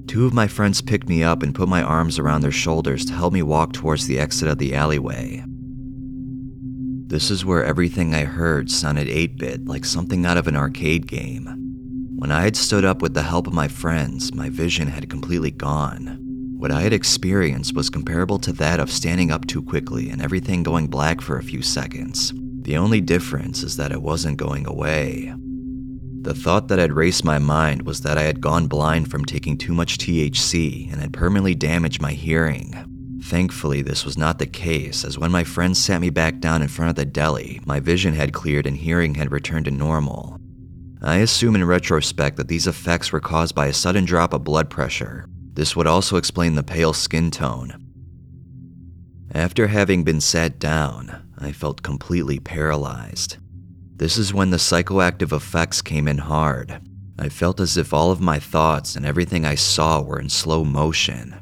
Two 0.07 0.27
of 0.27 0.35
my 0.35 0.49
friends 0.49 0.81
picked 0.81 1.09
me 1.09 1.23
up 1.23 1.43
and 1.43 1.55
put 1.55 1.69
my 1.69 1.83
arms 1.83 2.19
around 2.19 2.41
their 2.41 2.51
shoulders 2.51 3.05
to 3.07 3.13
help 3.13 3.33
me 3.33 3.43
walk 3.43 3.73
towards 3.73 4.07
the 4.07 4.19
exit 4.19 4.49
of 4.49 4.59
the 4.59 4.75
alleyway. 4.75 5.45
This 7.07 7.31
is 7.31 7.45
where 7.45 7.65
everything 7.65 8.15
I 8.15 8.25
heard 8.25 8.71
sounded 8.71 9.09
8 9.09 9.37
bit 9.37 9.67
like 9.67 9.85
something 9.85 10.25
out 10.25 10.39
of 10.39 10.49
an 10.49 10.57
arcade 10.57 11.07
game. 11.07 11.47
When 12.17 12.31
I 12.31 12.43
had 12.43 12.57
stood 12.57 12.85
up 12.85 13.03
with 13.03 13.15
the 13.15 13.23
help 13.23 13.47
of 13.47 13.53
my 13.53 13.69
friends, 13.69 14.33
my 14.33 14.49
vision 14.49 14.89
had 14.89 15.11
completely 15.11 15.51
gone. 15.51 16.19
What 16.57 16.71
I 16.71 16.83
had 16.83 16.93
experienced 16.93 17.75
was 17.75 17.91
comparable 17.91 18.39
to 18.39 18.53
that 18.53 18.81
of 18.81 18.91
standing 18.91 19.31
up 19.31 19.47
too 19.47 19.63
quickly 19.63 20.09
and 20.09 20.23
everything 20.23 20.63
going 20.63 20.87
black 20.87 21.21
for 21.21 21.37
a 21.37 21.43
few 21.43 21.61
seconds. 21.61 22.33
The 22.63 22.77
only 22.77 23.01
difference 23.01 23.63
is 23.63 23.77
that 23.77 23.93
it 23.93 24.03
wasn't 24.03 24.37
going 24.37 24.67
away. 24.67 25.35
The 26.23 26.35
thought 26.35 26.69
that 26.69 26.79
had 26.79 26.93
raced 26.93 27.25
my 27.25 27.41
mind 27.41 27.83
was 27.83 28.03
that 28.03 28.17
I 28.17 28.23
had 28.23 28.41
gone 28.41 28.69
blind 28.69 29.11
from 29.11 29.25
taking 29.25 29.59
too 29.59 29.75
much 29.75 29.99
THC 29.99 30.91
and 30.93 31.01
had 31.01 31.13
permanently 31.13 31.57
damaged 31.57 32.01
my 32.01 32.13
hearing. 32.13 33.19
Thankfully, 33.25 33.83
this 33.83 34.05
was 34.05 34.17
not 34.17 34.39
the 34.39 34.47
case, 34.47 35.05
as 35.05 35.19
when 35.19 35.33
my 35.33 35.43
friends 35.43 35.83
sat 35.83 36.01
me 36.01 36.11
back 36.11 36.39
down 36.39 36.63
in 36.63 36.69
front 36.69 36.91
of 36.91 36.95
the 36.97 37.05
deli, 37.05 37.61
my 37.67 37.81
vision 37.81 38.15
had 38.15 38.33
cleared 38.33 38.67
and 38.67 38.77
hearing 38.77 39.17
had 39.17 39.33
returned 39.33 39.65
to 39.65 39.73
normal. 39.73 40.39
I 41.03 41.17
assume 41.17 41.57
in 41.57 41.65
retrospect 41.65 42.37
that 42.37 42.47
these 42.47 42.69
effects 42.69 43.11
were 43.11 43.21
caused 43.21 43.57
by 43.57 43.67
a 43.67 43.73
sudden 43.73 44.05
drop 44.05 44.33
of 44.33 44.45
blood 44.45 44.71
pressure. 44.71 45.27
This 45.55 45.75
would 45.75 45.89
also 45.89 46.17
explain 46.17 46.55
the 46.55 46.63
pale 46.63 46.93
skin 46.93 47.33
tone. 47.33 47.75
After 49.35 49.67
having 49.67 50.05
been 50.05 50.21
sat 50.21 50.61
down, 50.61 51.32
I 51.45 51.53
felt 51.53 51.83
completely 51.83 52.39
paralyzed. 52.39 53.37
This 53.97 54.19
is 54.19 54.35
when 54.35 54.51
the 54.51 54.57
psychoactive 54.57 55.33
effects 55.33 55.83
came 55.83 56.09
in 56.09 56.19
hard. 56.19 56.81
I 57.19 57.29
felt 57.29 57.61
as 57.61 57.77
if 57.77 57.93
all 57.93 58.11
of 58.11 58.21
my 58.21 58.39
thoughts 58.39 58.97
and 58.97 59.07
everything 59.07 59.45
I 59.45 59.55
saw 59.55 60.01
were 60.01 60.19
in 60.19 60.29
slow 60.29 60.65
motion. 60.65 61.37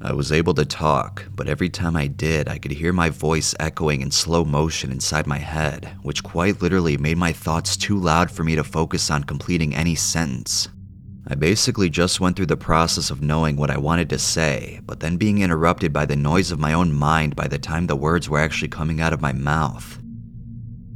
I 0.00 0.12
was 0.12 0.32
able 0.32 0.52
to 0.54 0.64
talk, 0.64 1.24
but 1.34 1.48
every 1.48 1.70
time 1.70 1.96
I 1.96 2.08
did, 2.08 2.48
I 2.48 2.58
could 2.58 2.72
hear 2.72 2.92
my 2.92 3.08
voice 3.10 3.54
echoing 3.58 4.02
in 4.02 4.10
slow 4.10 4.44
motion 4.44 4.90
inside 4.90 5.26
my 5.26 5.38
head, 5.38 5.96
which 6.02 6.22
quite 6.22 6.60
literally 6.60 6.96
made 6.98 7.16
my 7.16 7.32
thoughts 7.32 7.76
too 7.76 7.98
loud 7.98 8.30
for 8.30 8.44
me 8.44 8.54
to 8.56 8.64
focus 8.64 9.10
on 9.10 9.24
completing 9.24 9.74
any 9.74 9.94
sentence. 9.94 10.68
I 11.26 11.34
basically 11.34 11.88
just 11.88 12.20
went 12.20 12.36
through 12.36 12.46
the 12.46 12.56
process 12.56 13.10
of 13.10 13.22
knowing 13.22 13.56
what 13.56 13.70
I 13.70 13.78
wanted 13.78 14.10
to 14.10 14.18
say, 14.18 14.80
but 14.84 15.00
then 15.00 15.16
being 15.16 15.38
interrupted 15.38 15.90
by 15.90 16.04
the 16.04 16.16
noise 16.16 16.50
of 16.50 16.58
my 16.58 16.74
own 16.74 16.92
mind 16.92 17.34
by 17.34 17.48
the 17.48 17.58
time 17.58 17.86
the 17.86 17.96
words 17.96 18.28
were 18.28 18.38
actually 18.38 18.68
coming 18.68 19.00
out 19.00 19.14
of 19.14 19.22
my 19.22 19.32
mouth. 19.32 19.98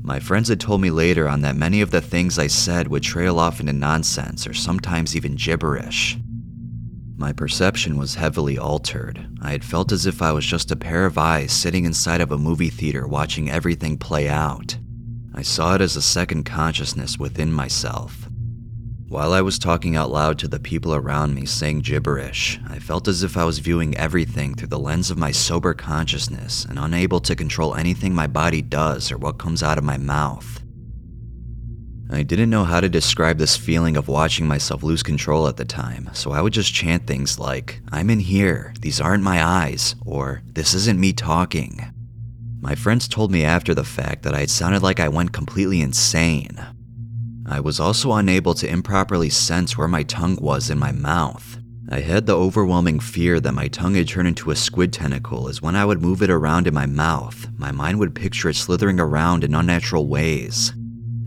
My 0.03 0.21
friends 0.21 0.49
had 0.49 0.61
told 0.61 0.83
me 0.83 0.91
later 0.91 1.29
on 1.29 1.41
that 1.43 1.57
many 1.57 1.81
of 1.81 1.91
the 1.91 2.03
things 2.03 2.39
I 2.39 2.47
said 2.47 2.89
would 2.89 3.03
trail 3.03 3.39
off 3.39 3.59
into 3.59 3.73
nonsense 3.73 4.47
or 4.47 4.53
sometimes 4.53 5.17
even 5.17 5.35
gibberish. 5.35 6.19
My 7.17 7.33
perception 7.33 7.99
was 7.99 8.15
heavily 8.15 8.59
altered. 8.59 9.27
I 9.43 9.51
had 9.51 9.65
felt 9.65 9.93
as 9.93 10.07
if 10.07 10.23
I 10.23 10.33
was 10.33 10.47
just 10.47 10.71
a 10.71 10.77
pair 10.77 11.05
of 11.05 11.19
eyes 11.19 11.53
sitting 11.53 11.85
inside 11.85 12.21
of 12.21 12.33
a 12.33 12.39
movie 12.39 12.71
theater 12.71 13.07
watching 13.07 13.51
everything 13.51 13.97
play 13.97 14.29
out. 14.29 14.77
I 15.35 15.43
saw 15.43 15.75
it 15.75 15.81
as 15.81 15.97
a 15.97 16.03
second 16.03 16.45
consciousness 16.45 17.19
within 17.19 17.53
myself. 17.53 18.28
While 19.09 19.33
I 19.33 19.41
was 19.41 19.59
talking 19.59 19.97
out 19.97 20.11
loud 20.11 20.39
to 20.41 20.49
the 20.49 20.61
people 20.61 20.95
around 20.95 21.35
me 21.35 21.47
saying 21.47 21.81
gibberish, 21.81 22.61
I 22.69 22.79
felt 22.79 23.09
as 23.09 23.23
if 23.23 23.39
I 23.39 23.45
was 23.45 23.59
viewing 23.59 23.97
everything 23.97 24.55
through 24.55 24.69
the 24.69 24.79
lens 24.79 25.11
of 25.11 25.17
my 25.17 25.31
sober 25.31 25.73
consciousness 25.73 26.67
and 26.67 26.79
unable 26.79 27.19
to 27.21 27.35
control 27.35 27.75
anything 27.75 28.15
my 28.15 28.27
body 28.27 28.61
does 28.61 29.11
or 29.11 29.17
what 29.17 29.39
comes 29.39 29.63
out 29.63 29.79
of 29.79 29.85
my 29.85 29.97
mouth. 29.97 30.63
I 32.11 32.23
didn't 32.23 32.51
know 32.51 32.65
how 32.65 32.81
to 32.81 32.89
describe 32.91 33.39
this 33.39 33.57
feeling 33.57 33.97
of 33.97 34.09
watching 34.09 34.47
myself 34.47 34.83
lose 34.83 35.03
control 35.03 35.49
at 35.49 35.57
the 35.57 35.65
time, 35.65 36.11
so 36.13 36.33
I 36.33 36.43
would 36.43 36.53
just 36.53 36.75
chant 36.75 37.07
things 37.07 37.39
like, 37.39 37.81
I'm 37.91 38.11
in 38.11 38.21
here, 38.21 38.75
these 38.83 39.01
aren't 39.01 39.23
my 39.23 39.43
eyes, 39.43 39.97
or 40.05 40.43
this 40.53 40.75
isn't 40.75 41.01
me 41.01 41.15
talking. 41.15 41.81
My 42.61 42.75
friends 42.75 43.09
told 43.09 43.33
me 43.33 43.43
after 43.43 43.75
the 43.75 43.85
fact 43.85 44.23
that 44.25 44.35
I 44.35 44.45
sounded 44.45 44.83
like 44.83 45.01
I 45.01 45.09
went 45.09 45.33
completely 45.33 45.81
insane. 45.81 46.59
I 47.51 47.61
was 47.61 47.81
also 47.81 48.13
unable 48.13 48.53
to 48.55 48.69
improperly 48.69 49.31
sense 49.31 49.77
where 49.77 49.89
my 49.89 50.03
tongue 50.03 50.37
was 50.41 50.69
in 50.69 50.79
my 50.79 50.93
mouth. 50.93 51.59
I 51.91 52.01
had 52.01 52.27
the 52.27 52.37
overwhelming 52.37 53.01
fear 53.01 53.41
that 53.41 53.55
my 53.55 53.69
tongue 53.69 53.95
had 53.95 54.09
turned 54.09 54.29
into 54.29 54.51
a 54.51 54.57
squid 54.57 54.93
tentacle 54.93 55.49
as 55.49 55.63
when 55.63 55.75
I 55.75 55.87
would 55.87 56.03
move 56.03 56.23
it 56.23 56.29
around 56.29 56.67
in 56.67 56.75
my 56.75 56.85
mouth, 56.85 57.49
my 57.57 57.73
mind 57.73 57.99
would 57.99 58.15
picture 58.15 58.51
it 58.51 58.57
slithering 58.57 59.01
around 59.01 59.45
in 59.45 59.55
unnatural 59.55 60.07
ways. 60.07 60.75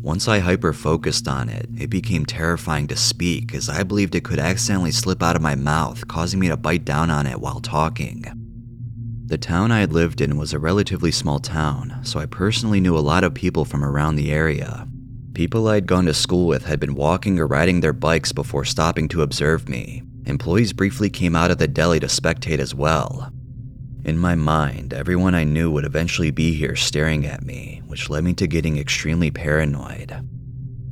Once 0.03 0.27
I 0.27 0.37
hyper 0.37 0.73
focused 0.73 1.27
on 1.27 1.49
it, 1.49 1.67
it 1.75 1.89
became 1.89 2.27
terrifying 2.27 2.87
to 2.87 2.95
speak 2.95 3.55
as 3.55 3.69
I 3.69 3.81
believed 3.81 4.13
it 4.13 4.23
could 4.23 4.39
accidentally 4.39 4.91
slip 4.91 5.23
out 5.23 5.35
of 5.35 5.41
my 5.41 5.55
mouth, 5.55 6.07
causing 6.07 6.39
me 6.39 6.49
to 6.49 6.57
bite 6.57 6.85
down 6.85 7.09
on 7.09 7.25
it 7.25 7.41
while 7.41 7.59
talking. 7.59 8.25
The 9.25 9.39
town 9.39 9.71
I 9.71 9.79
had 9.79 9.93
lived 9.93 10.21
in 10.21 10.37
was 10.37 10.53
a 10.53 10.59
relatively 10.59 11.11
small 11.11 11.39
town, 11.39 12.01
so 12.03 12.19
I 12.19 12.27
personally 12.27 12.79
knew 12.79 12.95
a 12.95 12.99
lot 12.99 13.23
of 13.23 13.33
people 13.33 13.65
from 13.65 13.83
around 13.83 14.15
the 14.15 14.31
area. 14.31 14.87
People 15.41 15.69
I 15.69 15.73
had 15.73 15.87
gone 15.87 16.05
to 16.05 16.13
school 16.13 16.45
with 16.45 16.65
had 16.65 16.79
been 16.79 16.93
walking 16.93 17.39
or 17.39 17.47
riding 17.47 17.79
their 17.79 17.93
bikes 17.93 18.31
before 18.31 18.63
stopping 18.63 19.07
to 19.07 19.23
observe 19.23 19.67
me. 19.67 20.03
Employees 20.27 20.71
briefly 20.71 21.09
came 21.09 21.35
out 21.35 21.49
of 21.49 21.57
the 21.57 21.67
deli 21.67 21.99
to 21.99 22.05
spectate 22.05 22.59
as 22.59 22.75
well. 22.75 23.33
In 24.05 24.19
my 24.19 24.35
mind, 24.35 24.93
everyone 24.93 25.33
I 25.33 25.43
knew 25.43 25.71
would 25.71 25.83
eventually 25.83 26.29
be 26.29 26.53
here 26.53 26.75
staring 26.75 27.25
at 27.25 27.41
me, 27.41 27.81
which 27.87 28.07
led 28.07 28.23
me 28.23 28.35
to 28.35 28.45
getting 28.45 28.77
extremely 28.77 29.31
paranoid. 29.31 30.15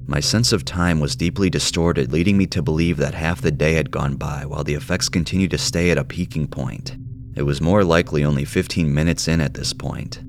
My 0.07 0.19
sense 0.19 0.51
of 0.51 0.65
time 0.65 0.99
was 0.99 1.15
deeply 1.15 1.51
distorted, 1.51 2.11
leading 2.11 2.35
me 2.35 2.47
to 2.47 2.63
believe 2.63 2.97
that 2.97 3.13
half 3.13 3.41
the 3.41 3.51
day 3.51 3.73
had 3.73 3.91
gone 3.91 4.15
by 4.15 4.47
while 4.47 4.63
the 4.63 4.73
effects 4.73 5.09
continued 5.09 5.51
to 5.51 5.59
stay 5.59 5.91
at 5.91 5.99
a 5.99 6.03
peaking 6.03 6.47
point. 6.47 6.97
It 7.35 7.43
was 7.43 7.61
more 7.61 7.83
likely 7.83 8.25
only 8.25 8.45
15 8.45 8.91
minutes 8.91 9.27
in 9.27 9.41
at 9.41 9.53
this 9.53 9.73
point. 9.73 10.23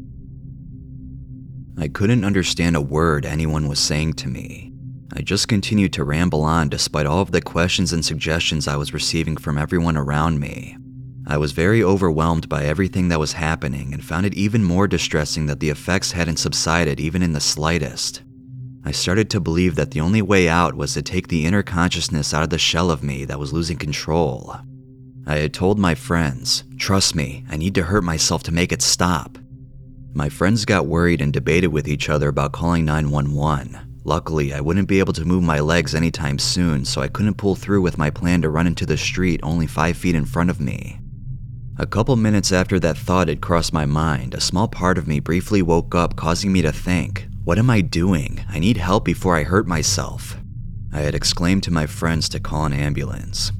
I 1.81 1.89
couldn't 1.89 2.27
understand 2.27 2.77
a 2.77 2.81
word 2.83 3.25
anyone 3.25 3.67
was 3.67 3.79
saying 3.79 4.13
to 4.15 4.29
me. 4.29 4.71
I 5.15 5.23
just 5.23 5.49
continued 5.49 5.95
to 5.95 6.05
ramble 6.05 6.43
on 6.43 6.69
despite 6.69 7.07
all 7.07 7.23
of 7.23 7.33
the 7.33 7.41
questions 7.41 7.95
and 7.95 8.05
suggestions 8.05 8.69
I 8.69 8.77
was 8.77 8.93
receiving 8.93 9.39
from 9.39 9.57
everyone 9.57 9.97
around 9.97 10.41
me. 10.41 10.77
I 11.27 11.39
was 11.39 11.53
very 11.53 11.83
overwhelmed 11.83 12.51
by 12.51 12.65
everything 12.65 13.09
that 13.09 13.19
was 13.19 13.33
happening 13.33 13.95
and 13.95 14.05
found 14.05 14.27
it 14.27 14.35
even 14.35 14.63
more 14.63 14.87
distressing 14.87 15.47
that 15.47 15.61
the 15.61 15.71
effects 15.71 16.13
hadn't 16.13 16.37
subsided 16.37 17.01
even 17.01 17.23
in 17.23 17.33
the 17.33 17.41
slightest. 17.41 18.21
I 18.85 18.91
started 18.91 19.31
to 19.31 19.41
believe 19.41 19.75
that 19.77 19.93
the 19.93 20.01
only 20.01 20.21
way 20.21 20.51
out 20.51 20.75
was 20.75 20.93
to 20.95 21.03
take 21.03 21.29
the 21.29 21.47
inner 21.47 21.63
consciousness 21.63 22.35
out 22.35 22.43
of 22.43 22.51
the 22.51 22.59
shell 22.59 22.91
of 22.91 23.03
me 23.03 23.25
that 23.25 23.39
was 23.39 23.55
losing 23.55 23.79
control. 23.79 24.55
I 25.27 25.37
had 25.37 25.55
told 25.55 25.79
my 25.79 25.95
friends, 25.95 26.65
trust 26.77 27.15
me, 27.15 27.47
I 27.49 27.57
need 27.57 27.75
to 27.77 27.85
hurt 27.85 28.05
myself 28.05 28.43
to 28.43 28.53
make 28.53 28.71
it 28.71 28.83
stop. 28.83 29.39
My 30.13 30.29
friends 30.29 30.65
got 30.65 30.87
worried 30.87 31.21
and 31.21 31.33
debated 31.33 31.69
with 31.69 31.87
each 31.87 32.09
other 32.09 32.29
about 32.29 32.53
calling 32.53 32.85
911. 32.85 34.01
Luckily, 34.05 34.53
I 34.53 34.61
wouldn't 34.61 34.89
be 34.89 34.99
able 34.99 35.13
to 35.13 35.25
move 35.25 35.43
my 35.43 35.61
legs 35.61 35.95
anytime 35.95 36.39
soon, 36.39 36.85
so 36.85 37.01
I 37.01 37.09
couldn't 37.09 37.37
pull 37.37 37.55
through 37.55 37.83
with 37.83 37.99
my 37.99 38.11
plan 38.11 38.43
to 38.43 38.51
run 38.51 38.67
into 38.67 38.87
the 38.87 38.97
street 38.97 39.41
only 39.43 39.67
five 39.67 39.97
feet 39.97 40.15
in 40.15 40.25
front 40.25 40.51
of 40.51 40.61
me. 40.61 40.99
A 41.79 41.87
couple 41.87 42.17
minutes 42.17 42.51
after 42.51 42.81
that 42.81 42.99
thought 42.99 43.29
had 43.29 43.41
crossed 43.41 43.73
my 43.73 43.87
mind, 43.87 44.35
a 44.35 44.41
small 44.41 44.69
part 44.69 44.99
of 44.99 45.07
me 45.07 45.21
briefly 45.21 45.63
woke 45.63 45.95
up, 45.95 46.17
causing 46.17 46.53
me 46.53 46.61
to 46.63 46.73
think 46.73 47.27
what 47.45 47.59
am 47.59 47.71
I 47.71 47.81
doing? 47.81 48.45
I 48.49 48.59
need 48.59 48.77
help 48.77 49.05
before 49.05 49.37
I 49.37 49.45
hurt 49.45 49.67
myself. 49.67 50.37
I 50.93 51.01
had 51.01 51.15
exclaimed 51.15 51.63
to 51.65 51.73
my 51.73 51.87
friends 51.87 52.29
to 52.31 52.41
call 52.41 52.67
an 52.67 52.73
ambulance. 52.73 53.51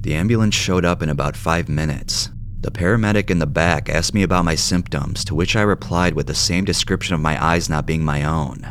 The 0.00 0.14
ambulance 0.14 0.54
showed 0.54 0.84
up 0.84 1.02
in 1.02 1.08
about 1.10 1.36
five 1.36 1.68
minutes. 1.68 2.30
The 2.60 2.72
paramedic 2.72 3.30
in 3.30 3.38
the 3.38 3.46
back 3.46 3.88
asked 3.88 4.14
me 4.14 4.24
about 4.24 4.44
my 4.44 4.56
symptoms, 4.56 5.24
to 5.26 5.34
which 5.34 5.54
I 5.54 5.62
replied 5.62 6.14
with 6.14 6.26
the 6.26 6.34
same 6.34 6.64
description 6.64 7.14
of 7.14 7.20
my 7.20 7.42
eyes 7.42 7.68
not 7.68 7.86
being 7.86 8.04
my 8.04 8.24
own. 8.24 8.66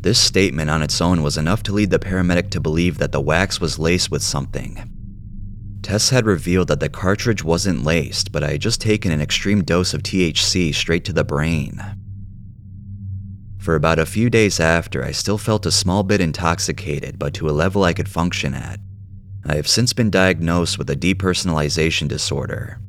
This 0.00 0.18
statement 0.18 0.68
on 0.68 0.82
its 0.82 1.00
own 1.00 1.22
was 1.22 1.38
enough 1.38 1.62
to 1.64 1.72
lead 1.72 1.90
the 1.90 1.98
paramedic 1.98 2.50
to 2.50 2.60
believe 2.60 2.98
that 2.98 3.12
the 3.12 3.20
wax 3.20 3.60
was 3.60 3.78
laced 3.78 4.10
with 4.10 4.22
something. 4.22 4.90
Tests 5.82 6.10
had 6.10 6.26
revealed 6.26 6.68
that 6.68 6.80
the 6.80 6.88
cartridge 6.88 7.44
wasn't 7.44 7.84
laced, 7.84 8.32
but 8.32 8.42
I 8.42 8.52
had 8.52 8.60
just 8.60 8.80
taken 8.80 9.12
an 9.12 9.20
extreme 9.20 9.62
dose 9.62 9.94
of 9.94 10.02
THC 10.02 10.74
straight 10.74 11.04
to 11.04 11.12
the 11.12 11.24
brain. 11.24 11.80
For 13.58 13.74
about 13.74 13.98
a 13.98 14.06
few 14.06 14.30
days 14.30 14.58
after, 14.58 15.04
I 15.04 15.12
still 15.12 15.38
felt 15.38 15.66
a 15.66 15.70
small 15.70 16.02
bit 16.02 16.20
intoxicated, 16.20 17.18
but 17.18 17.34
to 17.34 17.48
a 17.48 17.52
level 17.52 17.84
I 17.84 17.92
could 17.92 18.08
function 18.08 18.54
at. 18.54 18.80
I 19.46 19.54
have 19.54 19.68
since 19.68 19.92
been 19.92 20.10
diagnosed 20.10 20.78
with 20.78 20.90
a 20.90 20.96
depersonalization 20.96 22.08
disorder. 22.08 22.80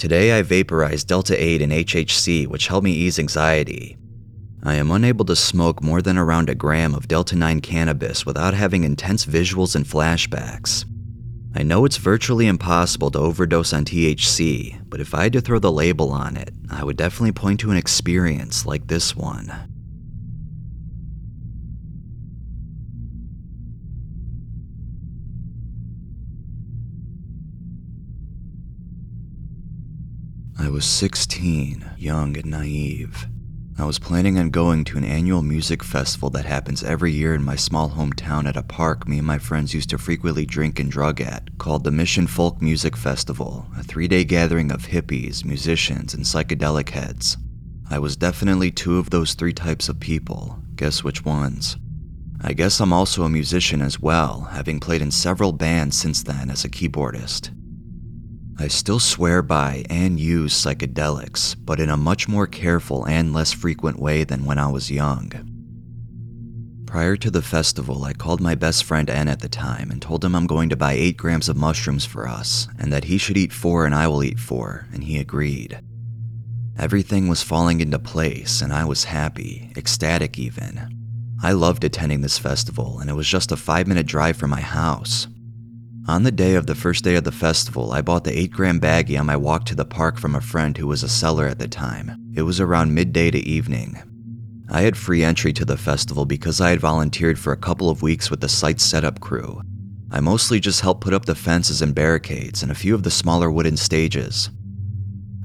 Today, 0.00 0.32
I 0.32 0.40
vaporize 0.40 1.04
Delta 1.04 1.36
8 1.38 1.60
and 1.60 1.72
HHC, 1.72 2.46
which 2.46 2.68
help 2.68 2.82
me 2.84 2.90
ease 2.90 3.18
anxiety. 3.18 3.98
I 4.62 4.76
am 4.76 4.90
unable 4.90 5.26
to 5.26 5.36
smoke 5.36 5.82
more 5.82 6.00
than 6.00 6.16
around 6.16 6.48
a 6.48 6.54
gram 6.54 6.94
of 6.94 7.06
Delta 7.06 7.36
9 7.36 7.60
cannabis 7.60 8.24
without 8.24 8.54
having 8.54 8.84
intense 8.84 9.26
visuals 9.26 9.76
and 9.76 9.84
flashbacks. 9.84 10.86
I 11.54 11.64
know 11.64 11.84
it's 11.84 11.98
virtually 11.98 12.46
impossible 12.46 13.10
to 13.10 13.18
overdose 13.18 13.74
on 13.74 13.84
THC, 13.84 14.80
but 14.88 15.02
if 15.02 15.14
I 15.14 15.24
had 15.24 15.34
to 15.34 15.42
throw 15.42 15.58
the 15.58 15.70
label 15.70 16.12
on 16.12 16.34
it, 16.38 16.54
I 16.70 16.82
would 16.82 16.96
definitely 16.96 17.32
point 17.32 17.60
to 17.60 17.70
an 17.70 17.76
experience 17.76 18.64
like 18.64 18.86
this 18.86 19.14
one. 19.14 19.69
I 30.60 30.68
was 30.68 30.84
16, 30.84 31.92
young 31.96 32.36
and 32.36 32.50
naive. 32.50 33.26
I 33.78 33.86
was 33.86 33.98
planning 33.98 34.38
on 34.38 34.50
going 34.50 34.84
to 34.84 34.98
an 34.98 35.04
annual 35.04 35.40
music 35.40 35.82
festival 35.82 36.28
that 36.30 36.44
happens 36.44 36.84
every 36.84 37.12
year 37.12 37.34
in 37.34 37.42
my 37.42 37.56
small 37.56 37.88
hometown 37.88 38.46
at 38.46 38.58
a 38.58 38.62
park 38.62 39.08
me 39.08 39.16
and 39.16 39.26
my 39.26 39.38
friends 39.38 39.72
used 39.72 39.88
to 39.88 39.96
frequently 39.96 40.44
drink 40.44 40.78
and 40.78 40.90
drug 40.90 41.18
at, 41.22 41.56
called 41.56 41.82
the 41.82 41.90
Mission 41.90 42.26
Folk 42.26 42.60
Music 42.60 42.94
Festival, 42.94 43.68
a 43.74 43.82
three 43.82 44.06
day 44.06 44.22
gathering 44.22 44.70
of 44.70 44.88
hippies, 44.88 45.46
musicians, 45.46 46.12
and 46.12 46.24
psychedelic 46.24 46.90
heads. 46.90 47.38
I 47.88 47.98
was 47.98 48.18
definitely 48.18 48.70
two 48.70 48.98
of 48.98 49.08
those 49.08 49.32
three 49.32 49.54
types 49.54 49.88
of 49.88 49.98
people. 49.98 50.58
Guess 50.76 51.02
which 51.02 51.24
ones? 51.24 51.78
I 52.42 52.52
guess 52.52 52.80
I'm 52.80 52.92
also 52.92 53.22
a 53.22 53.30
musician 53.30 53.80
as 53.80 53.98
well, 53.98 54.42
having 54.52 54.78
played 54.78 55.00
in 55.00 55.10
several 55.10 55.52
bands 55.52 55.96
since 55.96 56.22
then 56.22 56.50
as 56.50 56.66
a 56.66 56.68
keyboardist. 56.68 57.50
I 58.60 58.68
still 58.68 59.00
swear 59.00 59.40
by 59.40 59.86
and 59.88 60.20
use 60.20 60.52
psychedelics, 60.52 61.56
but 61.58 61.80
in 61.80 61.88
a 61.88 61.96
much 61.96 62.28
more 62.28 62.46
careful 62.46 63.06
and 63.06 63.32
less 63.32 63.52
frequent 63.52 63.98
way 63.98 64.22
than 64.22 64.44
when 64.44 64.58
I 64.58 64.66
was 64.66 64.90
young. 64.90 65.32
Prior 66.84 67.16
to 67.16 67.30
the 67.30 67.40
festival, 67.40 68.04
I 68.04 68.12
called 68.12 68.42
my 68.42 68.54
best 68.54 68.84
friend 68.84 69.08
N 69.08 69.28
at 69.28 69.40
the 69.40 69.48
time 69.48 69.90
and 69.90 70.02
told 70.02 70.22
him 70.22 70.34
I'm 70.34 70.46
going 70.46 70.68
to 70.68 70.76
buy 70.76 70.92
8 70.92 71.16
grams 71.16 71.48
of 71.48 71.56
mushrooms 71.56 72.04
for 72.04 72.28
us, 72.28 72.68
and 72.78 72.92
that 72.92 73.04
he 73.04 73.16
should 73.16 73.38
eat 73.38 73.54
4 73.54 73.86
and 73.86 73.94
I 73.94 74.06
will 74.08 74.22
eat 74.22 74.38
4, 74.38 74.88
and 74.92 75.04
he 75.04 75.16
agreed. 75.16 75.80
Everything 76.78 77.28
was 77.28 77.42
falling 77.42 77.80
into 77.80 77.98
place, 77.98 78.60
and 78.60 78.74
I 78.74 78.84
was 78.84 79.04
happy, 79.04 79.72
ecstatic 79.74 80.38
even. 80.38 80.98
I 81.42 81.52
loved 81.52 81.82
attending 81.82 82.20
this 82.20 82.36
festival, 82.36 82.98
and 82.98 83.08
it 83.08 83.14
was 83.14 83.26
just 83.26 83.52
a 83.52 83.56
5 83.56 83.86
minute 83.86 84.06
drive 84.06 84.36
from 84.36 84.50
my 84.50 84.60
house, 84.60 85.28
on 86.10 86.24
the 86.24 86.32
day 86.32 86.56
of 86.56 86.66
the 86.66 86.74
first 86.74 87.04
day 87.04 87.14
of 87.14 87.22
the 87.22 87.30
festival, 87.30 87.92
I 87.92 88.02
bought 88.02 88.24
the 88.24 88.36
8 88.36 88.50
gram 88.50 88.80
baggie 88.80 89.18
on 89.18 89.26
my 89.26 89.36
walk 89.36 89.64
to 89.66 89.76
the 89.76 89.84
park 89.84 90.18
from 90.18 90.34
a 90.34 90.40
friend 90.40 90.76
who 90.76 90.88
was 90.88 91.04
a 91.04 91.08
seller 91.08 91.46
at 91.46 91.60
the 91.60 91.68
time. 91.68 92.32
It 92.34 92.42
was 92.42 92.58
around 92.58 92.92
midday 92.92 93.30
to 93.30 93.38
evening. 93.38 94.02
I 94.68 94.80
had 94.82 94.96
free 94.96 95.22
entry 95.22 95.52
to 95.52 95.64
the 95.64 95.76
festival 95.76 96.24
because 96.26 96.60
I 96.60 96.70
had 96.70 96.80
volunteered 96.80 97.38
for 97.38 97.52
a 97.52 97.56
couple 97.56 97.88
of 97.88 98.02
weeks 98.02 98.28
with 98.28 98.40
the 98.40 98.48
site 98.48 98.80
setup 98.80 99.20
crew. 99.20 99.62
I 100.10 100.18
mostly 100.18 100.58
just 100.58 100.80
helped 100.80 101.02
put 101.02 101.14
up 101.14 101.26
the 101.26 101.36
fences 101.36 101.80
and 101.80 101.94
barricades 101.94 102.64
and 102.64 102.72
a 102.72 102.74
few 102.74 102.96
of 102.96 103.04
the 103.04 103.10
smaller 103.12 103.48
wooden 103.48 103.76
stages. 103.76 104.50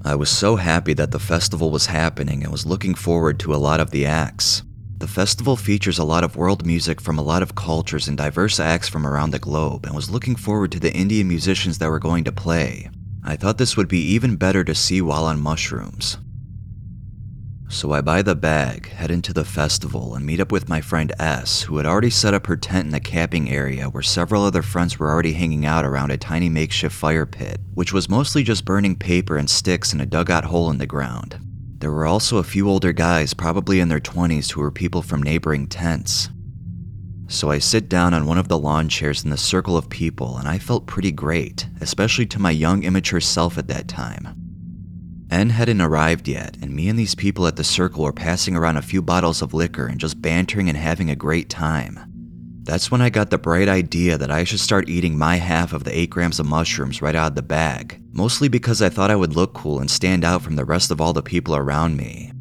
I 0.03 0.15
was 0.15 0.31
so 0.31 0.55
happy 0.55 0.93
that 0.95 1.11
the 1.11 1.19
festival 1.19 1.69
was 1.69 1.85
happening 1.85 2.41
and 2.41 2.51
was 2.51 2.65
looking 2.65 2.95
forward 2.95 3.39
to 3.41 3.53
a 3.53 3.57
lot 3.57 3.79
of 3.79 3.91
the 3.91 4.07
acts. 4.07 4.63
The 5.05 5.11
festival 5.11 5.55
features 5.55 5.99
a 5.99 6.03
lot 6.03 6.23
of 6.23 6.35
world 6.35 6.65
music 6.65 6.99
from 6.99 7.19
a 7.19 7.21
lot 7.21 7.43
of 7.43 7.53
cultures 7.53 8.07
and 8.07 8.17
diverse 8.17 8.59
acts 8.59 8.89
from 8.89 9.05
around 9.05 9.29
the 9.29 9.37
globe, 9.37 9.85
and 9.85 9.93
was 9.93 10.09
looking 10.09 10.35
forward 10.35 10.71
to 10.71 10.79
the 10.79 10.91
Indian 10.91 11.27
musicians 11.27 11.77
that 11.77 11.91
were 11.91 11.99
going 11.99 12.23
to 12.23 12.31
play. 12.31 12.89
I 13.23 13.35
thought 13.35 13.59
this 13.59 13.77
would 13.77 13.87
be 13.87 13.99
even 13.99 14.35
better 14.35 14.63
to 14.63 14.73
see 14.73 15.03
while 15.03 15.25
on 15.25 15.39
mushrooms. 15.39 16.17
So 17.69 17.91
I 17.91 18.01
buy 18.01 18.23
the 18.23 18.33
bag, 18.33 18.89
head 18.89 19.11
into 19.11 19.31
the 19.31 19.45
festival, 19.45 20.15
and 20.15 20.25
meet 20.25 20.39
up 20.39 20.51
with 20.51 20.67
my 20.67 20.81
friend 20.81 21.13
S, 21.19 21.61
who 21.61 21.77
had 21.77 21.85
already 21.85 22.09
set 22.09 22.33
up 22.33 22.47
her 22.47 22.57
tent 22.57 22.85
in 22.85 22.91
the 22.91 22.99
camping 22.99 23.51
area 23.51 23.87
where 23.87 24.01
several 24.01 24.43
other 24.43 24.63
friends 24.63 24.97
were 24.97 25.11
already 25.11 25.33
hanging 25.33 25.67
out 25.67 25.85
around 25.85 26.09
a 26.09 26.17
tiny 26.17 26.49
makeshift 26.49 26.95
fire 26.95 27.27
pit, 27.27 27.59
which 27.75 27.93
was 27.93 28.09
mostly 28.09 28.41
just 28.41 28.65
burning 28.65 28.95
paper 28.95 29.37
and 29.37 29.51
sticks 29.51 29.93
in 29.93 30.01
a 30.01 30.05
dugout 30.07 30.45
hole 30.45 30.71
in 30.71 30.79
the 30.79 30.87
ground. 30.87 31.44
There 31.77 31.91
were 31.91 32.05
also 32.05 32.37
a 32.37 32.43
few 32.43 32.69
older 32.69 32.93
guys, 32.93 33.33
probably 33.33 33.81
in 33.81 33.89
their 33.89 33.99
20s, 33.99 34.51
who 34.51 34.61
were 34.61 34.71
people 34.71 35.01
from 35.01 35.21
neighboring 35.21 35.67
tents. 35.67 36.29
So 37.27 37.51
I 37.51 37.59
sit 37.59 37.89
down 37.89 38.13
on 38.13 38.25
one 38.25 38.37
of 38.37 38.47
the 38.47 38.57
lawn 38.57 38.87
chairs 38.87 39.23
in 39.23 39.29
the 39.29 39.37
circle 39.37 39.75
of 39.75 39.89
people, 39.89 40.37
and 40.37 40.47
I 40.47 40.57
felt 40.57 40.87
pretty 40.87 41.11
great, 41.11 41.67
especially 41.81 42.27
to 42.27 42.39
my 42.39 42.51
young, 42.51 42.83
immature 42.83 43.19
self 43.19 43.57
at 43.57 43.67
that 43.67 43.87
time. 43.87 44.41
N 45.29 45.49
hadn't 45.49 45.81
arrived 45.81 46.27
yet, 46.27 46.55
and 46.61 46.73
me 46.73 46.87
and 46.87 46.97
these 46.97 47.15
people 47.15 47.45
at 47.45 47.57
the 47.57 47.63
circle 47.63 48.03
were 48.03 48.13
passing 48.13 48.55
around 48.55 48.77
a 48.77 48.81
few 48.81 49.01
bottles 49.01 49.41
of 49.41 49.53
liquor 49.53 49.87
and 49.87 49.99
just 49.99 50.21
bantering 50.21 50.69
and 50.69 50.77
having 50.77 51.09
a 51.09 51.15
great 51.15 51.49
time. 51.49 51.99
That's 52.65 52.89
when 52.89 52.99
I 52.99 53.11
got 53.11 53.29
the 53.29 53.37
bright 53.37 53.69
idea 53.69 54.17
that 54.17 54.31
I 54.31 54.43
should 54.43 54.59
start 54.59 54.89
eating 54.89 55.19
my 55.19 55.35
half 55.35 55.71
of 55.71 55.83
the 55.83 55.95
8 55.95 56.09
grams 56.09 56.39
of 56.39 56.47
mushrooms 56.47 56.99
right 56.99 57.13
out 57.13 57.29
of 57.29 57.35
the 57.35 57.43
bag, 57.43 58.01
mostly 58.11 58.47
because 58.47 58.81
I 58.81 58.89
thought 58.89 59.11
I 59.11 59.15
would 59.15 59.35
look 59.35 59.53
cool 59.53 59.79
and 59.79 59.89
stand 59.89 60.25
out 60.25 60.41
from 60.41 60.55
the 60.55 60.65
rest 60.65 60.89
of 60.89 60.99
all 60.99 61.13
the 61.13 61.21
people 61.21 61.55
around 61.55 61.95
me. 61.95 62.31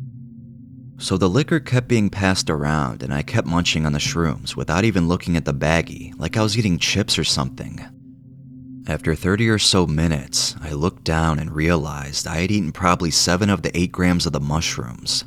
So 0.97 1.19
the 1.19 1.29
liquor 1.29 1.61
kept 1.61 1.89
being 1.89 2.09
passed 2.09 2.49
around, 2.49 3.03
and 3.03 3.13
I 3.13 3.21
kept 3.21 3.47
munching 3.47 3.85
on 3.85 3.93
the 3.93 3.99
shrooms 3.99 4.57
without 4.57 4.85
even 4.85 5.09
looking 5.09 5.37
at 5.37 5.45
the 5.45 5.53
baggie, 5.53 6.19
like 6.19 6.39
I 6.39 6.43
was 6.43 6.57
eating 6.57 6.79
chips 6.79 7.19
or 7.19 7.25
something. 7.25 7.85
After 8.89 9.15
30 9.15 9.51
or 9.51 9.59
so 9.59 9.87
minutes, 9.87 10.57
I 10.63 10.73
looked 10.73 11.05
down 11.05 11.39
and 11.39 11.55
realized 11.55 12.27
I 12.27 12.37
had 12.37 12.51
eaten 12.51 12.73
probably 12.73 13.11
7 13.11 13.51
of 13.51 13.61
the 13.61 13.77
8 13.79 13.93
grams 13.93 14.25
of 14.25 14.33
the 14.33 14.41
mushrooms. 14.41 15.25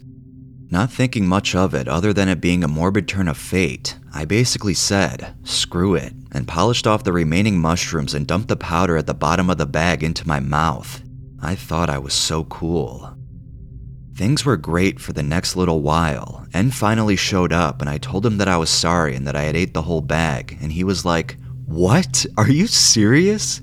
Not 0.69 0.91
thinking 0.91 1.25
much 1.25 1.55
of 1.55 1.73
it 1.73 1.87
other 1.87 2.11
than 2.11 2.27
it 2.27 2.41
being 2.41 2.63
a 2.63 2.67
morbid 2.67 3.07
turn 3.07 3.29
of 3.29 3.37
fate, 3.37 3.97
I 4.13 4.25
basically 4.25 4.73
said, 4.73 5.33
screw 5.43 5.95
it, 5.95 6.13
and 6.31 6.47
polished 6.47 6.85
off 6.85 7.05
the 7.05 7.13
remaining 7.13 7.59
mushrooms 7.59 8.13
and 8.13 8.27
dumped 8.27 8.49
the 8.49 8.57
powder 8.57 8.97
at 8.97 9.07
the 9.07 9.13
bottom 9.13 9.49
of 9.49 9.57
the 9.57 9.65
bag 9.65 10.03
into 10.03 10.27
my 10.27 10.41
mouth. 10.41 11.01
I 11.41 11.55
thought 11.55 11.89
I 11.89 11.99
was 11.99 12.13
so 12.13 12.43
cool. 12.45 13.15
Things 14.15 14.43
were 14.43 14.57
great 14.57 14.99
for 14.99 15.13
the 15.13 15.23
next 15.23 15.55
little 15.55 15.81
while. 15.81 16.45
and 16.53 16.73
finally 16.73 17.15
showed 17.15 17.53
up 17.53 17.81
and 17.81 17.89
I 17.89 17.97
told 17.97 18.25
him 18.25 18.37
that 18.37 18.47
I 18.47 18.57
was 18.57 18.69
sorry 18.69 19.15
and 19.15 19.27
that 19.27 19.35
I 19.35 19.43
had 19.43 19.55
ate 19.55 19.73
the 19.73 19.83
whole 19.83 20.01
bag, 20.01 20.57
and 20.61 20.71
he 20.71 20.83
was 20.83 21.05
like, 21.05 21.37
What? 21.65 22.25
Are 22.37 22.49
you 22.49 22.67
serious? 22.67 23.61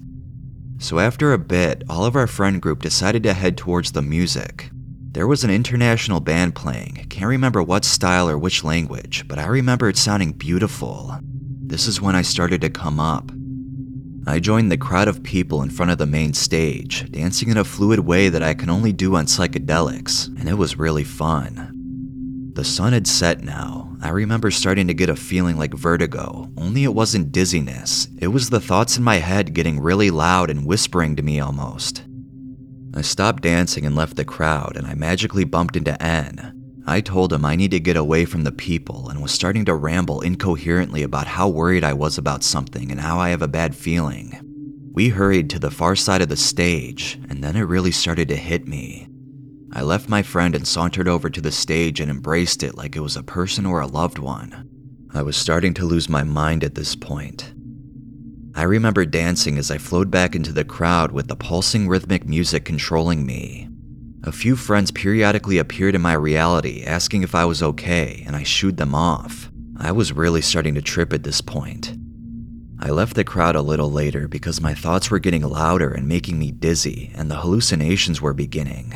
So 0.79 0.99
after 0.99 1.33
a 1.33 1.39
bit, 1.39 1.83
all 1.89 2.05
of 2.05 2.15
our 2.15 2.27
friend 2.27 2.63
group 2.63 2.83
decided 2.83 3.23
to 3.25 3.33
head 3.33 3.57
towards 3.57 3.93
the 3.93 4.03
music. 4.03 4.71
There 5.15 5.29
was 5.29 5.45
an 5.45 5.51
international 5.51 6.19
band 6.19 6.57
playing. 6.57 7.07
Can't 7.09 7.29
remember 7.29 7.62
what 7.62 7.85
style 7.85 8.29
or 8.29 8.37
which 8.37 8.65
language, 8.65 9.29
but 9.29 9.39
I 9.39 9.47
remember 9.47 9.89
it 9.89 9.97
sounding 9.97 10.33
beautiful. 10.33 11.17
This 11.23 11.87
is 11.87 12.01
when 12.01 12.17
I 12.17 12.23
started 12.23 12.61
to 12.62 12.69
come 12.69 12.99
up. 12.99 13.31
I 14.27 14.41
joined 14.41 14.73
the 14.73 14.77
crowd 14.77 15.07
of 15.07 15.23
people 15.23 15.62
in 15.62 15.71
front 15.71 15.93
of 15.93 15.99
the 15.99 16.07
main 16.07 16.35
stage, 16.35 17.09
dancing 17.12 17.49
in 17.49 17.57
a 17.57 17.62
fluid 17.62 18.01
way 18.01 18.29
that 18.29 18.43
I 18.43 18.55
can 18.55 18.69
only 18.69 18.93
do 18.93 19.15
on 19.15 19.27
psychedelics, 19.27 20.27
and 20.37 20.49
it 20.49 20.55
was 20.55 20.81
really 20.81 21.05
fun. 21.05 22.51
The 22.55 22.65
sun 22.65 22.93
had 22.93 23.07
set 23.07 23.45
now. 23.45 23.97
I 24.03 24.09
remember 24.09 24.51
starting 24.51 24.89
to 24.89 24.95
get 24.95 25.11
a 25.11 25.15
feeling 25.15 25.57
like 25.57 25.75
vertigo, 25.75 26.51
only 26.57 26.83
it 26.83 26.93
wasn't 26.93 27.31
dizziness. 27.31 28.09
It 28.19 28.29
was 28.29 28.51
the 28.51 28.59
thoughts 28.59 28.97
in 28.97 29.05
my 29.05 29.19
head 29.19 29.55
getting 29.55 29.79
really 29.79 30.11
loud 30.11 30.51
and 30.51 30.67
whispering 30.67 31.15
to 31.15 31.23
me 31.23 31.39
almost. 31.39 32.03
I 32.97 33.03
stopped 33.03 33.43
dancing 33.43 33.85
and 33.85 33.97
left 33.97 34.15
the 34.17 34.25
crowd, 34.25 34.77
and 34.77 34.87
I 34.87 34.95
magically 34.95 35.43
bumped 35.43 35.75
into 35.75 36.01
N. 36.01 36.83
I 36.87 37.01
told 37.01 37.33
him 37.33 37.45
I 37.45 37.57
need 37.57 37.73
to 37.73 37.81
get 37.81 37.97
away 37.97 38.25
from 38.25 38.45
the 38.45 38.53
people 38.53 39.09
and 39.09 39.21
was 39.21 39.33
starting 39.33 39.65
to 39.65 39.75
ramble 39.75 40.21
incoherently 40.21 41.03
about 41.03 41.27
how 41.27 41.49
worried 41.49 41.83
I 41.83 41.93
was 41.95 42.19
about 42.19 42.45
something 42.45 42.93
and 42.93 43.01
how 43.01 43.19
I 43.19 43.31
have 43.31 43.43
a 43.43 43.49
bad 43.49 43.75
feeling. 43.75 44.39
We 44.93 45.09
hurried 45.09 45.51
to 45.51 45.59
the 45.59 45.73
far 45.73 45.97
side 45.97 46.23
of 46.23 46.29
the 46.29 46.37
stage, 46.37 47.19
and 47.29 47.43
then 47.43 47.57
it 47.57 47.63
really 47.63 47.91
started 47.91 48.29
to 48.29 48.37
hit 48.37 48.69
me. 48.69 49.09
I 49.73 49.83
left 49.83 50.09
my 50.09 50.23
friend 50.23 50.55
and 50.55 50.69
sauntered 50.69 51.09
over 51.09 51.29
to 51.31 51.41
the 51.41 51.51
stage 51.51 51.99
and 51.99 52.09
embraced 52.09 52.63
it 52.63 52.77
like 52.77 52.95
it 52.95 53.01
was 53.01 53.17
a 53.17 53.25
person 53.25 53.67
or 53.67 53.81
a 53.81 53.89
loved 53.89 54.19
one. 54.19 54.69
I 55.13 55.23
was 55.23 55.37
starting 55.37 55.75
to 55.75 55.85
lose 55.85 56.09
my 56.09 56.23
mind 56.23 56.63
at 56.63 56.77
this 56.77 56.95
point. 56.95 57.54
I 58.57 58.63
remember 58.63 59.05
dancing 59.05 59.59
as 59.59 59.71
I 59.71 59.79
flowed 59.79 60.13
back 60.13 60.37
into 60.37 60.53
the 60.53 60.65
crowd 60.65 61.11
with 61.11 61.27
the 61.27 61.35
pulsing 61.35 61.89
rhythmic 61.89 62.25
music 62.25 62.65
controlling 62.65 63.27
me. 63.27 63.69
A 64.23 64.31
few 64.31 64.55
friends 64.55 64.93
periodically 64.93 65.59
appeared 65.59 65.97
in 65.97 66.01
my 66.01 66.13
reality 66.13 66.85
asking 66.85 67.25
if 67.25 67.35
I 67.35 67.45
was 67.45 67.63
okay, 67.63 68.23
and 68.27 68.37
I 68.37 68.45
shooed 68.45 68.77
them 68.77 68.95
off. 68.95 69.51
I 69.77 69.91
was 69.91 70.13
really 70.13 70.41
starting 70.41 70.75
to 70.77 70.83
trip 70.83 71.13
at 71.13 71.25
this 71.25 71.41
point. 71.41 71.95
I 72.79 72.91
left 72.91 73.17
the 73.17 73.25
crowd 73.25 73.57
a 73.57 73.63
little 73.63 73.91
later 73.91 74.29
because 74.29 74.61
my 74.61 74.73
thoughts 74.73 75.11
were 75.11 75.19
getting 75.19 75.43
louder 75.43 75.91
and 75.91 76.07
making 76.07 76.39
me 76.39 76.53
dizzy, 76.53 77.11
and 77.15 77.29
the 77.31 77.37
hallucinations 77.37 78.23
were 78.23 78.35
beginning. 78.35 78.95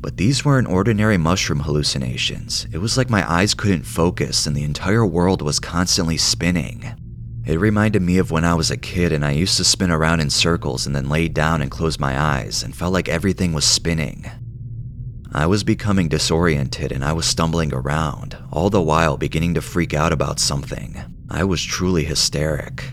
But 0.00 0.16
these 0.16 0.44
weren't 0.44 0.68
ordinary 0.68 1.18
mushroom 1.18 1.60
hallucinations. 1.60 2.66
It 2.72 2.78
was 2.78 2.96
like 2.96 3.10
my 3.10 3.30
eyes 3.30 3.52
couldn't 3.52 3.82
focus 3.82 4.46
and 4.46 4.56
the 4.56 4.64
entire 4.64 5.04
world 5.04 5.42
was 5.42 5.60
constantly 5.60 6.16
spinning. 6.16 6.97
It 7.48 7.58
reminded 7.58 8.02
me 8.02 8.18
of 8.18 8.30
when 8.30 8.44
I 8.44 8.52
was 8.52 8.70
a 8.70 8.76
kid 8.76 9.10
and 9.10 9.24
I 9.24 9.30
used 9.30 9.56
to 9.56 9.64
spin 9.64 9.90
around 9.90 10.20
in 10.20 10.28
circles 10.28 10.86
and 10.86 10.94
then 10.94 11.08
lay 11.08 11.28
down 11.28 11.62
and 11.62 11.70
close 11.70 11.98
my 11.98 12.20
eyes 12.20 12.62
and 12.62 12.76
felt 12.76 12.92
like 12.92 13.08
everything 13.08 13.54
was 13.54 13.64
spinning. 13.64 14.30
I 15.32 15.46
was 15.46 15.64
becoming 15.64 16.08
disoriented 16.08 16.92
and 16.92 17.02
I 17.02 17.14
was 17.14 17.24
stumbling 17.24 17.72
around, 17.72 18.36
all 18.52 18.68
the 18.68 18.82
while 18.82 19.16
beginning 19.16 19.54
to 19.54 19.62
freak 19.62 19.94
out 19.94 20.12
about 20.12 20.38
something. 20.38 21.02
I 21.30 21.44
was 21.44 21.64
truly 21.64 22.04
hysteric. 22.04 22.92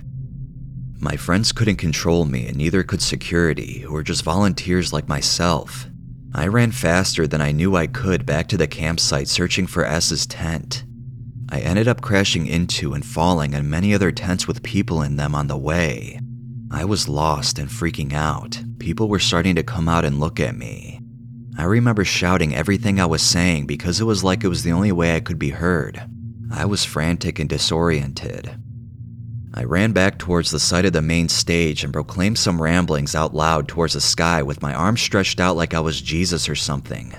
My 1.02 1.18
friends 1.18 1.52
couldn't 1.52 1.76
control 1.76 2.24
me, 2.24 2.48
and 2.48 2.56
neither 2.56 2.82
could 2.82 3.02
security, 3.02 3.80
who 3.80 3.92
were 3.92 4.04
just 4.04 4.24
volunteers 4.24 4.94
like 4.94 5.10
myself. 5.10 5.88
I 6.34 6.48
ran 6.48 6.72
faster 6.72 7.28
than 7.28 7.42
I 7.42 7.52
knew 7.52 7.76
I 7.76 7.88
could 7.88 8.26
back 8.26 8.48
to 8.48 8.58
the 8.58 8.68
campsite 8.68 9.28
searching 9.28 9.68
for 9.68 9.84
S's 9.84 10.26
tent. 10.26 10.85
I 11.50 11.60
ended 11.60 11.88
up 11.88 12.02
crashing 12.02 12.48
into 12.48 12.94
and 12.94 13.06
falling 13.06 13.54
on 13.54 13.70
many 13.70 13.94
other 13.94 14.12
tents 14.12 14.48
with 14.48 14.64
people 14.64 15.02
in 15.02 15.16
them 15.16 15.36
on 15.36 15.48
the 15.48 15.58
way. 15.58 16.20
I 16.72 16.86
was 16.86 17.08
lost 17.08 17.60
and 17.60 17.70
freaking 17.70 18.14
out. 18.14 18.62
People 18.80 19.08
were 19.08 19.20
starting 19.20 19.56
to 19.56 19.64
come 19.64 19.88
out 19.88 20.06
and 20.06 20.20
look 20.20 20.40
at 20.40 20.58
me. 20.58 21.00
I 21.58 21.64
remember 21.64 22.04
shouting 22.04 22.54
everything 22.54 23.00
I 23.00 23.06
was 23.06 23.22
saying 23.22 23.68
because 23.68 24.02
it 24.02 24.06
was 24.06 24.24
like 24.24 24.44
it 24.44 24.50
was 24.50 24.64
the 24.64 24.74
only 24.74 24.92
way 24.92 25.16
I 25.16 25.22
could 25.22 25.40
be 25.40 25.52
heard. 25.52 26.04
I 26.52 26.66
was 26.66 26.84
frantic 26.84 27.40
and 27.40 27.48
disoriented. 27.48 28.58
I 29.54 29.64
ran 29.64 29.94
back 29.94 30.18
towards 30.18 30.52
the 30.52 30.60
side 30.60 30.84
of 30.84 30.92
the 30.92 31.02
main 31.02 31.30
stage 31.30 31.84
and 31.84 31.94
proclaimed 31.94 32.38
some 32.38 32.62
ramblings 32.62 33.16
out 33.16 33.34
loud 33.34 33.70
towards 33.70 33.94
the 33.94 34.02
sky 34.02 34.42
with 34.42 34.62
my 34.62 34.74
arms 34.74 35.02
stretched 35.02 35.40
out 35.40 35.56
like 35.56 35.74
I 35.74 35.80
was 35.80 36.02
Jesus 36.02 36.50
or 36.50 36.56
something. 36.56 37.14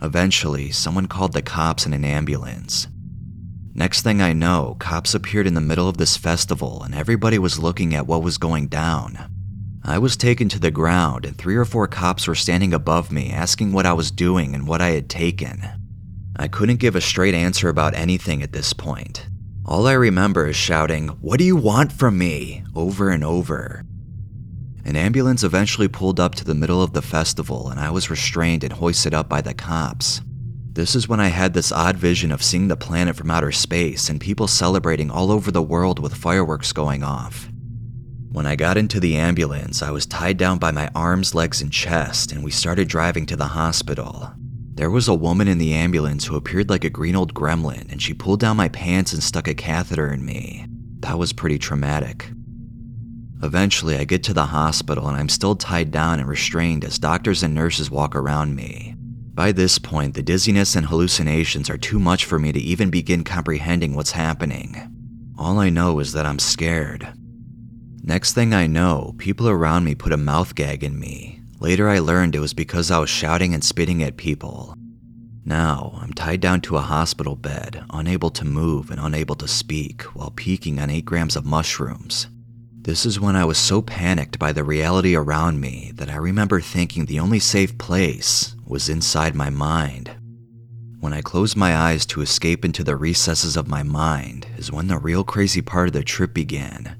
Eventually, 0.00 0.70
someone 0.70 1.06
called 1.06 1.32
the 1.32 1.42
cops 1.42 1.86
and 1.86 1.94
an 1.94 2.04
ambulance. 2.04 2.86
Next 3.74 4.02
thing 4.02 4.20
I 4.20 4.32
know, 4.32 4.76
cops 4.78 5.14
appeared 5.14 5.46
in 5.46 5.54
the 5.54 5.60
middle 5.60 5.88
of 5.88 5.96
this 5.96 6.16
festival 6.16 6.82
and 6.82 6.94
everybody 6.94 7.38
was 7.38 7.58
looking 7.58 7.94
at 7.94 8.06
what 8.06 8.22
was 8.22 8.38
going 8.38 8.66
down. 8.66 9.30
I 9.82 9.98
was 9.98 10.16
taken 10.16 10.48
to 10.50 10.58
the 10.58 10.70
ground, 10.70 11.24
and 11.24 11.36
three 11.36 11.56
or 11.56 11.64
four 11.64 11.86
cops 11.86 12.28
were 12.28 12.34
standing 12.34 12.74
above 12.74 13.10
me 13.10 13.30
asking 13.30 13.72
what 13.72 13.86
I 13.86 13.94
was 13.94 14.10
doing 14.10 14.54
and 14.54 14.68
what 14.68 14.82
I 14.82 14.90
had 14.90 15.08
taken. 15.08 15.66
I 16.36 16.48
couldn't 16.48 16.80
give 16.80 16.96
a 16.96 17.00
straight 17.00 17.34
answer 17.34 17.68
about 17.68 17.94
anything 17.94 18.42
at 18.42 18.52
this 18.52 18.72
point. 18.72 19.26
All 19.64 19.86
I 19.86 19.92
remember 19.92 20.46
is 20.48 20.56
shouting, 20.56 21.08
What 21.20 21.38
do 21.38 21.44
you 21.44 21.56
want 21.56 21.92
from 21.92 22.18
me? 22.18 22.62
over 22.74 23.10
and 23.10 23.24
over. 23.24 23.84
An 24.84 24.96
ambulance 24.96 25.42
eventually 25.42 25.88
pulled 25.88 26.20
up 26.20 26.34
to 26.36 26.44
the 26.44 26.54
middle 26.54 26.82
of 26.82 26.92
the 26.92 27.02
festival, 27.02 27.68
and 27.68 27.80
I 27.80 27.90
was 27.90 28.10
restrained 28.10 28.64
and 28.64 28.72
hoisted 28.72 29.14
up 29.14 29.28
by 29.28 29.40
the 29.40 29.54
cops. 29.54 30.20
This 30.72 30.94
is 30.94 31.08
when 31.08 31.18
I 31.18 31.28
had 31.28 31.52
this 31.52 31.72
odd 31.72 31.96
vision 31.96 32.30
of 32.30 32.44
seeing 32.44 32.68
the 32.68 32.76
planet 32.76 33.16
from 33.16 33.30
outer 33.30 33.50
space 33.50 34.08
and 34.08 34.20
people 34.20 34.46
celebrating 34.46 35.10
all 35.10 35.32
over 35.32 35.50
the 35.50 35.60
world 35.60 35.98
with 35.98 36.14
fireworks 36.14 36.72
going 36.72 37.02
off. 37.02 37.48
When 38.30 38.46
I 38.46 38.54
got 38.54 38.76
into 38.76 39.00
the 39.00 39.16
ambulance, 39.16 39.82
I 39.82 39.90
was 39.90 40.06
tied 40.06 40.36
down 40.36 40.58
by 40.58 40.70
my 40.70 40.88
arms, 40.94 41.34
legs, 41.34 41.60
and 41.60 41.72
chest, 41.72 42.30
and 42.30 42.44
we 42.44 42.52
started 42.52 42.86
driving 42.86 43.26
to 43.26 43.36
the 43.36 43.48
hospital. 43.48 44.32
There 44.74 44.90
was 44.90 45.08
a 45.08 45.14
woman 45.14 45.48
in 45.48 45.58
the 45.58 45.74
ambulance 45.74 46.26
who 46.26 46.36
appeared 46.36 46.70
like 46.70 46.84
a 46.84 46.90
green 46.90 47.16
old 47.16 47.34
gremlin, 47.34 47.90
and 47.90 48.00
she 48.00 48.14
pulled 48.14 48.38
down 48.38 48.56
my 48.56 48.68
pants 48.68 49.12
and 49.12 49.24
stuck 49.24 49.48
a 49.48 49.54
catheter 49.54 50.12
in 50.12 50.24
me. 50.24 50.66
That 51.00 51.18
was 51.18 51.32
pretty 51.32 51.58
traumatic. 51.58 52.30
Eventually, 53.42 53.96
I 53.96 54.04
get 54.04 54.22
to 54.24 54.34
the 54.34 54.46
hospital 54.46 55.08
and 55.08 55.16
I'm 55.16 55.28
still 55.28 55.56
tied 55.56 55.90
down 55.90 56.20
and 56.20 56.28
restrained 56.28 56.84
as 56.84 56.98
doctors 56.98 57.42
and 57.42 57.54
nurses 57.54 57.90
walk 57.90 58.14
around 58.14 58.54
me. 58.54 58.94
By 59.40 59.52
this 59.52 59.78
point, 59.78 60.12
the 60.12 60.22
dizziness 60.22 60.76
and 60.76 60.84
hallucinations 60.84 61.70
are 61.70 61.78
too 61.78 61.98
much 61.98 62.26
for 62.26 62.38
me 62.38 62.52
to 62.52 62.60
even 62.60 62.90
begin 62.90 63.24
comprehending 63.24 63.94
what's 63.94 64.10
happening. 64.10 64.76
All 65.38 65.58
I 65.58 65.70
know 65.70 65.98
is 65.98 66.12
that 66.12 66.26
I'm 66.26 66.38
scared. 66.38 67.08
Next 68.02 68.34
thing 68.34 68.52
I 68.52 68.66
know, 68.66 69.14
people 69.16 69.48
around 69.48 69.84
me 69.84 69.94
put 69.94 70.12
a 70.12 70.18
mouth 70.18 70.54
gag 70.54 70.84
in 70.84 71.00
me, 71.00 71.40
Later, 71.58 71.88
I 71.88 72.00
learned 72.00 72.34
it 72.34 72.40
was 72.40 72.52
because 72.52 72.90
I 72.90 72.98
was 72.98 73.08
shouting 73.08 73.54
and 73.54 73.64
spitting 73.64 74.02
at 74.02 74.18
people. 74.18 74.74
Now, 75.46 75.98
I'm 76.02 76.12
tied 76.12 76.42
down 76.42 76.60
to 76.62 76.76
a 76.76 76.82
hospital 76.82 77.34
bed, 77.34 77.82
unable 77.88 78.28
to 78.32 78.44
move 78.44 78.90
and 78.90 79.00
unable 79.00 79.36
to 79.36 79.48
speak, 79.48 80.02
while 80.14 80.32
peaking 80.32 80.78
on 80.78 80.90
8 80.90 81.06
grams 81.06 81.34
of 81.34 81.46
mushrooms. 81.46 82.28
This 82.82 83.04
is 83.04 83.20
when 83.20 83.36
I 83.36 83.44
was 83.44 83.58
so 83.58 83.82
panicked 83.82 84.38
by 84.38 84.52
the 84.52 84.64
reality 84.64 85.14
around 85.14 85.60
me 85.60 85.92
that 85.96 86.10
I 86.10 86.16
remember 86.16 86.60
thinking 86.60 87.04
the 87.04 87.20
only 87.20 87.38
safe 87.38 87.76
place 87.78 88.56
was 88.66 88.88
inside 88.88 89.34
my 89.34 89.50
mind. 89.50 90.10
When 90.98 91.12
I 91.12 91.20
closed 91.20 91.56
my 91.56 91.76
eyes 91.76 92.04
to 92.06 92.20
escape 92.20 92.64
into 92.64 92.82
the 92.82 92.96
recesses 92.96 93.56
of 93.56 93.68
my 93.68 93.82
mind, 93.82 94.46
is 94.56 94.72
when 94.72 94.88
the 94.88 94.98
real 94.98 95.24
crazy 95.24 95.62
part 95.62 95.88
of 95.88 95.92
the 95.92 96.02
trip 96.02 96.34
began. 96.34 96.96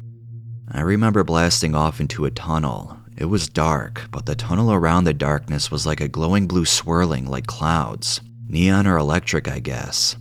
I 0.71 0.81
remember 0.83 1.25
blasting 1.25 1.75
off 1.75 2.01
into 2.01 2.25
a 2.25 2.31
tunnel 2.31 3.01
it 3.21 3.27
was 3.27 3.51
dark, 3.51 4.09
but 4.11 4.25
the 4.25 4.35
tunnel 4.35 4.73
around 4.73 5.05
the 5.05 5.13
darkness 5.13 5.71
was 5.71 5.85
like 5.85 6.01
a 6.01 6.09
glowing 6.09 6.47
blue 6.47 6.65
swirling 6.65 7.27
like 7.27 7.47
clouds. 7.47 8.23
Neon 8.49 8.87
or 8.87 8.97
electric, 8.97 9.47
I 9.47 9.59
guess. 9.59 10.17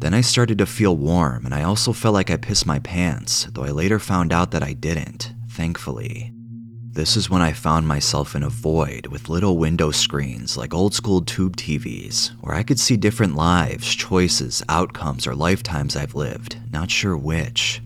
Then 0.00 0.14
I 0.14 0.22
started 0.22 0.56
to 0.58 0.66
feel 0.66 0.96
warm, 0.96 1.44
and 1.44 1.54
I 1.54 1.62
also 1.62 1.92
felt 1.92 2.14
like 2.14 2.30
I 2.30 2.38
pissed 2.38 2.66
my 2.66 2.78
pants, 2.78 3.46
though 3.52 3.64
I 3.64 3.70
later 3.70 3.98
found 3.98 4.32
out 4.32 4.50
that 4.50 4.62
I 4.62 4.72
didn't, 4.72 5.34
thankfully. 5.50 6.32
This 6.92 7.18
is 7.18 7.28
when 7.28 7.42
I 7.42 7.52
found 7.52 7.86
myself 7.86 8.34
in 8.34 8.42
a 8.42 8.48
void 8.48 9.08
with 9.08 9.28
little 9.28 9.58
window 9.58 9.90
screens 9.90 10.56
like 10.56 10.72
old 10.72 10.94
school 10.94 11.20
tube 11.20 11.56
TVs, 11.56 12.30
where 12.40 12.54
I 12.54 12.62
could 12.62 12.80
see 12.80 12.96
different 12.96 13.36
lives, 13.36 13.94
choices, 13.94 14.62
outcomes, 14.70 15.26
or 15.26 15.34
lifetimes 15.34 15.96
I've 15.96 16.14
lived, 16.14 16.56
not 16.72 16.90
sure 16.90 17.16
which. 17.16 17.82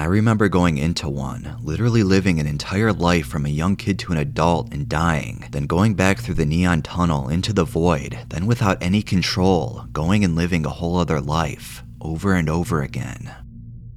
I 0.00 0.04
remember 0.04 0.48
going 0.48 0.78
into 0.78 1.10
one, 1.10 1.58
literally 1.62 2.02
living 2.02 2.40
an 2.40 2.46
entire 2.46 2.90
life 2.90 3.26
from 3.26 3.44
a 3.44 3.50
young 3.50 3.76
kid 3.76 3.98
to 3.98 4.12
an 4.12 4.18
adult 4.18 4.72
and 4.72 4.88
dying, 4.88 5.46
then 5.50 5.66
going 5.66 5.92
back 5.92 6.20
through 6.20 6.36
the 6.36 6.46
neon 6.46 6.80
tunnel 6.80 7.28
into 7.28 7.52
the 7.52 7.64
void, 7.64 8.18
then 8.30 8.46
without 8.46 8.82
any 8.82 9.02
control, 9.02 9.84
going 9.92 10.24
and 10.24 10.34
living 10.34 10.64
a 10.64 10.70
whole 10.70 10.96
other 10.96 11.20
life, 11.20 11.82
over 12.00 12.32
and 12.32 12.48
over 12.48 12.80
again. 12.80 13.30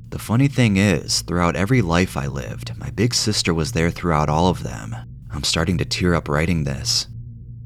The 0.09 0.19
funny 0.19 0.49
thing 0.49 0.75
is, 0.75 1.21
throughout 1.21 1.55
every 1.55 1.81
life 1.81 2.17
I 2.17 2.27
lived, 2.27 2.77
my 2.77 2.89
big 2.89 3.13
sister 3.13 3.53
was 3.53 3.71
there 3.71 3.89
throughout 3.89 4.27
all 4.27 4.49
of 4.49 4.61
them. 4.61 4.93
I'm 5.31 5.45
starting 5.45 5.77
to 5.77 5.85
tear 5.85 6.15
up 6.15 6.27
writing 6.27 6.65
this. 6.65 7.07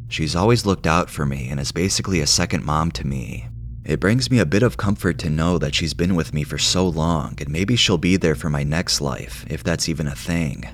She's 0.09 0.35
always 0.35 0.63
looked 0.63 0.85
out 0.85 1.09
for 1.09 1.25
me 1.25 1.49
and 1.49 1.59
is 1.59 1.71
basically 1.71 2.19
a 2.19 2.27
second 2.27 2.63
mom 2.63 2.91
to 2.91 3.07
me, 3.07 3.47
it 3.87 4.01
brings 4.01 4.29
me 4.29 4.39
a 4.39 4.45
bit 4.45 4.63
of 4.63 4.75
comfort 4.75 5.17
to 5.19 5.29
know 5.29 5.57
that 5.57 5.73
she's 5.73 5.93
been 5.93 6.13
with 6.13 6.33
me 6.33 6.43
for 6.43 6.57
so 6.57 6.85
long, 6.85 7.35
and 7.39 7.49
maybe 7.49 7.77
she'll 7.77 7.97
be 7.97 8.17
there 8.17 8.35
for 8.35 8.49
my 8.49 8.61
next 8.61 8.99
life, 8.99 9.45
if 9.49 9.63
that's 9.63 9.87
even 9.87 10.07
a 10.07 10.15
thing. 10.15 10.65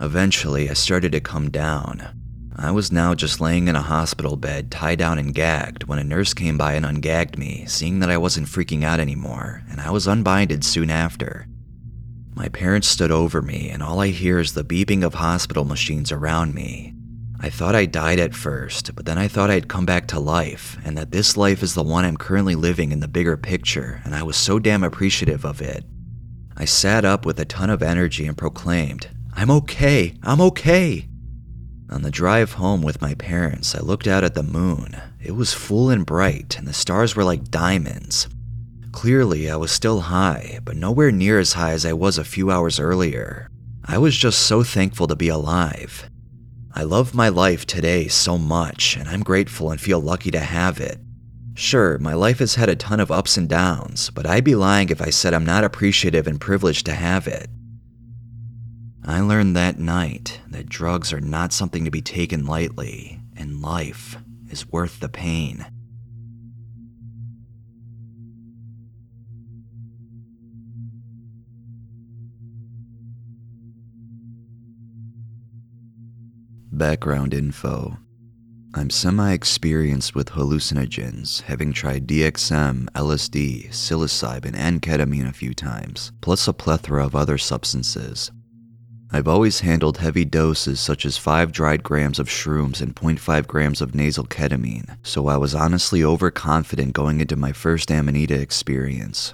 Eventually, 0.00 0.70
I 0.70 0.72
started 0.72 1.12
to 1.12 1.20
come 1.20 1.50
down. 1.50 2.08
I 2.56 2.70
was 2.70 2.90
now 2.90 3.14
just 3.14 3.38
laying 3.38 3.68
in 3.68 3.76
a 3.76 3.82
hospital 3.82 4.36
bed, 4.36 4.70
tied 4.70 4.98
down 4.98 5.18
and 5.18 5.34
gagged, 5.34 5.84
when 5.84 5.98
a 5.98 6.04
nurse 6.04 6.32
came 6.32 6.56
by 6.56 6.72
and 6.72 6.86
ungagged 6.86 7.36
me, 7.36 7.66
seeing 7.66 7.98
that 7.98 8.10
I 8.10 8.16
wasn't 8.16 8.48
freaking 8.48 8.82
out 8.82 8.98
anymore, 8.98 9.62
and 9.70 9.78
I 9.78 9.90
was 9.90 10.06
unbinded 10.06 10.64
soon 10.64 10.88
after. 10.88 11.46
My 12.34 12.48
parents 12.48 12.88
stood 12.88 13.10
over 13.10 13.42
me, 13.42 13.68
and 13.68 13.82
all 13.82 14.00
I 14.00 14.08
hear 14.08 14.38
is 14.38 14.54
the 14.54 14.64
beeping 14.64 15.04
of 15.04 15.12
hospital 15.12 15.66
machines 15.66 16.10
around 16.10 16.54
me. 16.54 16.95
I 17.38 17.50
thought 17.50 17.74
I 17.74 17.86
died 17.86 18.18
at 18.18 18.34
first, 18.34 18.94
but 18.96 19.04
then 19.04 19.18
I 19.18 19.28
thought 19.28 19.50
I'd 19.50 19.68
come 19.68 19.84
back 19.84 20.06
to 20.08 20.20
life, 20.20 20.78
and 20.84 20.96
that 20.96 21.10
this 21.10 21.36
life 21.36 21.62
is 21.62 21.74
the 21.74 21.82
one 21.82 22.04
I'm 22.04 22.16
currently 22.16 22.54
living 22.54 22.92
in 22.92 23.00
the 23.00 23.08
bigger 23.08 23.36
picture, 23.36 24.00
and 24.04 24.14
I 24.14 24.22
was 24.22 24.36
so 24.36 24.58
damn 24.58 24.82
appreciative 24.82 25.44
of 25.44 25.60
it. 25.60 25.84
I 26.56 26.64
sat 26.64 27.04
up 27.04 27.26
with 27.26 27.38
a 27.38 27.44
ton 27.44 27.68
of 27.68 27.82
energy 27.82 28.26
and 28.26 28.36
proclaimed, 28.36 29.08
I'm 29.34 29.50
okay, 29.50 30.14
I'm 30.22 30.40
okay. 30.40 31.06
On 31.90 32.02
the 32.02 32.10
drive 32.10 32.54
home 32.54 32.80
with 32.80 33.02
my 33.02 33.14
parents, 33.14 33.74
I 33.74 33.80
looked 33.80 34.06
out 34.06 34.24
at 34.24 34.34
the 34.34 34.42
moon. 34.42 34.96
It 35.22 35.32
was 35.32 35.52
full 35.52 35.90
and 35.90 36.06
bright, 36.06 36.56
and 36.58 36.66
the 36.66 36.72
stars 36.72 37.14
were 37.14 37.24
like 37.24 37.50
diamonds. 37.50 38.28
Clearly, 38.92 39.50
I 39.50 39.56
was 39.56 39.70
still 39.70 40.00
high, 40.00 40.58
but 40.64 40.74
nowhere 40.74 41.12
near 41.12 41.38
as 41.38 41.52
high 41.52 41.72
as 41.72 41.84
I 41.84 41.92
was 41.92 42.16
a 42.16 42.24
few 42.24 42.50
hours 42.50 42.80
earlier. 42.80 43.50
I 43.84 43.98
was 43.98 44.16
just 44.16 44.38
so 44.40 44.62
thankful 44.62 45.06
to 45.06 45.14
be 45.14 45.28
alive. 45.28 46.08
I 46.78 46.82
love 46.82 47.14
my 47.14 47.30
life 47.30 47.64
today 47.64 48.06
so 48.06 48.36
much, 48.36 48.98
and 48.98 49.08
I'm 49.08 49.22
grateful 49.22 49.70
and 49.70 49.80
feel 49.80 49.98
lucky 49.98 50.30
to 50.32 50.40
have 50.40 50.78
it. 50.78 51.00
Sure, 51.54 51.96
my 51.96 52.12
life 52.12 52.40
has 52.40 52.56
had 52.56 52.68
a 52.68 52.76
ton 52.76 53.00
of 53.00 53.10
ups 53.10 53.38
and 53.38 53.48
downs, 53.48 54.10
but 54.10 54.26
I'd 54.26 54.44
be 54.44 54.54
lying 54.54 54.90
if 54.90 55.00
I 55.00 55.08
said 55.08 55.32
I'm 55.32 55.46
not 55.46 55.64
appreciative 55.64 56.26
and 56.26 56.38
privileged 56.38 56.84
to 56.84 56.92
have 56.92 57.26
it. 57.26 57.48
I 59.06 59.20
learned 59.20 59.56
that 59.56 59.78
night 59.78 60.42
that 60.48 60.68
drugs 60.68 61.14
are 61.14 61.20
not 61.20 61.54
something 61.54 61.86
to 61.86 61.90
be 61.90 62.02
taken 62.02 62.44
lightly, 62.44 63.22
and 63.34 63.62
life 63.62 64.18
is 64.50 64.70
worth 64.70 65.00
the 65.00 65.08
pain. 65.08 65.64
Background 76.76 77.32
info 77.32 77.96
I'm 78.74 78.90
semi 78.90 79.32
experienced 79.32 80.14
with 80.14 80.28
hallucinogens, 80.28 81.40
having 81.40 81.72
tried 81.72 82.06
DXM, 82.06 82.90
LSD, 82.90 83.70
psilocybin, 83.70 84.54
and 84.54 84.82
ketamine 84.82 85.26
a 85.26 85.32
few 85.32 85.54
times, 85.54 86.12
plus 86.20 86.46
a 86.46 86.52
plethora 86.52 87.06
of 87.06 87.16
other 87.16 87.38
substances. 87.38 88.30
I've 89.10 89.26
always 89.26 89.60
handled 89.60 89.96
heavy 89.96 90.26
doses 90.26 90.78
such 90.78 91.06
as 91.06 91.16
5 91.16 91.50
dried 91.50 91.82
grams 91.82 92.18
of 92.18 92.28
shrooms 92.28 92.82
and 92.82 92.94
0.5 92.94 93.46
grams 93.46 93.80
of 93.80 93.94
nasal 93.94 94.26
ketamine, 94.26 94.98
so 95.02 95.28
I 95.28 95.38
was 95.38 95.54
honestly 95.54 96.04
overconfident 96.04 96.92
going 96.92 97.22
into 97.22 97.36
my 97.36 97.52
first 97.52 97.90
Amanita 97.90 98.38
experience. 98.38 99.32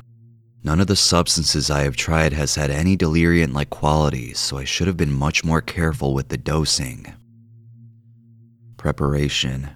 None 0.62 0.78
of 0.78 0.86
the 0.86 0.95
substances 0.95 1.72
I 1.72 1.82
have 1.82 1.97
tried 1.97 2.34
has 2.34 2.55
had 2.55 2.70
any 2.70 2.95
deliriant 2.95 3.53
like 3.53 3.70
qualities, 3.70 4.38
so 4.38 4.59
I 4.59 4.64
should 4.64 4.86
have 4.86 4.97
been 4.97 5.12
much 5.12 5.45
more 5.45 5.61
careful 5.61 6.14
with 6.14 6.28
the 6.28 6.38
dosing. 6.38 7.12
Preparation 8.83 9.70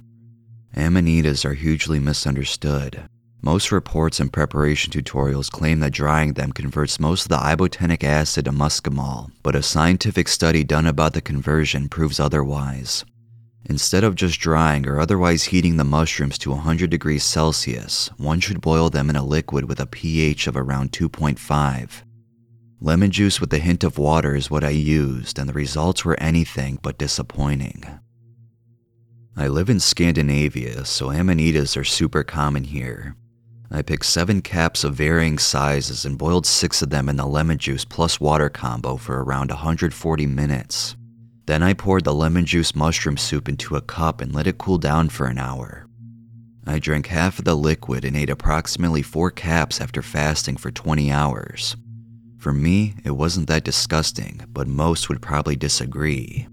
Amanitas 0.76 1.44
are 1.44 1.54
hugely 1.54 2.00
misunderstood. 2.00 3.09
Most 3.40 3.70
reports 3.70 4.18
and 4.18 4.32
preparation 4.32 4.92
tutorials 4.92 5.48
claim 5.48 5.78
that 5.78 5.92
drying 5.92 6.32
them 6.32 6.50
converts 6.50 6.98
most 6.98 7.22
of 7.22 7.28
the 7.28 7.36
ibotenic 7.36 8.02
acid 8.02 8.46
to 8.46 8.50
muscimol, 8.50 9.30
but 9.44 9.54
a 9.54 9.62
scientific 9.62 10.26
study 10.26 10.64
done 10.64 10.88
about 10.88 11.12
the 11.12 11.20
conversion 11.20 11.88
proves 11.88 12.18
otherwise. 12.18 13.04
Instead 13.66 14.02
of 14.02 14.16
just 14.16 14.40
drying 14.40 14.88
or 14.88 14.98
otherwise 14.98 15.44
heating 15.44 15.76
the 15.76 15.84
mushrooms 15.84 16.36
to 16.38 16.50
100 16.50 16.90
degrees 16.90 17.22
Celsius, 17.22 18.11
one 18.16 18.40
should 18.40 18.61
boil 18.61 18.90
them 18.90 19.09
in 19.09 19.14
a 19.14 19.24
liquid 19.24 19.68
with 19.68 19.78
a 19.78 19.86
pH 19.86 20.48
of 20.48 20.57
around 20.57 20.90
2.5. 20.90 22.02
Lemon 22.80 23.12
juice 23.12 23.40
with 23.40 23.54
a 23.54 23.59
hint 23.59 23.84
of 23.84 23.98
water 23.98 24.34
is 24.34 24.50
what 24.50 24.64
I 24.64 24.70
used, 24.70 25.38
and 25.38 25.48
the 25.48 25.52
results 25.52 26.04
were 26.04 26.18
anything 26.18 26.80
but 26.82 26.98
disappointing. 26.98 28.00
I 29.39 29.49
live 29.49 29.68
in 29.68 29.80
Scandinavia, 29.80 30.87
so 30.87 31.09
amanitas 31.09 31.76
are 31.76 31.84
super 31.84 32.24
common 32.24 32.64
here. 32.64 33.16
I 33.70 33.82
picked 33.82 34.07
seven 34.07 34.41
caps 34.41 34.82
of 34.82 34.95
varying 34.95 35.37
sizes 35.37 36.07
and 36.07 36.16
boiled 36.16 36.47
six 36.47 36.80
of 36.80 36.89
them 36.89 37.07
in 37.11 37.16
the 37.16 37.26
lemon 37.26 37.59
juice 37.59 37.84
plus 37.84 38.18
water 38.18 38.49
combo 38.49 38.97
for 38.97 39.22
around 39.22 39.51
140 39.51 40.26
minutes. 40.26 40.97
Then 41.45 41.62
I 41.62 41.74
poured 41.74 42.05
the 42.05 42.14
lemon 42.14 42.47
juice 42.47 42.74
mushroom 42.74 43.18
soup 43.18 43.47
into 43.47 43.76
a 43.76 43.82
cup 43.82 44.22
and 44.22 44.34
let 44.34 44.47
it 44.47 44.57
cool 44.57 44.78
down 44.78 45.11
for 45.11 45.26
an 45.26 45.37
hour. 45.37 45.87
I 46.66 46.78
drank 46.78 47.09
half 47.09 47.39
of 47.39 47.45
the 47.45 47.55
liquid 47.55 48.07
and 48.07 48.16
ate 48.16 48.30
approximately 48.30 49.03
four 49.03 49.30
caps 49.30 49.82
after 49.82 50.01
fasting 50.01 50.57
for 50.57 50.70
20 50.70 51.12
hours. 51.12 51.76
For 52.39 52.55
me, 52.55 52.95
it 53.05 53.11
wasn't 53.11 53.49
that 53.49 53.64
disgusting, 53.64 54.41
but 54.49 54.66
most 54.66 55.11
would 55.11 55.20
probably 55.20 55.57
disagree. 55.57 56.49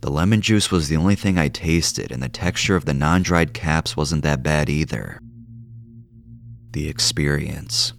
The 0.00 0.10
lemon 0.10 0.40
juice 0.40 0.70
was 0.70 0.88
the 0.88 0.96
only 0.96 1.14
thing 1.14 1.38
I 1.38 1.48
tasted, 1.48 2.10
and 2.10 2.22
the 2.22 2.28
texture 2.28 2.74
of 2.74 2.86
the 2.86 2.94
non 2.94 3.22
dried 3.22 3.52
caps 3.52 3.96
wasn't 3.96 4.22
that 4.22 4.42
bad 4.42 4.70
either. 4.70 5.20
The 6.72 6.88
experience. 6.88 7.92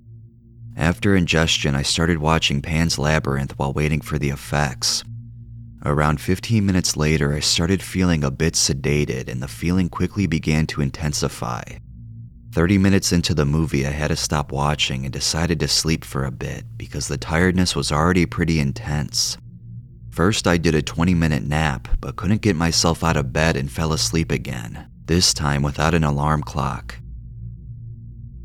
After 0.75 1.15
ingestion, 1.15 1.75
I 1.75 1.83
started 1.83 2.17
watching 2.17 2.61
Pan's 2.61 2.97
Labyrinth 2.97 3.57
while 3.59 3.73
waiting 3.73 4.01
for 4.01 4.17
the 4.17 4.29
effects. 4.29 5.03
Around 5.85 6.21
15 6.21 6.65
minutes 6.65 6.97
later, 6.97 7.33
I 7.33 7.39
started 7.39 7.83
feeling 7.83 8.23
a 8.23 8.31
bit 8.31 8.53
sedated, 8.53 9.27
and 9.27 9.41
the 9.41 9.47
feeling 9.47 9.89
quickly 9.89 10.25
began 10.25 10.65
to 10.67 10.81
intensify. 10.81 11.63
30 12.53 12.77
minutes 12.79 13.11
into 13.11 13.33
the 13.33 13.45
movie, 13.45 13.85
I 13.85 13.91
had 13.91 14.09
to 14.09 14.15
stop 14.15 14.51
watching 14.51 15.05
and 15.05 15.13
decided 15.13 15.59
to 15.59 15.67
sleep 15.67 16.03
for 16.03 16.25
a 16.25 16.31
bit 16.31 16.65
because 16.77 17.07
the 17.07 17.17
tiredness 17.17 17.75
was 17.75 17.91
already 17.91 18.25
pretty 18.25 18.59
intense. 18.59 19.37
First, 20.11 20.45
I 20.45 20.57
did 20.57 20.75
a 20.75 20.81
20 20.81 21.13
minute 21.13 21.43
nap, 21.43 21.87
but 22.01 22.17
couldn't 22.17 22.41
get 22.41 22.57
myself 22.57 23.01
out 23.01 23.15
of 23.15 23.31
bed 23.31 23.55
and 23.55 23.71
fell 23.71 23.93
asleep 23.93 24.29
again, 24.29 24.87
this 25.05 25.33
time 25.33 25.61
without 25.63 25.93
an 25.93 26.03
alarm 26.03 26.43
clock. 26.43 26.97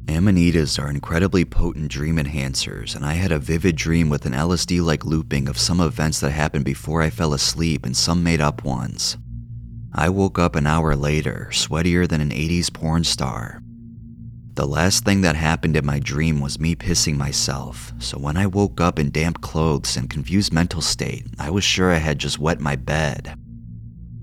Amanitas 0.06 0.78
are 0.80 0.88
incredibly 0.88 1.44
potent 1.44 1.90
dream 1.90 2.16
enhancers, 2.18 2.94
and 2.94 3.04
I 3.04 3.14
had 3.14 3.32
a 3.32 3.40
vivid 3.40 3.74
dream 3.74 4.08
with 4.08 4.24
an 4.24 4.32
LSD 4.32 4.80
like 4.80 5.04
looping 5.04 5.48
of 5.48 5.58
some 5.58 5.80
events 5.80 6.20
that 6.20 6.30
happened 6.30 6.64
before 6.64 7.02
I 7.02 7.10
fell 7.10 7.34
asleep 7.34 7.84
and 7.84 7.96
some 7.96 8.22
made 8.22 8.40
up 8.40 8.62
ones. 8.62 9.16
I 9.92 10.08
woke 10.08 10.38
up 10.38 10.54
an 10.54 10.68
hour 10.68 10.94
later, 10.94 11.48
sweatier 11.50 12.06
than 12.06 12.20
an 12.20 12.30
80s 12.30 12.72
porn 12.72 13.02
star, 13.02 13.60
the 14.56 14.66
last 14.66 15.04
thing 15.04 15.20
that 15.20 15.36
happened 15.36 15.76
in 15.76 15.84
my 15.84 15.98
dream 15.98 16.40
was 16.40 16.58
me 16.58 16.74
pissing 16.74 17.16
myself, 17.16 17.92
so 17.98 18.18
when 18.18 18.38
I 18.38 18.46
woke 18.46 18.80
up 18.80 18.98
in 18.98 19.10
damp 19.10 19.42
clothes 19.42 19.98
and 19.98 20.08
confused 20.08 20.50
mental 20.50 20.80
state, 20.80 21.26
I 21.38 21.50
was 21.50 21.62
sure 21.62 21.92
I 21.92 21.98
had 21.98 22.18
just 22.18 22.38
wet 22.38 22.58
my 22.58 22.74
bed. 22.74 23.38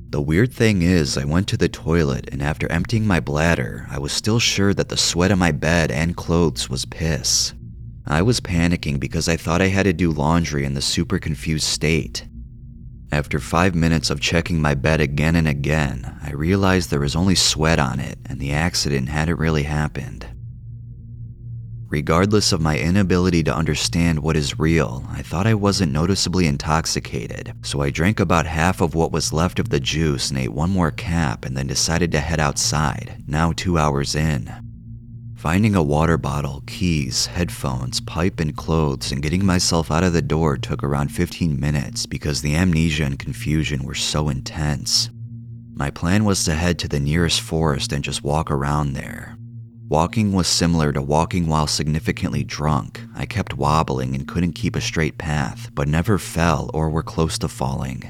The 0.09 0.21
weird 0.21 0.51
thing 0.51 0.81
is, 0.81 1.19
I 1.19 1.23
went 1.23 1.47
to 1.49 1.57
the 1.57 1.69
toilet 1.69 2.29
and 2.31 2.41
after 2.41 2.71
emptying 2.71 3.05
my 3.05 3.19
bladder, 3.19 3.85
I 3.91 3.99
was 3.99 4.11
still 4.11 4.39
sure 4.39 4.73
that 4.73 4.89
the 4.89 4.97
sweat 4.97 5.31
on 5.31 5.37
my 5.37 5.51
bed 5.51 5.91
and 5.91 6.17
clothes 6.17 6.67
was 6.67 6.85
piss. 6.85 7.53
I 8.07 8.23
was 8.23 8.41
panicking 8.41 8.99
because 8.99 9.29
I 9.29 9.37
thought 9.37 9.61
I 9.61 9.67
had 9.67 9.83
to 9.83 9.93
do 9.93 10.11
laundry 10.11 10.65
in 10.65 10.73
the 10.73 10.81
super 10.81 11.19
confused 11.19 11.65
state. 11.65 12.27
After 13.13 13.39
five 13.39 13.75
minutes 13.75 14.09
of 14.09 14.19
checking 14.19 14.59
my 14.59 14.73
bed 14.73 14.99
again 14.99 15.35
and 15.35 15.47
again, 15.47 16.17
I 16.23 16.31
realized 16.31 16.89
there 16.89 16.99
was 16.99 17.15
only 17.15 17.35
sweat 17.35 17.77
on 17.77 17.99
it 17.99 18.17
and 18.25 18.39
the 18.39 18.53
accident 18.53 19.07
hadn't 19.07 19.37
really 19.37 19.61
happened. 19.61 20.25
Regardless 21.89 22.51
of 22.51 22.59
my 22.59 22.79
inability 22.79 23.43
to 23.43 23.55
understand 23.55 24.17
what 24.17 24.35
is 24.35 24.57
real, 24.57 25.05
I 25.11 25.21
thought 25.21 25.45
I 25.45 25.53
wasn't 25.53 25.91
noticeably 25.91 26.47
intoxicated, 26.47 27.53
so 27.61 27.81
I 27.81 27.91
drank 27.91 28.19
about 28.19 28.47
half 28.47 28.81
of 28.81 28.95
what 28.95 29.11
was 29.11 29.31
left 29.31 29.59
of 29.59 29.69
the 29.69 29.79
juice 29.79 30.31
and 30.31 30.39
ate 30.39 30.51
one 30.51 30.71
more 30.71 30.89
cap 30.89 31.45
and 31.45 31.55
then 31.55 31.67
decided 31.67 32.11
to 32.13 32.19
head 32.19 32.39
outside, 32.39 33.23
now 33.27 33.51
two 33.51 33.77
hours 33.77 34.15
in. 34.15 34.72
Finding 35.43 35.75
a 35.75 35.83
water 35.83 36.17
bottle, 36.17 36.63
keys, 36.67 37.25
headphones, 37.25 37.99
pipe, 37.99 38.39
and 38.39 38.55
clothes, 38.55 39.11
and 39.11 39.21
getting 39.21 39.45
myself 39.45 39.91
out 39.91 40.05
of 40.05 40.13
the 40.13 40.21
door 40.21 40.55
took 40.55 40.81
around 40.81 41.09
15 41.09 41.59
minutes 41.59 42.05
because 42.05 42.41
the 42.41 42.55
amnesia 42.55 43.03
and 43.03 43.19
confusion 43.19 43.83
were 43.83 43.93
so 43.93 44.29
intense. 44.29 45.09
My 45.73 45.89
plan 45.89 46.23
was 46.23 46.45
to 46.45 46.53
head 46.53 46.79
to 46.79 46.87
the 46.87 47.01
nearest 47.01 47.41
forest 47.41 47.91
and 47.91 48.05
just 48.05 48.23
walk 48.23 48.49
around 48.49 48.93
there. 48.93 49.37
Walking 49.89 50.31
was 50.31 50.47
similar 50.47 50.93
to 50.93 51.01
walking 51.01 51.47
while 51.47 51.67
significantly 51.67 52.45
drunk. 52.45 53.01
I 53.13 53.25
kept 53.25 53.57
wobbling 53.57 54.15
and 54.15 54.25
couldn't 54.25 54.53
keep 54.53 54.77
a 54.77 54.81
straight 54.81 55.17
path, 55.17 55.69
but 55.73 55.89
never 55.89 56.17
fell 56.17 56.71
or 56.73 56.89
were 56.89 57.03
close 57.03 57.37
to 57.39 57.49
falling. 57.49 58.01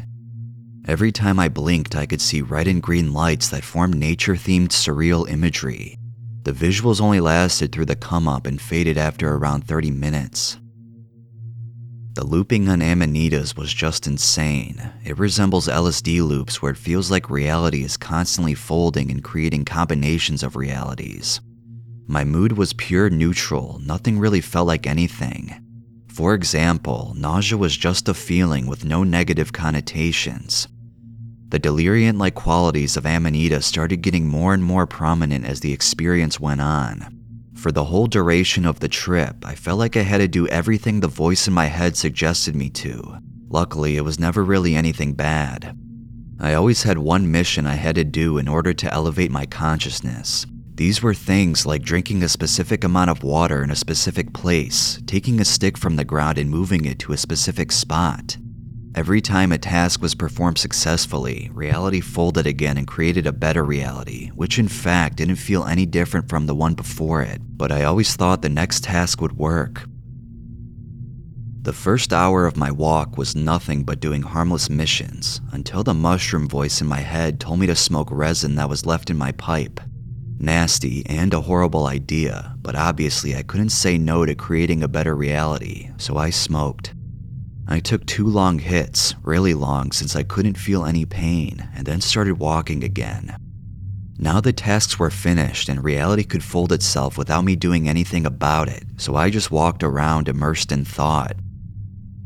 Every 0.87 1.11
time 1.11 1.39
I 1.39 1.49
blinked, 1.49 1.95
I 1.95 2.05
could 2.05 2.21
see 2.21 2.43
red 2.43 2.67
and 2.67 2.79
green 2.79 3.11
lights 3.11 3.49
that 3.49 3.63
formed 3.63 3.95
nature 3.95 4.35
themed 4.35 4.67
surreal 4.67 5.27
imagery. 5.27 5.97
The 6.43 6.51
visuals 6.51 6.99
only 6.99 7.21
lasted 7.21 7.71
through 7.71 7.85
the 7.85 7.95
come 7.95 8.27
up 8.27 8.45
and 8.45 8.59
faded 8.59 8.97
after 8.97 9.33
around 9.33 9.65
30 9.65 9.91
minutes. 9.91 10.57
The 12.15 12.25
looping 12.25 12.69
on 12.69 12.81
Amanitas 12.81 13.57
was 13.57 13.73
just 13.73 14.05
insane. 14.05 14.91
It 15.03 15.17
resembles 15.17 15.67
LSD 15.67 16.21
loops 16.21 16.61
where 16.61 16.73
it 16.73 16.77
feels 16.77 17.09
like 17.09 17.29
reality 17.29 17.83
is 17.83 17.97
constantly 17.97 18.53
folding 18.53 19.09
and 19.09 19.23
creating 19.23 19.65
combinations 19.65 20.43
of 20.43 20.55
realities. 20.55 21.41
My 22.05 22.23
mood 22.23 22.51
was 22.51 22.73
pure 22.73 23.09
neutral, 23.09 23.79
nothing 23.81 24.19
really 24.19 24.41
felt 24.41 24.67
like 24.67 24.85
anything. 24.85 25.55
For 26.07 26.35
example, 26.35 27.13
nausea 27.17 27.57
was 27.57 27.75
just 27.75 28.09
a 28.09 28.13
feeling 28.13 28.67
with 28.67 28.85
no 28.85 29.03
negative 29.03 29.53
connotations. 29.53 30.67
The 31.53 31.59
delirium 31.59 32.17
like 32.17 32.33
qualities 32.33 32.97
of 32.97 33.05
Amanita 33.05 33.61
started 33.61 34.01
getting 34.01 34.27
more 34.27 34.55
and 34.55 34.63
more 34.63 34.87
prominent 34.87 35.45
as 35.45 35.59
the 35.59 35.71
experience 35.71 36.39
went 36.39 36.61
on. 36.61 37.15
For 37.53 37.71
the 37.71 37.83
whole 37.83 38.07
duration 38.07 38.65
of 38.65 38.79
the 38.79 38.87
trip, 38.87 39.45
I 39.45 39.53
felt 39.53 39.77
like 39.77 39.95
I 39.95 40.01
had 40.01 40.17
to 40.17 40.27
do 40.27 40.47
everything 40.47 40.99
the 40.99 41.07
voice 41.07 41.47
in 41.47 41.53
my 41.53 41.67
head 41.67 41.95
suggested 41.95 42.55
me 42.55 42.71
to. 42.71 43.19
Luckily, 43.49 43.97
it 43.97 44.01
was 44.01 44.19
never 44.19 44.43
really 44.43 44.73
anything 44.73 45.13
bad. 45.13 45.77
I 46.39 46.55
always 46.55 46.81
had 46.81 46.97
one 46.97 47.31
mission 47.31 47.67
I 47.67 47.75
had 47.75 47.93
to 47.97 48.03
do 48.03 48.39
in 48.39 48.47
order 48.47 48.73
to 48.73 48.91
elevate 48.91 49.29
my 49.29 49.45
consciousness. 49.45 50.47
These 50.73 51.03
were 51.03 51.13
things 51.13 51.67
like 51.67 51.83
drinking 51.83 52.23
a 52.23 52.29
specific 52.29 52.83
amount 52.83 53.11
of 53.11 53.21
water 53.21 53.63
in 53.63 53.69
a 53.69 53.75
specific 53.75 54.33
place, 54.33 54.99
taking 55.05 55.39
a 55.39 55.45
stick 55.45 55.77
from 55.77 55.97
the 55.97 56.03
ground 56.03 56.39
and 56.39 56.49
moving 56.49 56.85
it 56.85 56.97
to 56.97 57.13
a 57.13 57.17
specific 57.17 57.71
spot, 57.71 58.37
Every 58.95 59.21
time 59.21 59.51
a 59.51 59.57
task 59.57 60.03
was 60.03 60.13
performed 60.13 60.59
successfully, 60.59 61.49
reality 61.51 61.99
folded 61.99 62.45
again 62.45 62.77
and 62.77 62.85
created 62.85 63.25
a 63.25 63.31
better 63.31 63.63
reality, 63.63 64.29
which 64.35 64.59
in 64.59 64.67
fact 64.67 65.17
didn't 65.17 65.37
feel 65.37 65.63
any 65.63 65.87
different 65.87 66.29
from 66.29 66.45
the 66.45 66.53
one 66.53 66.75
before 66.75 67.23
it, 67.23 67.41
but 67.57 67.71
I 67.71 67.85
always 67.85 68.15
thought 68.15 68.43
the 68.43 68.49
next 68.49 68.83
task 68.83 69.19
would 69.19 69.35
work. 69.35 69.85
The 71.63 71.73
first 71.73 72.13
hour 72.13 72.45
of 72.45 72.55
my 72.55 72.69
walk 72.69 73.17
was 73.17 73.35
nothing 73.35 73.83
but 73.83 73.99
doing 73.99 74.21
harmless 74.21 74.69
missions 74.69 75.41
until 75.51 75.83
the 75.83 75.95
mushroom 75.95 76.47
voice 76.47 76.79
in 76.79 76.85
my 76.85 76.99
head 76.99 77.39
told 77.39 77.59
me 77.59 77.65
to 77.67 77.75
smoke 77.75 78.09
resin 78.11 78.55
that 78.55 78.69
was 78.69 78.85
left 78.85 79.09
in 79.09 79.17
my 79.17 79.31
pipe. 79.31 79.79
Nasty 80.37 81.03
and 81.07 81.33
a 81.33 81.41
horrible 81.41 81.87
idea, 81.87 82.55
but 82.61 82.75
obviously 82.75 83.35
I 83.35 83.41
couldn't 83.41 83.69
say 83.69 83.97
no 83.97 84.23
to 84.23 84.35
creating 84.35 84.83
a 84.83 84.87
better 84.87 85.15
reality, 85.15 85.89
so 85.97 86.17
I 86.17 86.29
smoked. 86.29 86.93
I 87.67 87.79
took 87.79 88.05
two 88.05 88.27
long 88.27 88.59
hits, 88.59 89.15
really 89.23 89.53
long 89.53 89.91
since 89.91 90.15
I 90.15 90.23
couldn't 90.23 90.57
feel 90.57 90.85
any 90.85 91.05
pain, 91.05 91.67
and 91.75 91.85
then 91.85 92.01
started 92.01 92.39
walking 92.39 92.83
again. 92.83 93.35
Now 94.17 94.41
the 94.41 94.53
tasks 94.53 94.99
were 94.99 95.09
finished 95.09 95.69
and 95.69 95.83
reality 95.83 96.23
could 96.23 96.43
fold 96.43 96.71
itself 96.71 97.17
without 97.17 97.43
me 97.43 97.55
doing 97.55 97.89
anything 97.89 98.25
about 98.25 98.69
it, 98.69 98.83
so 98.97 99.15
I 99.15 99.29
just 99.29 99.51
walked 99.51 99.83
around 99.83 100.27
immersed 100.27 100.71
in 100.71 100.85
thought. 100.85 101.35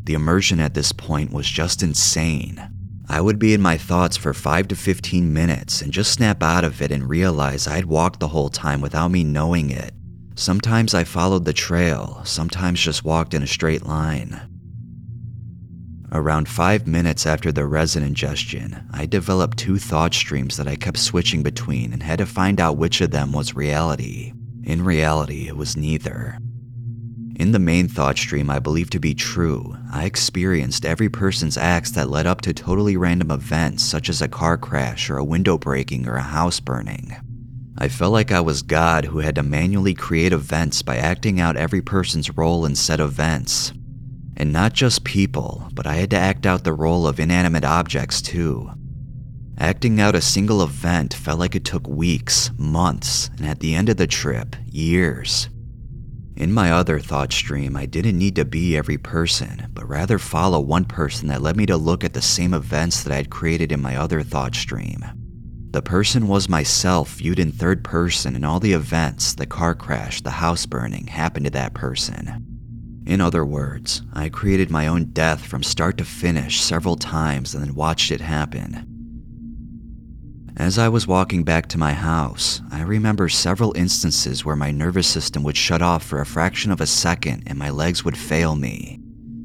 The 0.04 0.14
immersion 0.14 0.60
at 0.60 0.74
this 0.74 0.92
point 0.92 1.32
was 1.32 1.48
just 1.48 1.84
insane. 1.84 2.62
I 3.10 3.22
would 3.22 3.40
be 3.40 3.54
in 3.54 3.62
my 3.62 3.78
thoughts 3.78 4.18
for 4.18 4.34
5 4.34 4.68
to 4.68 4.76
15 4.76 5.32
minutes 5.32 5.82
and 5.82 5.94
just 5.94 6.12
snap 6.12 6.44
out 6.44 6.64
of 6.64 6.82
it 6.82 6.92
and 6.92 7.10
realize 7.10 7.68
I'd 7.68 7.86
walked 7.86 8.20
the 8.20 8.28
whole 8.28 8.50
time 8.50 8.82
without 8.82 9.12
me 9.12 9.24
knowing 9.24 9.70
it. 9.70 9.94
Sometimes 10.36 10.94
I 10.94 11.04
followed 11.04 11.46
the 11.46 11.54
trail, 11.54 12.22
sometimes 12.26 12.82
just 12.82 13.06
walked 13.06 13.34
in 13.34 13.44
a 13.44 13.48
straight 13.48 13.86
line. 13.86 14.57
Around 16.12 16.48
five 16.48 16.88
minutes 16.88 17.26
after 17.26 17.52
the 17.52 17.66
resin 17.66 18.02
ingestion, 18.02 18.88
I 18.94 19.06
developed 19.06 19.58
two 19.58 19.78
thought 19.78 20.14
streams 20.14 20.56
that 20.56 20.68
I 20.68 20.78
kept 20.78 20.98
switching 20.98 21.44
between 21.44 21.92
and 21.92 22.02
had 22.02 22.20
to 22.20 22.26
find 22.26 22.62
out 22.62 22.78
which 22.78 23.02
of 23.02 23.12
them 23.12 23.34
was 23.34 23.56
reality. 23.56 24.32
In 24.64 24.86
reality, 24.86 25.48
it 25.48 25.58
was 25.58 25.76
neither. 25.76 26.38
In 27.36 27.52
the 27.52 27.60
main 27.60 27.90
thought 27.90 28.18
stream 28.18 28.50
I 28.50 28.60
believed 28.60 28.94
to 28.94 29.00
be 29.00 29.14
true, 29.14 29.76
I 29.92 30.06
experienced 30.06 30.86
every 30.86 31.10
person's 31.10 31.58
acts 31.58 31.92
that 31.92 32.10
led 32.10 32.26
up 32.26 32.40
to 32.42 32.54
totally 32.54 32.96
random 32.96 33.30
events 33.30 33.84
such 33.84 34.08
as 34.10 34.22
a 34.22 34.30
car 34.30 34.58
crash 34.58 35.10
or 35.10 35.18
a 35.18 35.26
window 35.26 35.58
breaking 35.58 36.08
or 36.08 36.16
a 36.16 36.22
house 36.22 36.62
burning. 36.62 37.16
I 37.78 37.90
felt 37.90 38.14
like 38.14 38.32
I 38.32 38.42
was 38.42 38.64
God 38.64 39.06
who 39.06 39.20
had 39.20 39.36
to 39.36 39.44
manually 39.44 39.94
create 39.94 40.34
events 40.34 40.82
by 40.82 40.98
acting 40.98 41.40
out 41.40 41.58
every 41.58 41.82
person's 41.82 42.36
role 42.36 42.66
in 42.66 42.76
said 42.76 43.00
events, 43.00 43.72
and 44.38 44.54
not 44.54 44.72
just 44.72 45.04
people, 45.04 45.68
but 45.74 45.88
I 45.88 45.96
had 45.96 46.12
to 46.12 46.18
act 46.18 46.46
out 46.46 46.64
the 46.64 46.74
role 46.74 47.08
of 47.08 47.20
inanimate 47.20 47.66
objects 47.66 48.22
too. 48.22 48.70
Acting 49.60 50.00
out 50.00 50.16
a 50.16 50.22
single 50.22 50.62
event 50.62 51.16
felt 51.16 51.40
like 51.40 51.56
it 51.56 51.66
took 51.66 51.88
weeks, 51.88 52.52
months, 52.58 53.32
and 53.38 53.48
at 53.48 53.60
the 53.60 53.74
end 53.74 53.90
of 53.90 53.98
the 53.98 54.06
trip, 54.06 54.56
years. 54.66 55.50
In 56.36 56.54
my 56.54 56.72
other 56.72 57.00
thought 57.00 57.34
stream, 57.34 57.76
I 57.76 57.88
didn't 57.88 58.20
need 58.20 58.36
to 58.36 58.46
be 58.46 58.78
every 58.78 59.00
person, 59.00 59.72
but 59.74 59.90
rather 59.90 60.20
follow 60.20 60.60
one 60.60 60.86
person 60.86 61.30
that 61.30 61.42
led 61.42 61.58
me 61.58 61.66
to 61.66 61.76
look 61.76 62.04
at 62.04 62.14
the 62.14 62.22
same 62.22 62.54
events 62.54 63.02
that 63.02 63.12
I 63.12 63.18
had 63.18 63.32
created 63.32 63.72
in 63.72 63.82
my 63.82 63.96
other 63.96 64.22
thought 64.22 64.54
stream. 64.54 65.04
The 65.72 65.82
person 65.82 66.28
was 66.28 66.48
myself 66.48 67.16
viewed 67.16 67.40
in 67.40 67.52
third 67.52 67.84
person, 67.84 68.36
and 68.36 68.46
all 68.46 68.60
the 68.60 68.74
events 68.74 69.34
the 69.34 69.48
car 69.48 69.74
crash, 69.74 70.22
the 70.22 70.30
house 70.30 70.68
burning 70.68 71.08
happened 71.08 71.46
to 71.46 71.52
that 71.52 71.74
person. 71.74 72.47
In 73.08 73.22
other 73.22 73.46
words, 73.46 74.02
I 74.12 74.28
created 74.28 74.70
my 74.70 74.86
own 74.88 75.06
death 75.06 75.46
from 75.46 75.64
start 75.64 75.98
to 75.98 76.04
finish 76.04 76.60
several 76.60 76.98
times 76.98 77.56
and 77.56 77.64
then 77.64 77.74
watched 77.74 78.12
it 78.12 78.20
happen. 78.20 78.86
As 80.58 80.78
I 80.78 80.90
was 80.90 81.08
walking 81.08 81.46
back 81.46 81.68
to 81.68 81.78
my 81.78 81.94
house, 81.94 82.62
I 82.70 82.82
remember 82.82 83.30
several 83.30 83.72
instances 83.78 84.44
where 84.44 84.58
my 84.58 84.72
nervous 84.72 85.08
system 85.08 85.42
would 85.44 85.56
shut 85.56 85.82
off 85.82 86.04
for 86.04 86.20
a 86.20 86.26
fraction 86.26 86.70
of 86.70 86.82
a 86.82 86.86
second 86.86 87.44
and 87.48 87.58
my 87.58 87.70
legs 87.70 88.04
would 88.04 88.18
fail 88.18 88.58
me. 88.58 89.00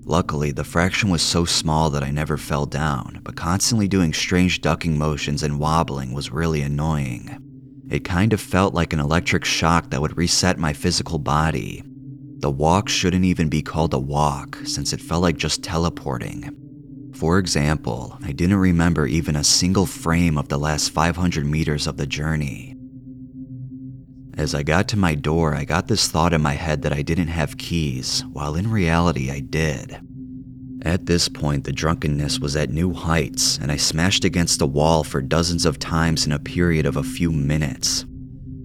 Luckily, 0.04 0.50
the 0.50 0.64
fraction 0.64 1.08
was 1.08 1.22
so 1.22 1.44
small 1.44 1.88
that 1.90 2.02
I 2.02 2.10
never 2.10 2.36
fell 2.36 2.66
down, 2.66 3.20
but 3.22 3.36
constantly 3.36 3.86
doing 3.86 4.12
strange 4.12 4.60
ducking 4.60 4.98
motions 4.98 5.44
and 5.44 5.60
wobbling 5.60 6.12
was 6.12 6.32
really 6.32 6.62
annoying. 6.62 7.38
It 7.88 8.02
kind 8.02 8.32
of 8.32 8.40
felt 8.40 8.74
like 8.74 8.92
an 8.92 8.98
electric 8.98 9.44
shock 9.44 9.90
that 9.90 10.00
would 10.00 10.16
reset 10.16 10.58
my 10.58 10.72
physical 10.72 11.20
body, 11.20 11.84
the 12.42 12.50
walk 12.50 12.88
shouldn't 12.88 13.24
even 13.24 13.48
be 13.48 13.62
called 13.62 13.94
a 13.94 13.98
walk 13.98 14.58
since 14.64 14.92
it 14.92 15.00
felt 15.00 15.22
like 15.22 15.36
just 15.36 15.62
teleporting. 15.62 16.54
For 17.14 17.38
example, 17.38 18.18
I 18.24 18.32
didn't 18.32 18.56
remember 18.56 19.06
even 19.06 19.36
a 19.36 19.44
single 19.44 19.86
frame 19.86 20.36
of 20.36 20.48
the 20.48 20.58
last 20.58 20.90
500 20.90 21.46
meters 21.46 21.86
of 21.86 21.96
the 21.96 22.06
journey. 22.06 22.76
As 24.36 24.56
I 24.56 24.64
got 24.64 24.88
to 24.88 24.96
my 24.96 25.14
door, 25.14 25.54
I 25.54 25.64
got 25.64 25.86
this 25.86 26.08
thought 26.08 26.32
in 26.32 26.42
my 26.42 26.54
head 26.54 26.82
that 26.82 26.92
I 26.92 27.02
didn't 27.02 27.28
have 27.28 27.58
keys, 27.58 28.24
while 28.32 28.56
in 28.56 28.70
reality 28.70 29.30
I 29.30 29.38
did. 29.38 30.00
At 30.84 31.06
this 31.06 31.28
point, 31.28 31.62
the 31.62 31.72
drunkenness 31.72 32.40
was 32.40 32.56
at 32.56 32.70
new 32.70 32.92
heights, 32.92 33.56
and 33.58 33.70
I 33.70 33.76
smashed 33.76 34.24
against 34.24 34.58
the 34.58 34.66
wall 34.66 35.04
for 35.04 35.22
dozens 35.22 35.64
of 35.64 35.78
times 35.78 36.26
in 36.26 36.32
a 36.32 36.40
period 36.40 36.86
of 36.86 36.96
a 36.96 37.04
few 37.04 37.30
minutes. 37.30 38.04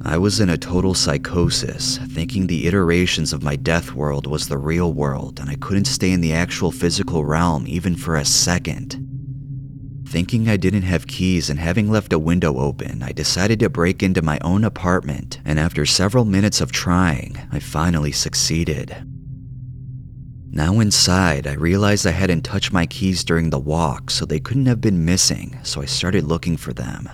I 0.04 0.18
was 0.18 0.40
in 0.40 0.50
a 0.50 0.58
total 0.58 0.94
psychosis, 0.94 1.98
thinking 1.98 2.48
the 2.48 2.68
iterations 2.68 3.34
of 3.34 3.44
my 3.44 3.56
death 3.56 3.94
world 3.94 4.28
was 4.28 4.48
the 4.48 4.58
real 4.58 4.94
world 4.94 5.40
and 5.40 5.50
I 5.50 5.56
couldn't 5.56 5.86
stay 5.86 6.12
in 6.12 6.22
the 6.22 6.34
actual 6.34 6.72
physical 6.72 7.26
realm 7.26 7.66
even 7.68 7.96
for 7.96 8.16
a 8.16 8.24
second. 8.24 9.04
Thinking 10.08 10.48
I 10.48 10.56
didn't 10.56 10.84
have 10.84 11.08
keys 11.08 11.50
and 11.50 11.60
having 11.60 11.92
left 11.92 12.14
a 12.14 12.20
window 12.20 12.60
open, 12.60 13.04
I 13.04 13.12
decided 13.12 13.60
to 13.60 13.70
break 13.70 14.02
into 14.02 14.22
my 14.22 14.40
own 14.42 14.64
apartment, 14.64 15.42
and 15.44 15.60
after 15.60 15.86
several 15.86 16.24
minutes 16.24 16.62
of 16.62 16.72
trying, 16.72 17.38
I 17.52 17.60
finally 17.60 18.14
succeeded. 18.14 18.96
Now 20.50 20.80
inside, 20.80 21.46
I 21.46 21.54
realized 21.54 22.08
I 22.08 22.12
hadn't 22.12 22.44
touched 22.44 22.72
my 22.72 22.86
keys 22.86 23.26
during 23.26 23.50
the 23.50 23.60
walk, 23.60 24.10
so 24.10 24.26
they 24.26 24.40
couldn't 24.40 24.68
have 24.68 24.80
been 24.80 25.04
missing, 25.04 25.60
so 25.64 25.82
I 25.82 25.86
started 25.86 26.24
looking 26.24 26.56
for 26.56 26.72
them. 26.72 27.10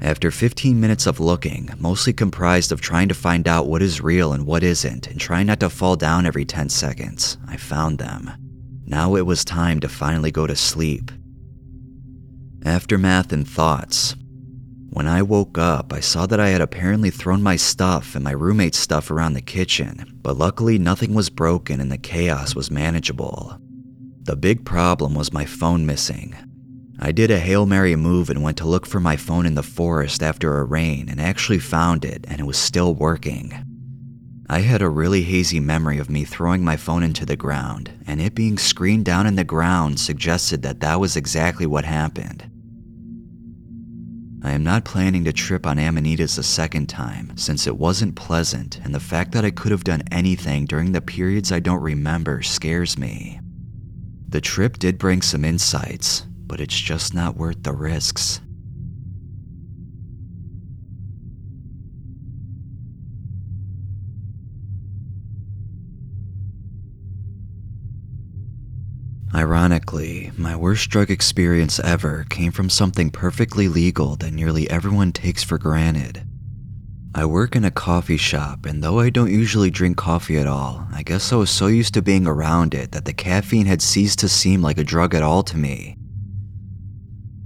After 0.00 0.30
15 0.30 0.78
minutes 0.78 1.06
of 1.06 1.18
looking, 1.18 1.70
mostly 1.78 2.12
comprised 2.12 2.70
of 2.70 2.80
trying 2.80 3.08
to 3.08 3.14
find 3.14 3.48
out 3.48 3.66
what 3.66 3.82
is 3.82 4.00
real 4.00 4.32
and 4.32 4.46
what 4.46 4.62
isn't, 4.62 5.08
and 5.08 5.20
trying 5.20 5.46
not 5.48 5.58
to 5.60 5.70
fall 5.70 5.96
down 5.96 6.24
every 6.24 6.44
10 6.44 6.68
seconds, 6.68 7.36
I 7.48 7.56
found 7.56 7.98
them. 7.98 8.30
Now 8.86 9.16
it 9.16 9.26
was 9.26 9.44
time 9.44 9.80
to 9.80 9.88
finally 9.88 10.30
go 10.30 10.46
to 10.46 10.54
sleep. 10.54 11.10
Aftermath 12.64 13.32
and 13.32 13.46
thoughts. 13.46 14.14
When 14.90 15.06
I 15.06 15.20
woke 15.22 15.58
up, 15.58 15.92
I 15.92 16.00
saw 16.00 16.26
that 16.26 16.40
I 16.40 16.48
had 16.48 16.60
apparently 16.60 17.10
thrown 17.10 17.42
my 17.42 17.56
stuff 17.56 18.14
and 18.14 18.24
my 18.24 18.30
roommate's 18.30 18.78
stuff 18.78 19.10
around 19.10 19.34
the 19.34 19.42
kitchen, 19.42 20.18
but 20.22 20.38
luckily 20.38 20.78
nothing 20.78 21.12
was 21.12 21.28
broken 21.28 21.80
and 21.80 21.90
the 21.90 21.98
chaos 21.98 22.54
was 22.54 22.70
manageable. 22.70 23.58
The 24.22 24.36
big 24.36 24.64
problem 24.64 25.14
was 25.14 25.32
my 25.32 25.44
phone 25.44 25.86
missing. 25.86 26.34
I 27.00 27.12
did 27.12 27.30
a 27.30 27.38
Hail 27.38 27.64
Mary 27.64 27.94
move 27.94 28.28
and 28.28 28.42
went 28.42 28.56
to 28.58 28.66
look 28.66 28.84
for 28.84 28.98
my 28.98 29.16
phone 29.16 29.46
in 29.46 29.54
the 29.54 29.62
forest 29.62 30.20
after 30.20 30.58
a 30.58 30.64
rain 30.64 31.08
and 31.08 31.20
actually 31.20 31.60
found 31.60 32.04
it, 32.04 32.24
and 32.28 32.40
it 32.40 32.44
was 32.44 32.58
still 32.58 32.92
working. 32.92 33.52
I 34.50 34.60
had 34.60 34.82
a 34.82 34.88
really 34.88 35.22
hazy 35.22 35.60
memory 35.60 35.98
of 35.98 36.10
me 36.10 36.24
throwing 36.24 36.64
my 36.64 36.76
phone 36.76 37.04
into 37.04 37.24
the 37.24 37.36
ground, 37.36 37.92
and 38.06 38.20
it 38.20 38.34
being 38.34 38.58
screened 38.58 39.04
down 39.04 39.26
in 39.26 39.36
the 39.36 39.44
ground 39.44 40.00
suggested 40.00 40.62
that 40.62 40.80
that 40.80 40.98
was 40.98 41.16
exactly 41.16 41.66
what 41.66 41.84
happened. 41.84 42.50
I 44.42 44.52
am 44.52 44.64
not 44.64 44.84
planning 44.84 45.24
to 45.24 45.32
trip 45.32 45.66
on 45.66 45.78
Amanitas 45.78 46.38
a 46.38 46.42
second 46.42 46.88
time, 46.88 47.36
since 47.36 47.66
it 47.66 47.76
wasn't 47.76 48.16
pleasant, 48.16 48.80
and 48.82 48.94
the 48.94 49.00
fact 49.00 49.32
that 49.32 49.44
I 49.44 49.50
could 49.50 49.70
have 49.70 49.84
done 49.84 50.02
anything 50.10 50.64
during 50.64 50.92
the 50.92 51.00
periods 51.00 51.52
I 51.52 51.60
don't 51.60 51.82
remember 51.82 52.42
scares 52.42 52.98
me. 52.98 53.40
The 54.28 54.40
trip 54.40 54.78
did 54.78 54.98
bring 54.98 55.22
some 55.22 55.44
insights, 55.44 56.24
but 56.48 56.60
it's 56.60 56.78
just 56.78 57.14
not 57.14 57.36
worth 57.36 57.62
the 57.62 57.72
risks. 57.72 58.40
Ironically, 69.34 70.32
my 70.38 70.56
worst 70.56 70.88
drug 70.88 71.10
experience 71.10 71.78
ever 71.80 72.24
came 72.30 72.50
from 72.50 72.70
something 72.70 73.10
perfectly 73.10 73.68
legal 73.68 74.16
that 74.16 74.32
nearly 74.32 74.68
everyone 74.70 75.12
takes 75.12 75.44
for 75.44 75.58
granted. 75.58 76.24
I 77.14 77.26
work 77.26 77.54
in 77.54 77.64
a 77.64 77.70
coffee 77.70 78.16
shop, 78.16 78.64
and 78.64 78.82
though 78.82 79.00
I 79.00 79.10
don't 79.10 79.30
usually 79.30 79.70
drink 79.70 79.98
coffee 79.98 80.38
at 80.38 80.46
all, 80.46 80.88
I 80.92 81.02
guess 81.02 81.30
I 81.30 81.36
was 81.36 81.50
so 81.50 81.66
used 81.66 81.92
to 81.94 82.02
being 82.02 82.26
around 82.26 82.72
it 82.72 82.92
that 82.92 83.04
the 83.04 83.12
caffeine 83.12 83.66
had 83.66 83.82
ceased 83.82 84.18
to 84.20 84.28
seem 84.28 84.62
like 84.62 84.78
a 84.78 84.84
drug 84.84 85.14
at 85.14 85.22
all 85.22 85.42
to 85.42 85.56
me. 85.58 85.97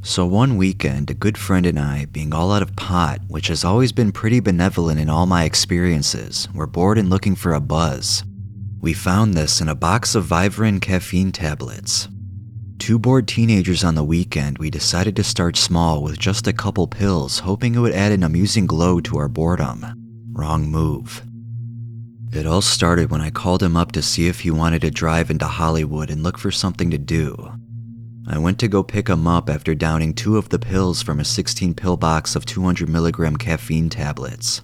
So 0.04 0.26
one 0.26 0.56
weekend, 0.56 1.10
a 1.10 1.14
good 1.14 1.38
friend 1.38 1.64
and 1.64 1.78
I, 1.78 2.06
being 2.06 2.34
all 2.34 2.50
out 2.50 2.60
of 2.60 2.74
pot, 2.74 3.20
which 3.28 3.46
has 3.46 3.64
always 3.64 3.92
been 3.92 4.10
pretty 4.10 4.40
benevolent 4.40 4.98
in 4.98 5.08
all 5.08 5.26
my 5.26 5.44
experiences, 5.44 6.48
were 6.52 6.66
bored 6.66 6.98
and 6.98 7.08
looking 7.08 7.36
for 7.36 7.52
a 7.52 7.60
buzz. 7.60 8.24
We 8.80 8.94
found 8.94 9.34
this 9.34 9.60
in 9.60 9.68
a 9.68 9.76
box 9.76 10.16
of 10.16 10.26
Vivarin 10.26 10.80
caffeine 10.80 11.30
tablets. 11.30 12.08
Two 12.78 12.98
bored 12.98 13.28
teenagers 13.28 13.84
on 13.84 13.94
the 13.94 14.02
weekend, 14.02 14.58
we 14.58 14.70
decided 14.70 15.14
to 15.14 15.22
start 15.22 15.56
small 15.56 16.02
with 16.02 16.18
just 16.18 16.48
a 16.48 16.52
couple 16.52 16.88
pills, 16.88 17.38
hoping 17.38 17.76
it 17.76 17.78
would 17.78 17.94
add 17.94 18.10
an 18.10 18.24
amusing 18.24 18.66
glow 18.66 18.98
to 19.02 19.18
our 19.18 19.28
boredom. 19.28 19.86
Wrong 20.32 20.68
move. 20.68 21.22
It 22.32 22.44
all 22.44 22.60
started 22.60 23.12
when 23.12 23.20
I 23.20 23.30
called 23.30 23.62
him 23.62 23.76
up 23.76 23.92
to 23.92 24.02
see 24.02 24.26
if 24.26 24.40
he 24.40 24.50
wanted 24.50 24.80
to 24.80 24.90
drive 24.90 25.30
into 25.30 25.46
Hollywood 25.46 26.10
and 26.10 26.24
look 26.24 26.38
for 26.38 26.50
something 26.50 26.90
to 26.90 26.98
do. 26.98 27.52
I 28.26 28.38
went 28.38 28.58
to 28.60 28.68
go 28.68 28.82
pick 28.82 29.08
him 29.08 29.26
up 29.26 29.50
after 29.50 29.74
downing 29.74 30.14
two 30.14 30.36
of 30.36 30.48
the 30.48 30.58
pills 30.58 31.02
from 31.02 31.18
a 31.18 31.24
16 31.24 31.74
pill 31.74 31.96
box 31.96 32.36
of 32.36 32.46
200 32.46 32.88
milligram 32.88 33.36
caffeine 33.36 33.90
tablets. 33.90 34.62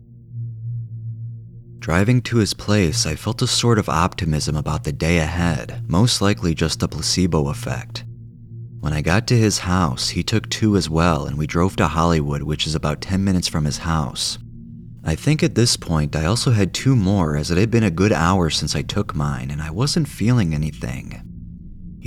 Driving 1.78 2.20
to 2.22 2.36
his 2.36 2.54
place, 2.54 3.06
I 3.06 3.14
felt 3.14 3.42
a 3.42 3.46
sort 3.46 3.78
of 3.78 3.88
optimism 3.88 4.56
about 4.56 4.84
the 4.84 4.92
day 4.92 5.18
ahead, 5.18 5.82
most 5.88 6.20
likely 6.20 6.54
just 6.54 6.82
a 6.82 6.88
placebo 6.88 7.48
effect. 7.48 8.04
When 8.80 8.92
I 8.92 9.00
got 9.00 9.26
to 9.28 9.36
his 9.36 9.58
house, 9.58 10.10
he 10.10 10.22
took 10.22 10.48
two 10.48 10.76
as 10.76 10.88
well, 10.88 11.26
and 11.26 11.36
we 11.36 11.46
drove 11.46 11.76
to 11.76 11.88
Hollywood, 11.88 12.42
which 12.42 12.66
is 12.66 12.74
about 12.74 13.00
10 13.00 13.24
minutes 13.24 13.48
from 13.48 13.64
his 13.64 13.78
house. 13.78 14.38
I 15.04 15.14
think 15.14 15.42
at 15.42 15.54
this 15.54 15.76
point 15.76 16.14
I 16.14 16.26
also 16.26 16.52
had 16.52 16.74
two 16.74 16.94
more, 16.94 17.36
as 17.36 17.50
it 17.50 17.58
had 17.58 17.70
been 17.70 17.84
a 17.84 17.90
good 17.90 18.12
hour 18.12 18.50
since 18.50 18.76
I 18.76 18.82
took 18.82 19.16
mine, 19.16 19.50
and 19.50 19.60
I 19.62 19.70
wasn't 19.70 20.08
feeling 20.08 20.54
anything. 20.54 21.27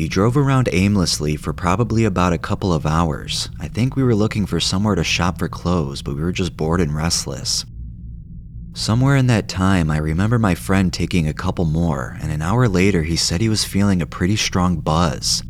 He 0.01 0.07
drove 0.07 0.35
around 0.35 0.67
aimlessly 0.71 1.35
for 1.35 1.53
probably 1.53 2.05
about 2.05 2.33
a 2.33 2.39
couple 2.39 2.73
of 2.73 2.87
hours. 2.87 3.51
I 3.59 3.67
think 3.67 3.95
we 3.95 4.01
were 4.01 4.15
looking 4.15 4.47
for 4.47 4.59
somewhere 4.59 4.95
to 4.95 5.03
shop 5.03 5.37
for 5.37 5.47
clothes, 5.47 6.01
but 6.01 6.15
we 6.15 6.23
were 6.23 6.31
just 6.31 6.57
bored 6.57 6.81
and 6.81 6.95
restless. 6.95 7.65
Somewhere 8.73 9.15
in 9.15 9.27
that 9.27 9.47
time, 9.47 9.91
I 9.91 9.97
remember 9.97 10.39
my 10.39 10.55
friend 10.55 10.91
taking 10.91 11.27
a 11.27 11.35
couple 11.35 11.65
more, 11.65 12.17
and 12.19 12.31
an 12.31 12.41
hour 12.41 12.67
later, 12.67 13.03
he 13.03 13.15
said 13.15 13.41
he 13.41 13.47
was 13.47 13.63
feeling 13.63 14.01
a 14.01 14.07
pretty 14.07 14.37
strong 14.37 14.77
buzz. 14.79 15.43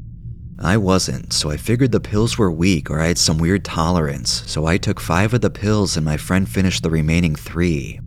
I 0.60 0.76
wasn't, 0.76 1.32
so 1.32 1.50
I 1.50 1.56
figured 1.56 1.94
the 1.94 2.02
pills 2.02 2.38
were 2.38 2.52
weak 2.52 2.92
or 2.92 3.00
I 3.00 3.08
had 3.08 3.18
some 3.18 3.38
weird 3.38 3.64
tolerance, 3.64 4.44
so 4.48 4.66
I 4.66 4.76
took 4.76 5.00
five 5.00 5.34
of 5.34 5.40
the 5.40 5.50
pills 5.50 5.96
and 5.96 6.04
my 6.04 6.18
friend 6.18 6.50
finished 6.50 6.84
the 6.84 6.90
remaining 6.90 7.36
three. 7.36 8.02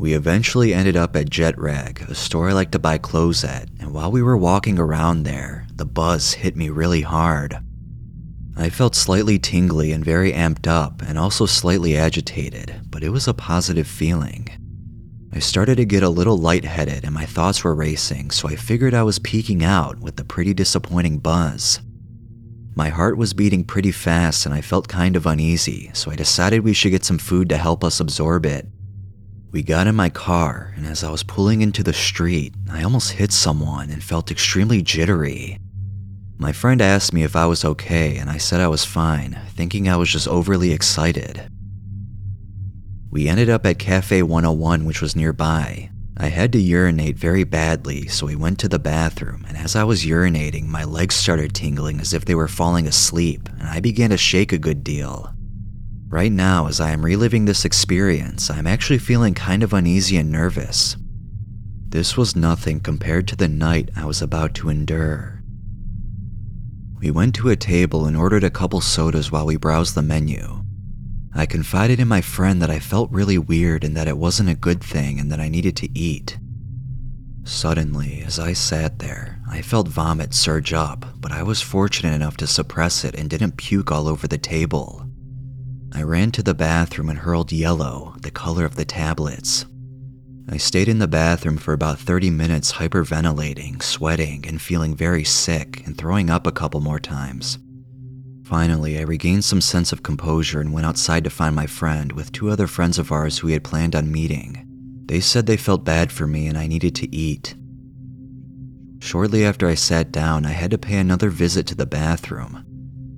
We 0.00 0.14
eventually 0.14 0.74
ended 0.74 0.96
up 0.96 1.14
at 1.14 1.28
Jet 1.28 1.58
Rag, 1.58 2.00
a 2.08 2.14
store 2.16 2.48
I 2.48 2.54
like 2.54 2.70
to 2.70 2.78
buy 2.80 2.96
clothes 2.98 3.44
at, 3.44 3.68
while 3.92 4.10
we 4.10 4.22
were 4.22 4.36
walking 4.36 4.78
around 4.78 5.24
there, 5.24 5.66
the 5.74 5.84
buzz 5.84 6.32
hit 6.34 6.56
me 6.56 6.68
really 6.68 7.02
hard. 7.02 7.58
I 8.56 8.70
felt 8.70 8.94
slightly 8.94 9.38
tingly 9.38 9.92
and 9.92 10.04
very 10.04 10.32
amped 10.32 10.66
up, 10.66 11.02
and 11.02 11.18
also 11.18 11.46
slightly 11.46 11.96
agitated, 11.96 12.82
but 12.90 13.02
it 13.02 13.10
was 13.10 13.26
a 13.26 13.34
positive 13.34 13.86
feeling. 13.86 14.48
I 15.32 15.38
started 15.38 15.76
to 15.76 15.84
get 15.84 16.02
a 16.02 16.08
little 16.08 16.36
lightheaded 16.36 17.04
and 17.04 17.14
my 17.14 17.24
thoughts 17.24 17.62
were 17.62 17.74
racing, 17.74 18.32
so 18.32 18.48
I 18.48 18.56
figured 18.56 18.94
I 18.94 19.04
was 19.04 19.20
peaking 19.20 19.62
out 19.62 20.00
with 20.00 20.16
the 20.16 20.24
pretty 20.24 20.54
disappointing 20.54 21.18
buzz. 21.18 21.80
My 22.74 22.88
heart 22.88 23.16
was 23.16 23.32
beating 23.32 23.64
pretty 23.64 23.92
fast 23.92 24.44
and 24.44 24.54
I 24.54 24.60
felt 24.60 24.88
kind 24.88 25.14
of 25.14 25.26
uneasy, 25.26 25.90
so 25.94 26.10
I 26.10 26.16
decided 26.16 26.64
we 26.64 26.72
should 26.72 26.90
get 26.90 27.04
some 27.04 27.18
food 27.18 27.48
to 27.48 27.58
help 27.58 27.84
us 27.84 28.00
absorb 28.00 28.44
it. 28.44 28.66
We 29.52 29.64
got 29.64 29.88
in 29.88 29.96
my 29.96 30.10
car, 30.10 30.72
and 30.76 30.86
as 30.86 31.02
I 31.02 31.10
was 31.10 31.24
pulling 31.24 31.60
into 31.60 31.82
the 31.82 31.92
street, 31.92 32.54
I 32.70 32.84
almost 32.84 33.12
hit 33.12 33.32
someone 33.32 33.90
and 33.90 34.00
felt 34.00 34.30
extremely 34.30 34.80
jittery. 34.80 35.58
My 36.38 36.52
friend 36.52 36.80
asked 36.80 37.12
me 37.12 37.24
if 37.24 37.34
I 37.34 37.46
was 37.46 37.64
okay, 37.64 38.16
and 38.18 38.30
I 38.30 38.38
said 38.38 38.60
I 38.60 38.68
was 38.68 38.84
fine, 38.84 39.40
thinking 39.48 39.88
I 39.88 39.96
was 39.96 40.08
just 40.08 40.28
overly 40.28 40.72
excited. 40.72 41.50
We 43.10 43.26
ended 43.26 43.50
up 43.50 43.66
at 43.66 43.80
Cafe 43.80 44.22
101, 44.22 44.84
which 44.84 45.02
was 45.02 45.16
nearby. 45.16 45.90
I 46.16 46.28
had 46.28 46.52
to 46.52 46.60
urinate 46.60 47.16
very 47.16 47.42
badly, 47.42 48.06
so 48.06 48.26
we 48.26 48.36
went 48.36 48.60
to 48.60 48.68
the 48.68 48.78
bathroom, 48.78 49.44
and 49.48 49.56
as 49.56 49.74
I 49.74 49.82
was 49.82 50.04
urinating, 50.04 50.66
my 50.66 50.84
legs 50.84 51.16
started 51.16 51.54
tingling 51.54 52.00
as 52.00 52.14
if 52.14 52.24
they 52.24 52.36
were 52.36 52.46
falling 52.46 52.86
asleep, 52.86 53.48
and 53.58 53.66
I 53.66 53.80
began 53.80 54.10
to 54.10 54.16
shake 54.16 54.52
a 54.52 54.58
good 54.58 54.84
deal. 54.84 55.34
Right 56.10 56.32
now, 56.32 56.66
as 56.66 56.80
I 56.80 56.90
am 56.90 57.04
reliving 57.04 57.44
this 57.44 57.64
experience, 57.64 58.50
I 58.50 58.58
am 58.58 58.66
actually 58.66 58.98
feeling 58.98 59.32
kind 59.32 59.62
of 59.62 59.72
uneasy 59.72 60.16
and 60.16 60.32
nervous. 60.32 60.96
This 61.88 62.16
was 62.16 62.34
nothing 62.34 62.80
compared 62.80 63.28
to 63.28 63.36
the 63.36 63.46
night 63.46 63.90
I 63.94 64.06
was 64.06 64.20
about 64.20 64.52
to 64.54 64.70
endure. 64.70 65.40
We 66.98 67.12
went 67.12 67.36
to 67.36 67.50
a 67.50 67.56
table 67.56 68.06
and 68.06 68.16
ordered 68.16 68.42
a 68.42 68.50
couple 68.50 68.80
sodas 68.80 69.30
while 69.30 69.46
we 69.46 69.56
browsed 69.56 69.94
the 69.94 70.02
menu. 70.02 70.64
I 71.32 71.46
confided 71.46 72.00
in 72.00 72.08
my 72.08 72.20
friend 72.22 72.60
that 72.60 72.70
I 72.70 72.80
felt 72.80 73.12
really 73.12 73.38
weird 73.38 73.84
and 73.84 73.96
that 73.96 74.08
it 74.08 74.18
wasn't 74.18 74.50
a 74.50 74.56
good 74.56 74.82
thing 74.82 75.20
and 75.20 75.30
that 75.30 75.38
I 75.38 75.48
needed 75.48 75.76
to 75.76 75.96
eat. 75.96 76.38
Suddenly, 77.44 78.24
as 78.26 78.40
I 78.40 78.52
sat 78.52 78.98
there, 78.98 79.40
I 79.48 79.62
felt 79.62 79.86
vomit 79.86 80.34
surge 80.34 80.72
up, 80.72 81.06
but 81.20 81.30
I 81.30 81.44
was 81.44 81.62
fortunate 81.62 82.14
enough 82.14 82.36
to 82.38 82.48
suppress 82.48 83.04
it 83.04 83.14
and 83.14 83.30
didn't 83.30 83.56
puke 83.56 83.92
all 83.92 84.08
over 84.08 84.26
the 84.26 84.38
table. 84.38 85.06
I 85.92 86.02
ran 86.02 86.30
to 86.32 86.42
the 86.42 86.54
bathroom 86.54 87.10
and 87.10 87.18
hurled 87.18 87.52
yellow, 87.52 88.14
the 88.22 88.30
color 88.30 88.64
of 88.64 88.76
the 88.76 88.84
tablets, 88.84 89.66
I 90.52 90.56
stayed 90.56 90.88
in 90.88 90.98
the 90.98 91.06
bathroom 91.06 91.58
for 91.58 91.72
about 91.72 92.00
30 92.00 92.30
minutes, 92.30 92.72
hyperventilating, 92.72 93.80
sweating, 93.84 94.44
and 94.48 94.60
feeling 94.60 94.96
very 94.96 95.22
sick, 95.22 95.86
and 95.86 95.96
throwing 95.96 96.28
up 96.28 96.44
a 96.44 96.52
couple 96.52 96.80
more 96.80 96.98
times. 96.98 97.58
Finally, 98.42 98.98
I 98.98 99.02
regained 99.02 99.44
some 99.44 99.60
sense 99.60 99.92
of 99.92 100.02
composure 100.02 100.60
and 100.60 100.72
went 100.72 100.86
outside 100.86 101.22
to 101.22 101.30
find 101.30 101.54
my 101.54 101.66
friend 101.66 102.10
with 102.10 102.32
two 102.32 102.50
other 102.50 102.66
friends 102.66 102.98
of 102.98 103.12
ours 103.12 103.38
who 103.38 103.46
we 103.46 103.52
had 103.52 103.62
planned 103.62 103.94
on 103.94 104.10
meeting. 104.10 104.66
They 105.06 105.20
said 105.20 105.46
they 105.46 105.56
felt 105.56 105.84
bad 105.84 106.10
for 106.10 106.26
me 106.26 106.48
and 106.48 106.58
I 106.58 106.66
needed 106.66 106.96
to 106.96 107.14
eat. 107.14 107.54
Shortly 108.98 109.44
after 109.44 109.68
I 109.68 109.74
sat 109.76 110.10
down, 110.10 110.44
I 110.44 110.50
had 110.50 110.72
to 110.72 110.78
pay 110.78 110.98
another 110.98 111.30
visit 111.30 111.64
to 111.68 111.76
the 111.76 111.86
bathroom. 111.86 112.64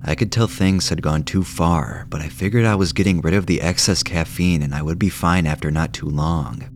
I 0.05 0.15
could 0.15 0.31
tell 0.31 0.47
things 0.47 0.89
had 0.89 1.01
gone 1.01 1.23
too 1.23 1.43
far, 1.43 2.05
but 2.09 2.21
I 2.21 2.27
figured 2.27 2.65
I 2.65 2.75
was 2.75 2.91
getting 2.91 3.21
rid 3.21 3.33
of 3.33 3.45
the 3.45 3.61
excess 3.61 4.03
caffeine 4.03 4.61
and 4.61 4.75
I 4.75 4.81
would 4.81 4.99
be 4.99 5.09
fine 5.09 5.47
after 5.47 5.71
not 5.71 5.93
too 5.93 6.09
long. 6.09 6.69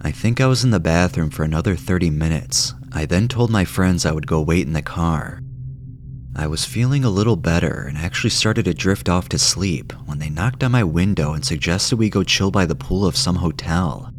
I 0.00 0.10
think 0.10 0.40
I 0.40 0.46
was 0.46 0.64
in 0.64 0.70
the 0.70 0.80
bathroom 0.80 1.30
for 1.30 1.44
another 1.44 1.76
30 1.76 2.10
minutes. 2.10 2.74
I 2.92 3.06
then 3.06 3.28
told 3.28 3.50
my 3.50 3.64
friends 3.64 4.04
I 4.04 4.10
would 4.10 4.26
go 4.26 4.40
wait 4.40 4.66
in 4.66 4.72
the 4.72 4.82
car. 4.82 5.40
I 6.34 6.48
was 6.48 6.64
feeling 6.64 7.04
a 7.04 7.10
little 7.10 7.36
better 7.36 7.84
and 7.86 7.96
actually 7.96 8.30
started 8.30 8.64
to 8.64 8.74
drift 8.74 9.08
off 9.08 9.28
to 9.28 9.38
sleep 9.38 9.92
when 10.06 10.18
they 10.18 10.30
knocked 10.30 10.64
on 10.64 10.72
my 10.72 10.82
window 10.82 11.34
and 11.34 11.44
suggested 11.44 11.96
we 11.96 12.10
go 12.10 12.24
chill 12.24 12.50
by 12.50 12.66
the 12.66 12.74
pool 12.74 13.06
of 13.06 13.16
some 13.16 13.36
hotel. 13.36 14.11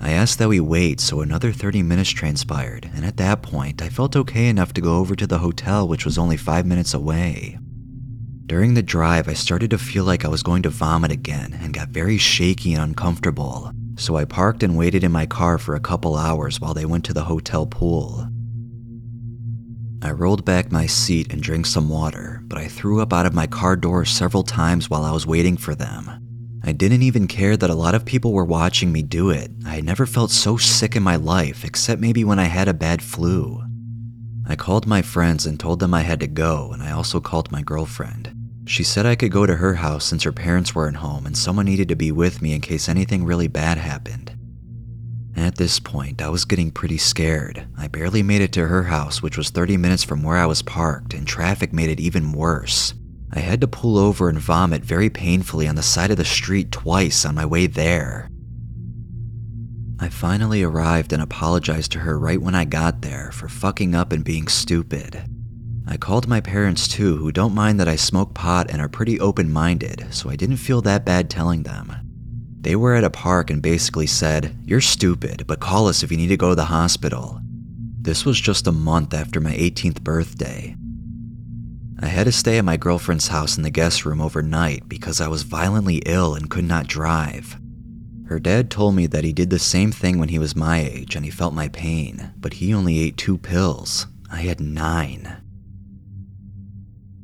I 0.00 0.10
asked 0.10 0.38
that 0.38 0.48
we 0.48 0.60
wait, 0.60 1.00
so 1.00 1.20
another 1.20 1.52
30 1.52 1.82
minutes 1.82 2.10
transpired, 2.10 2.90
and 2.94 3.04
at 3.04 3.16
that 3.16 3.42
point, 3.42 3.82
I 3.82 3.88
felt 3.88 4.16
okay 4.16 4.48
enough 4.48 4.72
to 4.74 4.80
go 4.80 4.96
over 4.96 5.16
to 5.16 5.26
the 5.26 5.38
hotel, 5.38 5.88
which 5.88 6.04
was 6.04 6.18
only 6.18 6.36
five 6.36 6.66
minutes 6.66 6.94
away. 6.94 7.58
During 8.46 8.74
the 8.74 8.82
drive, 8.82 9.28
I 9.28 9.34
started 9.34 9.70
to 9.70 9.78
feel 9.78 10.04
like 10.04 10.24
I 10.24 10.28
was 10.28 10.42
going 10.42 10.62
to 10.62 10.70
vomit 10.70 11.10
again 11.10 11.58
and 11.60 11.74
got 11.74 11.88
very 11.88 12.18
shaky 12.18 12.74
and 12.74 12.82
uncomfortable 12.82 13.72
so 13.96 14.16
I 14.16 14.24
parked 14.24 14.62
and 14.62 14.76
waited 14.76 15.02
in 15.02 15.12
my 15.12 15.26
car 15.26 15.58
for 15.58 15.74
a 15.74 15.80
couple 15.80 16.16
hours 16.16 16.60
while 16.60 16.74
they 16.74 16.84
went 16.84 17.04
to 17.06 17.14
the 17.14 17.24
hotel 17.24 17.66
pool. 17.66 18.28
I 20.02 20.10
rolled 20.10 20.44
back 20.44 20.70
my 20.70 20.86
seat 20.86 21.32
and 21.32 21.42
drank 21.42 21.66
some 21.66 21.88
water, 21.88 22.42
but 22.44 22.58
I 22.58 22.68
threw 22.68 23.00
up 23.00 23.12
out 23.12 23.26
of 23.26 23.34
my 23.34 23.46
car 23.46 23.74
door 23.74 24.04
several 24.04 24.42
times 24.42 24.90
while 24.90 25.04
I 25.04 25.10
was 25.10 25.26
waiting 25.26 25.56
for 25.56 25.74
them. 25.74 26.25
I 26.66 26.72
didn't 26.72 27.02
even 27.02 27.28
care 27.28 27.56
that 27.56 27.70
a 27.70 27.74
lot 27.74 27.94
of 27.94 28.04
people 28.04 28.32
were 28.32 28.44
watching 28.44 28.90
me 28.90 29.02
do 29.02 29.30
it. 29.30 29.52
I 29.64 29.76
had 29.76 29.84
never 29.84 30.04
felt 30.04 30.32
so 30.32 30.56
sick 30.56 30.96
in 30.96 31.02
my 31.04 31.14
life, 31.14 31.64
except 31.64 32.00
maybe 32.00 32.24
when 32.24 32.40
I 32.40 32.44
had 32.44 32.66
a 32.66 32.74
bad 32.74 33.02
flu. 33.02 33.62
I 34.48 34.56
called 34.56 34.84
my 34.84 35.00
friends 35.00 35.46
and 35.46 35.60
told 35.60 35.78
them 35.78 35.94
I 35.94 36.00
had 36.00 36.18
to 36.20 36.26
go, 36.26 36.72
and 36.72 36.82
I 36.82 36.90
also 36.90 37.20
called 37.20 37.52
my 37.52 37.62
girlfriend. 37.62 38.34
She 38.66 38.82
said 38.82 39.06
I 39.06 39.14
could 39.14 39.30
go 39.30 39.46
to 39.46 39.54
her 39.54 39.74
house 39.74 40.04
since 40.04 40.24
her 40.24 40.32
parents 40.32 40.74
weren't 40.74 40.96
home 40.96 41.24
and 41.24 41.38
someone 41.38 41.66
needed 41.66 41.88
to 41.88 41.94
be 41.94 42.10
with 42.10 42.42
me 42.42 42.52
in 42.52 42.60
case 42.60 42.88
anything 42.88 43.24
really 43.24 43.46
bad 43.46 43.78
happened. 43.78 44.32
At 45.36 45.56
this 45.56 45.78
point, 45.78 46.20
I 46.20 46.30
was 46.30 46.44
getting 46.44 46.72
pretty 46.72 46.98
scared. 46.98 47.68
I 47.78 47.86
barely 47.86 48.24
made 48.24 48.40
it 48.40 48.52
to 48.54 48.66
her 48.66 48.82
house, 48.82 49.22
which 49.22 49.36
was 49.38 49.50
30 49.50 49.76
minutes 49.76 50.02
from 50.02 50.24
where 50.24 50.38
I 50.38 50.46
was 50.46 50.62
parked, 50.62 51.14
and 51.14 51.28
traffic 51.28 51.72
made 51.72 51.90
it 51.90 52.00
even 52.00 52.32
worse. 52.32 52.92
I 53.32 53.40
had 53.40 53.60
to 53.60 53.68
pull 53.68 53.98
over 53.98 54.28
and 54.28 54.38
vomit 54.38 54.84
very 54.84 55.10
painfully 55.10 55.66
on 55.68 55.74
the 55.74 55.82
side 55.82 56.10
of 56.10 56.16
the 56.16 56.24
street 56.24 56.70
twice 56.70 57.24
on 57.24 57.34
my 57.34 57.44
way 57.44 57.66
there. 57.66 58.30
I 59.98 60.08
finally 60.10 60.62
arrived 60.62 61.12
and 61.12 61.22
apologized 61.22 61.92
to 61.92 62.00
her 62.00 62.18
right 62.18 62.40
when 62.40 62.54
I 62.54 62.64
got 62.64 63.02
there 63.02 63.30
for 63.32 63.48
fucking 63.48 63.94
up 63.94 64.12
and 64.12 64.22
being 64.22 64.46
stupid. 64.46 65.24
I 65.88 65.96
called 65.96 66.28
my 66.28 66.40
parents 66.40 66.86
too, 66.86 67.16
who 67.16 67.32
don't 67.32 67.54
mind 67.54 67.80
that 67.80 67.88
I 67.88 67.96
smoke 67.96 68.34
pot 68.34 68.70
and 68.70 68.80
are 68.80 68.88
pretty 68.88 69.18
open 69.20 69.50
minded, 69.50 70.06
so 70.10 70.28
I 70.28 70.36
didn't 70.36 70.56
feel 70.58 70.82
that 70.82 71.06
bad 71.06 71.30
telling 71.30 71.62
them. 71.62 71.94
They 72.60 72.76
were 72.76 72.94
at 72.94 73.04
a 73.04 73.10
park 73.10 73.50
and 73.50 73.62
basically 73.62 74.06
said, 74.06 74.56
You're 74.64 74.80
stupid, 74.80 75.46
but 75.46 75.60
call 75.60 75.86
us 75.86 76.02
if 76.02 76.10
you 76.10 76.16
need 76.16 76.28
to 76.28 76.36
go 76.36 76.50
to 76.50 76.54
the 76.56 76.64
hospital. 76.64 77.40
This 78.00 78.24
was 78.24 78.40
just 78.40 78.66
a 78.66 78.72
month 78.72 79.14
after 79.14 79.40
my 79.40 79.52
18th 79.52 80.02
birthday. 80.02 80.76
I 81.98 82.06
had 82.06 82.24
to 82.24 82.32
stay 82.32 82.58
at 82.58 82.64
my 82.64 82.76
girlfriend's 82.76 83.28
house 83.28 83.56
in 83.56 83.62
the 83.62 83.70
guest 83.70 84.04
room 84.04 84.20
overnight 84.20 84.88
because 84.88 85.20
I 85.20 85.28
was 85.28 85.42
violently 85.42 86.02
ill 86.04 86.34
and 86.34 86.50
could 86.50 86.64
not 86.64 86.86
drive. 86.86 87.58
Her 88.26 88.38
dad 88.38 88.70
told 88.70 88.94
me 88.94 89.06
that 89.06 89.24
he 89.24 89.32
did 89.32 89.50
the 89.50 89.58
same 89.58 89.92
thing 89.92 90.18
when 90.18 90.28
he 90.28 90.38
was 90.38 90.56
my 90.56 90.80
age 90.80 91.16
and 91.16 91.24
he 91.24 91.30
felt 91.30 91.54
my 91.54 91.68
pain, 91.68 92.32
but 92.38 92.54
he 92.54 92.74
only 92.74 92.98
ate 92.98 93.16
two 93.16 93.38
pills. 93.38 94.08
I 94.30 94.42
had 94.42 94.60
nine. 94.60 95.36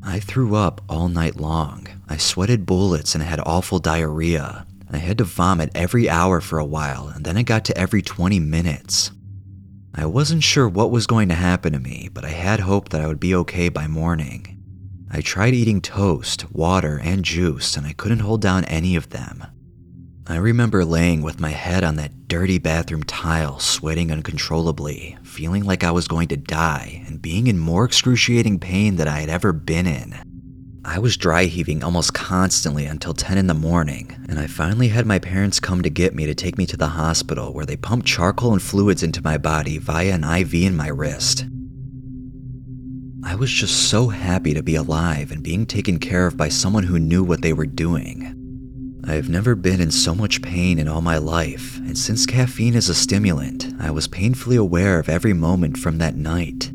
I 0.03 0.21
threw 0.21 0.55
up 0.55 0.81
all 0.89 1.09
night 1.09 1.37
long. 1.37 1.87
I 2.09 2.17
sweated 2.17 2.67
bullets 2.67 3.15
and 3.15 3.23
had 3.23 3.41
awful 3.41 3.79
diarrhea. 3.79 4.67
I 4.91 4.99
had 4.99 5.19
to 5.19 5.25
vomit 5.25 5.71
every 5.75 6.09
hour 6.09 6.41
for 6.41 6.59
a 6.59 6.65
while, 6.65 7.09
and 7.09 7.25
then 7.25 7.37
it 7.37 7.45
got 7.45 7.65
to 7.67 7.79
every 7.79 8.03
20 8.03 8.39
minutes. 8.41 9.11
I 9.95 10.07
wasn't 10.07 10.43
sure 10.43 10.69
what 10.69 10.91
was 10.91 11.07
going 11.07 11.29
to 11.29 11.35
happen 11.35 11.73
to 11.73 11.79
me, 11.79 12.09
but 12.13 12.25
I 12.25 12.31
had 12.31 12.61
hope 12.61 12.89
that 12.91 13.01
I 13.01 13.07
would 13.07 13.21
be 13.21 13.35
okay 13.35 13.69
by 13.69 13.87
morning. 13.87 14.52
I 15.15 15.21
tried 15.21 15.53
eating 15.53 15.83
toast, 15.83 16.51
water, 16.53 16.99
and 17.03 17.23
juice, 17.23 17.77
and 17.77 17.87
I 17.87 17.93
couldn't 17.93 18.21
hold 18.21 18.41
down 18.41 18.65
any 18.65 18.97
of 18.97 19.11
them. 19.11 19.45
I 20.27 20.37
remember 20.37 20.87
laying 20.87 21.21
with 21.21 21.39
my 21.39 21.51
head 21.51 21.85
on 21.85 21.97
that 21.97 22.29
dirty 22.29 22.57
bathroom 22.57 23.03
tile, 23.03 23.59
sweating 23.59 24.11
uncontrollably, 24.11 25.19
feeling 25.23 25.65
like 25.65 25.85
I 25.85 25.91
was 25.91 26.09
going 26.09 26.29
to 26.29 26.39
die, 26.39 27.05
and 27.07 27.21
being 27.21 27.47
in 27.47 27.59
more 27.59 27.85
excruciating 27.85 28.59
pain 28.59 28.97
than 28.97 29.07
I 29.07 29.21
had 29.21 29.29
ever 29.29 29.53
been 29.53 29.87
in. 29.87 30.15
I 30.83 30.99
was 30.99 31.19
dry 31.19 31.45
heaving 31.45 31.85
almost 31.85 32.15
constantly 32.15 32.87
until 32.87 33.13
10 33.13 33.37
in 33.37 33.49
the 33.49 33.55
morning, 33.55 34.17
and 34.31 34.39
I 34.39 34.47
finally 34.47 34.89
had 34.89 35.05
my 35.05 35.19
parents 35.19 35.61
come 35.61 35.83
to 35.83 35.91
get 35.91 36.15
me 36.15 36.25
to 36.25 36.35
take 36.35 36.57
me 36.57 36.65
to 36.67 36.77
the 36.79 36.87
hospital 36.87 37.53
where 37.53 37.67
they 37.67 37.77
pumped 37.77 38.07
charcoal 38.07 38.53
and 38.53 38.63
fluids 38.63 39.03
into 39.03 39.23
my 39.23 39.37
body 39.37 39.77
via 39.77 40.15
an 40.15 40.25
IV 40.25 40.55
in 40.55 40.75
my 40.75 40.89
wrist. 40.89 41.45
I 43.25 43.37
was 43.37 43.51
just 43.51 43.89
so 43.89 44.09
happy 44.09 44.53
to 44.53 44.63
be 44.63 44.75
alive 44.75 45.31
and 45.31 45.43
being 45.43 45.65
taken 45.65 45.99
care 45.99 46.27
of 46.27 46.37
by 46.37 46.49
someone 46.49 46.83
who 46.85 46.99
knew 46.99 47.23
what 47.23 47.41
they 47.41 47.53
were 47.53 47.67
doing. 47.67 48.39
I've 49.05 49.29
never 49.29 49.55
been 49.55 49.81
in 49.81 49.91
so 49.91 50.15
much 50.15 50.43
pain 50.43 50.79
in 50.79 50.89
all 50.89 51.01
my 51.01 51.19
life, 51.19 51.79
and 51.79 51.97
since 51.97 52.27
caffeine 52.27 52.75
is 52.75 52.89
a 52.89 52.95
stimulant, 52.95 53.67
I 53.81 53.91
was 53.91 54.09
painfully 54.09 54.57
aware 54.57 54.99
of 54.99 55.09
every 55.09 55.33
moment 55.33 55.79
from 55.79 55.99
that 55.99 56.17
night. 56.17 56.73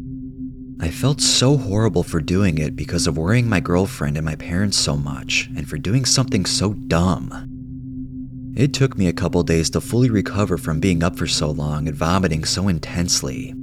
I 0.80 0.90
felt 0.90 1.22
so 1.22 1.58
horrible 1.58 2.04
for 2.04 2.22
doing 2.22 2.58
it 2.58 2.76
because 2.76 3.08
of 3.08 3.18
worrying 3.18 3.50
my 3.50 3.60
girlfriend 3.60 4.16
and 4.16 4.26
my 4.26 4.36
parents 4.36 4.78
so 4.78 4.96
much, 4.96 5.50
and 5.56 5.68
for 5.68 5.78
doing 5.78 6.06
something 6.06 6.46
so 6.46 6.74
dumb. 6.74 8.54
It 8.56 8.74
took 8.74 8.98
me 8.98 9.08
a 9.08 9.14
couple 9.14 9.44
days 9.44 9.70
to 9.72 9.82
fully 9.82 10.10
recover 10.10 10.58
from 10.58 10.80
being 10.80 11.04
up 11.04 11.18
for 11.18 11.28
so 11.28 11.52
long 11.52 11.88
and 11.88 11.96
vomiting 11.96 12.44
so 12.44 12.68
intensely, 12.68 13.54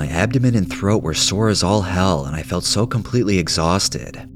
my 0.00 0.08
abdomen 0.08 0.54
and 0.54 0.72
throat 0.72 1.02
were 1.02 1.12
sore 1.12 1.50
as 1.50 1.62
all 1.62 1.82
hell, 1.82 2.24
and 2.24 2.34
I 2.34 2.42
felt 2.42 2.64
so 2.64 2.86
completely 2.86 3.36
exhausted. 3.36 4.26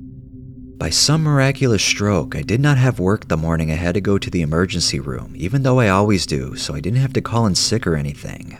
By 0.77 0.91
some 0.91 1.23
miraculous 1.23 1.83
stroke, 1.83 2.37
I 2.37 2.43
did 2.43 2.61
not 2.61 2.77
have 2.77 2.99
work 2.99 3.29
the 3.29 3.39
morning 3.39 3.73
I 3.73 3.77
had 3.77 3.95
to 3.95 4.03
go 4.03 4.19
to 4.19 4.29
the 4.29 4.43
emergency 4.43 5.01
room, 5.01 5.33
even 5.35 5.63
though 5.63 5.81
I 5.81 5.89
always 5.89 6.27
do, 6.27 6.55
so 6.55 6.75
I 6.75 6.81
didn't 6.81 7.01
have 7.01 7.15
to 7.15 7.23
call 7.23 7.47
in 7.47 7.55
sick 7.55 7.87
or 7.87 7.97
anything. 7.97 8.59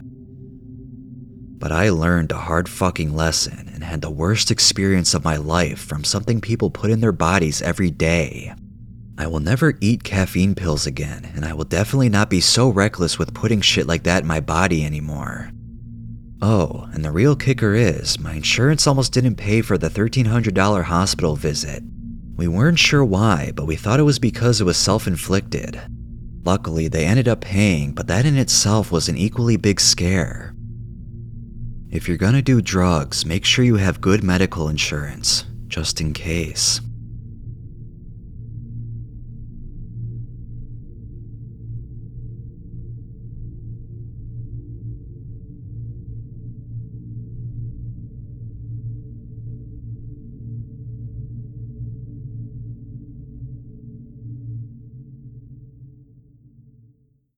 But 1.59 1.73
I 1.73 1.91
learned 1.91 2.33
a 2.33 2.39
hard 2.39 2.71
fucking 2.71 3.15
lesson 3.15 3.71
and 3.75 3.85
had 3.85 4.01
the 4.01 4.09
worst 4.09 4.51
experience 4.51 5.13
of 5.13 5.25
my 5.25 5.37
life 5.37 5.81
from 5.81 6.05
something 6.05 6.41
people 6.41 6.71
put 6.71 6.91
in 6.91 7.01
their 7.01 7.13
bodies 7.13 7.61
every 7.61 7.91
day. 7.91 8.55
I 9.19 9.27
will 9.27 9.41
never 9.41 9.77
eat 9.83 10.05
caffeine 10.05 10.55
pills 10.55 10.87
again, 10.87 11.31
and 11.35 11.45
I 11.45 11.53
will 11.53 11.65
definitely 11.65 12.09
not 12.09 12.31
be 12.31 12.41
so 12.41 12.71
reckless 12.71 13.19
with 13.19 13.35
putting 13.35 13.61
shit 13.61 13.87
like 13.87 14.05
that 14.05 14.23
in 14.23 14.27
my 14.27 14.41
body 14.41 14.87
anymore. 14.87 15.51
Oh, 16.47 16.91
and 16.93 17.03
the 17.03 17.11
real 17.11 17.37
kicker 17.37 17.75
is, 17.75 18.21
my 18.21 18.35
insurance 18.35 18.87
almost 18.87 19.15
didn't 19.15 19.37
pay 19.37 19.63
for 19.63 19.79
the 19.79 19.89
$1,300 19.89 20.85
hospital 20.85 21.37
visit. 21.37 21.83
We 22.37 22.49
weren't 22.49 22.79
sure 22.79 23.03
why, 23.03 23.53
but 23.55 23.65
we 23.65 23.77
thought 23.77 23.99
it 23.99 24.03
was 24.03 24.19
because 24.19 24.61
it 24.61 24.65
was 24.65 24.77
self 24.77 25.07
inflicted. 25.07 25.81
Luckily, 26.45 26.87
they 26.87 27.07
ended 27.07 27.29
up 27.29 27.41
paying, 27.41 27.95
but 27.95 28.09
that 28.09 28.27
in 28.27 28.37
itself 28.37 28.93
was 28.93 29.09
an 29.09 29.17
equally 29.17 29.57
big 29.57 29.81
scare. 29.81 30.55
If 31.89 32.09
you're 32.09 32.19
gonna 32.19 32.43
do 32.43 32.61
drugs, 32.61 33.25
make 33.25 33.47
sure 33.47 33.65
you 33.65 33.77
have 33.77 34.03
good 34.03 34.23
medical 34.23 34.69
insurance, 34.69 35.47
just 35.69 35.99
in 36.03 36.13
case. 36.13 36.79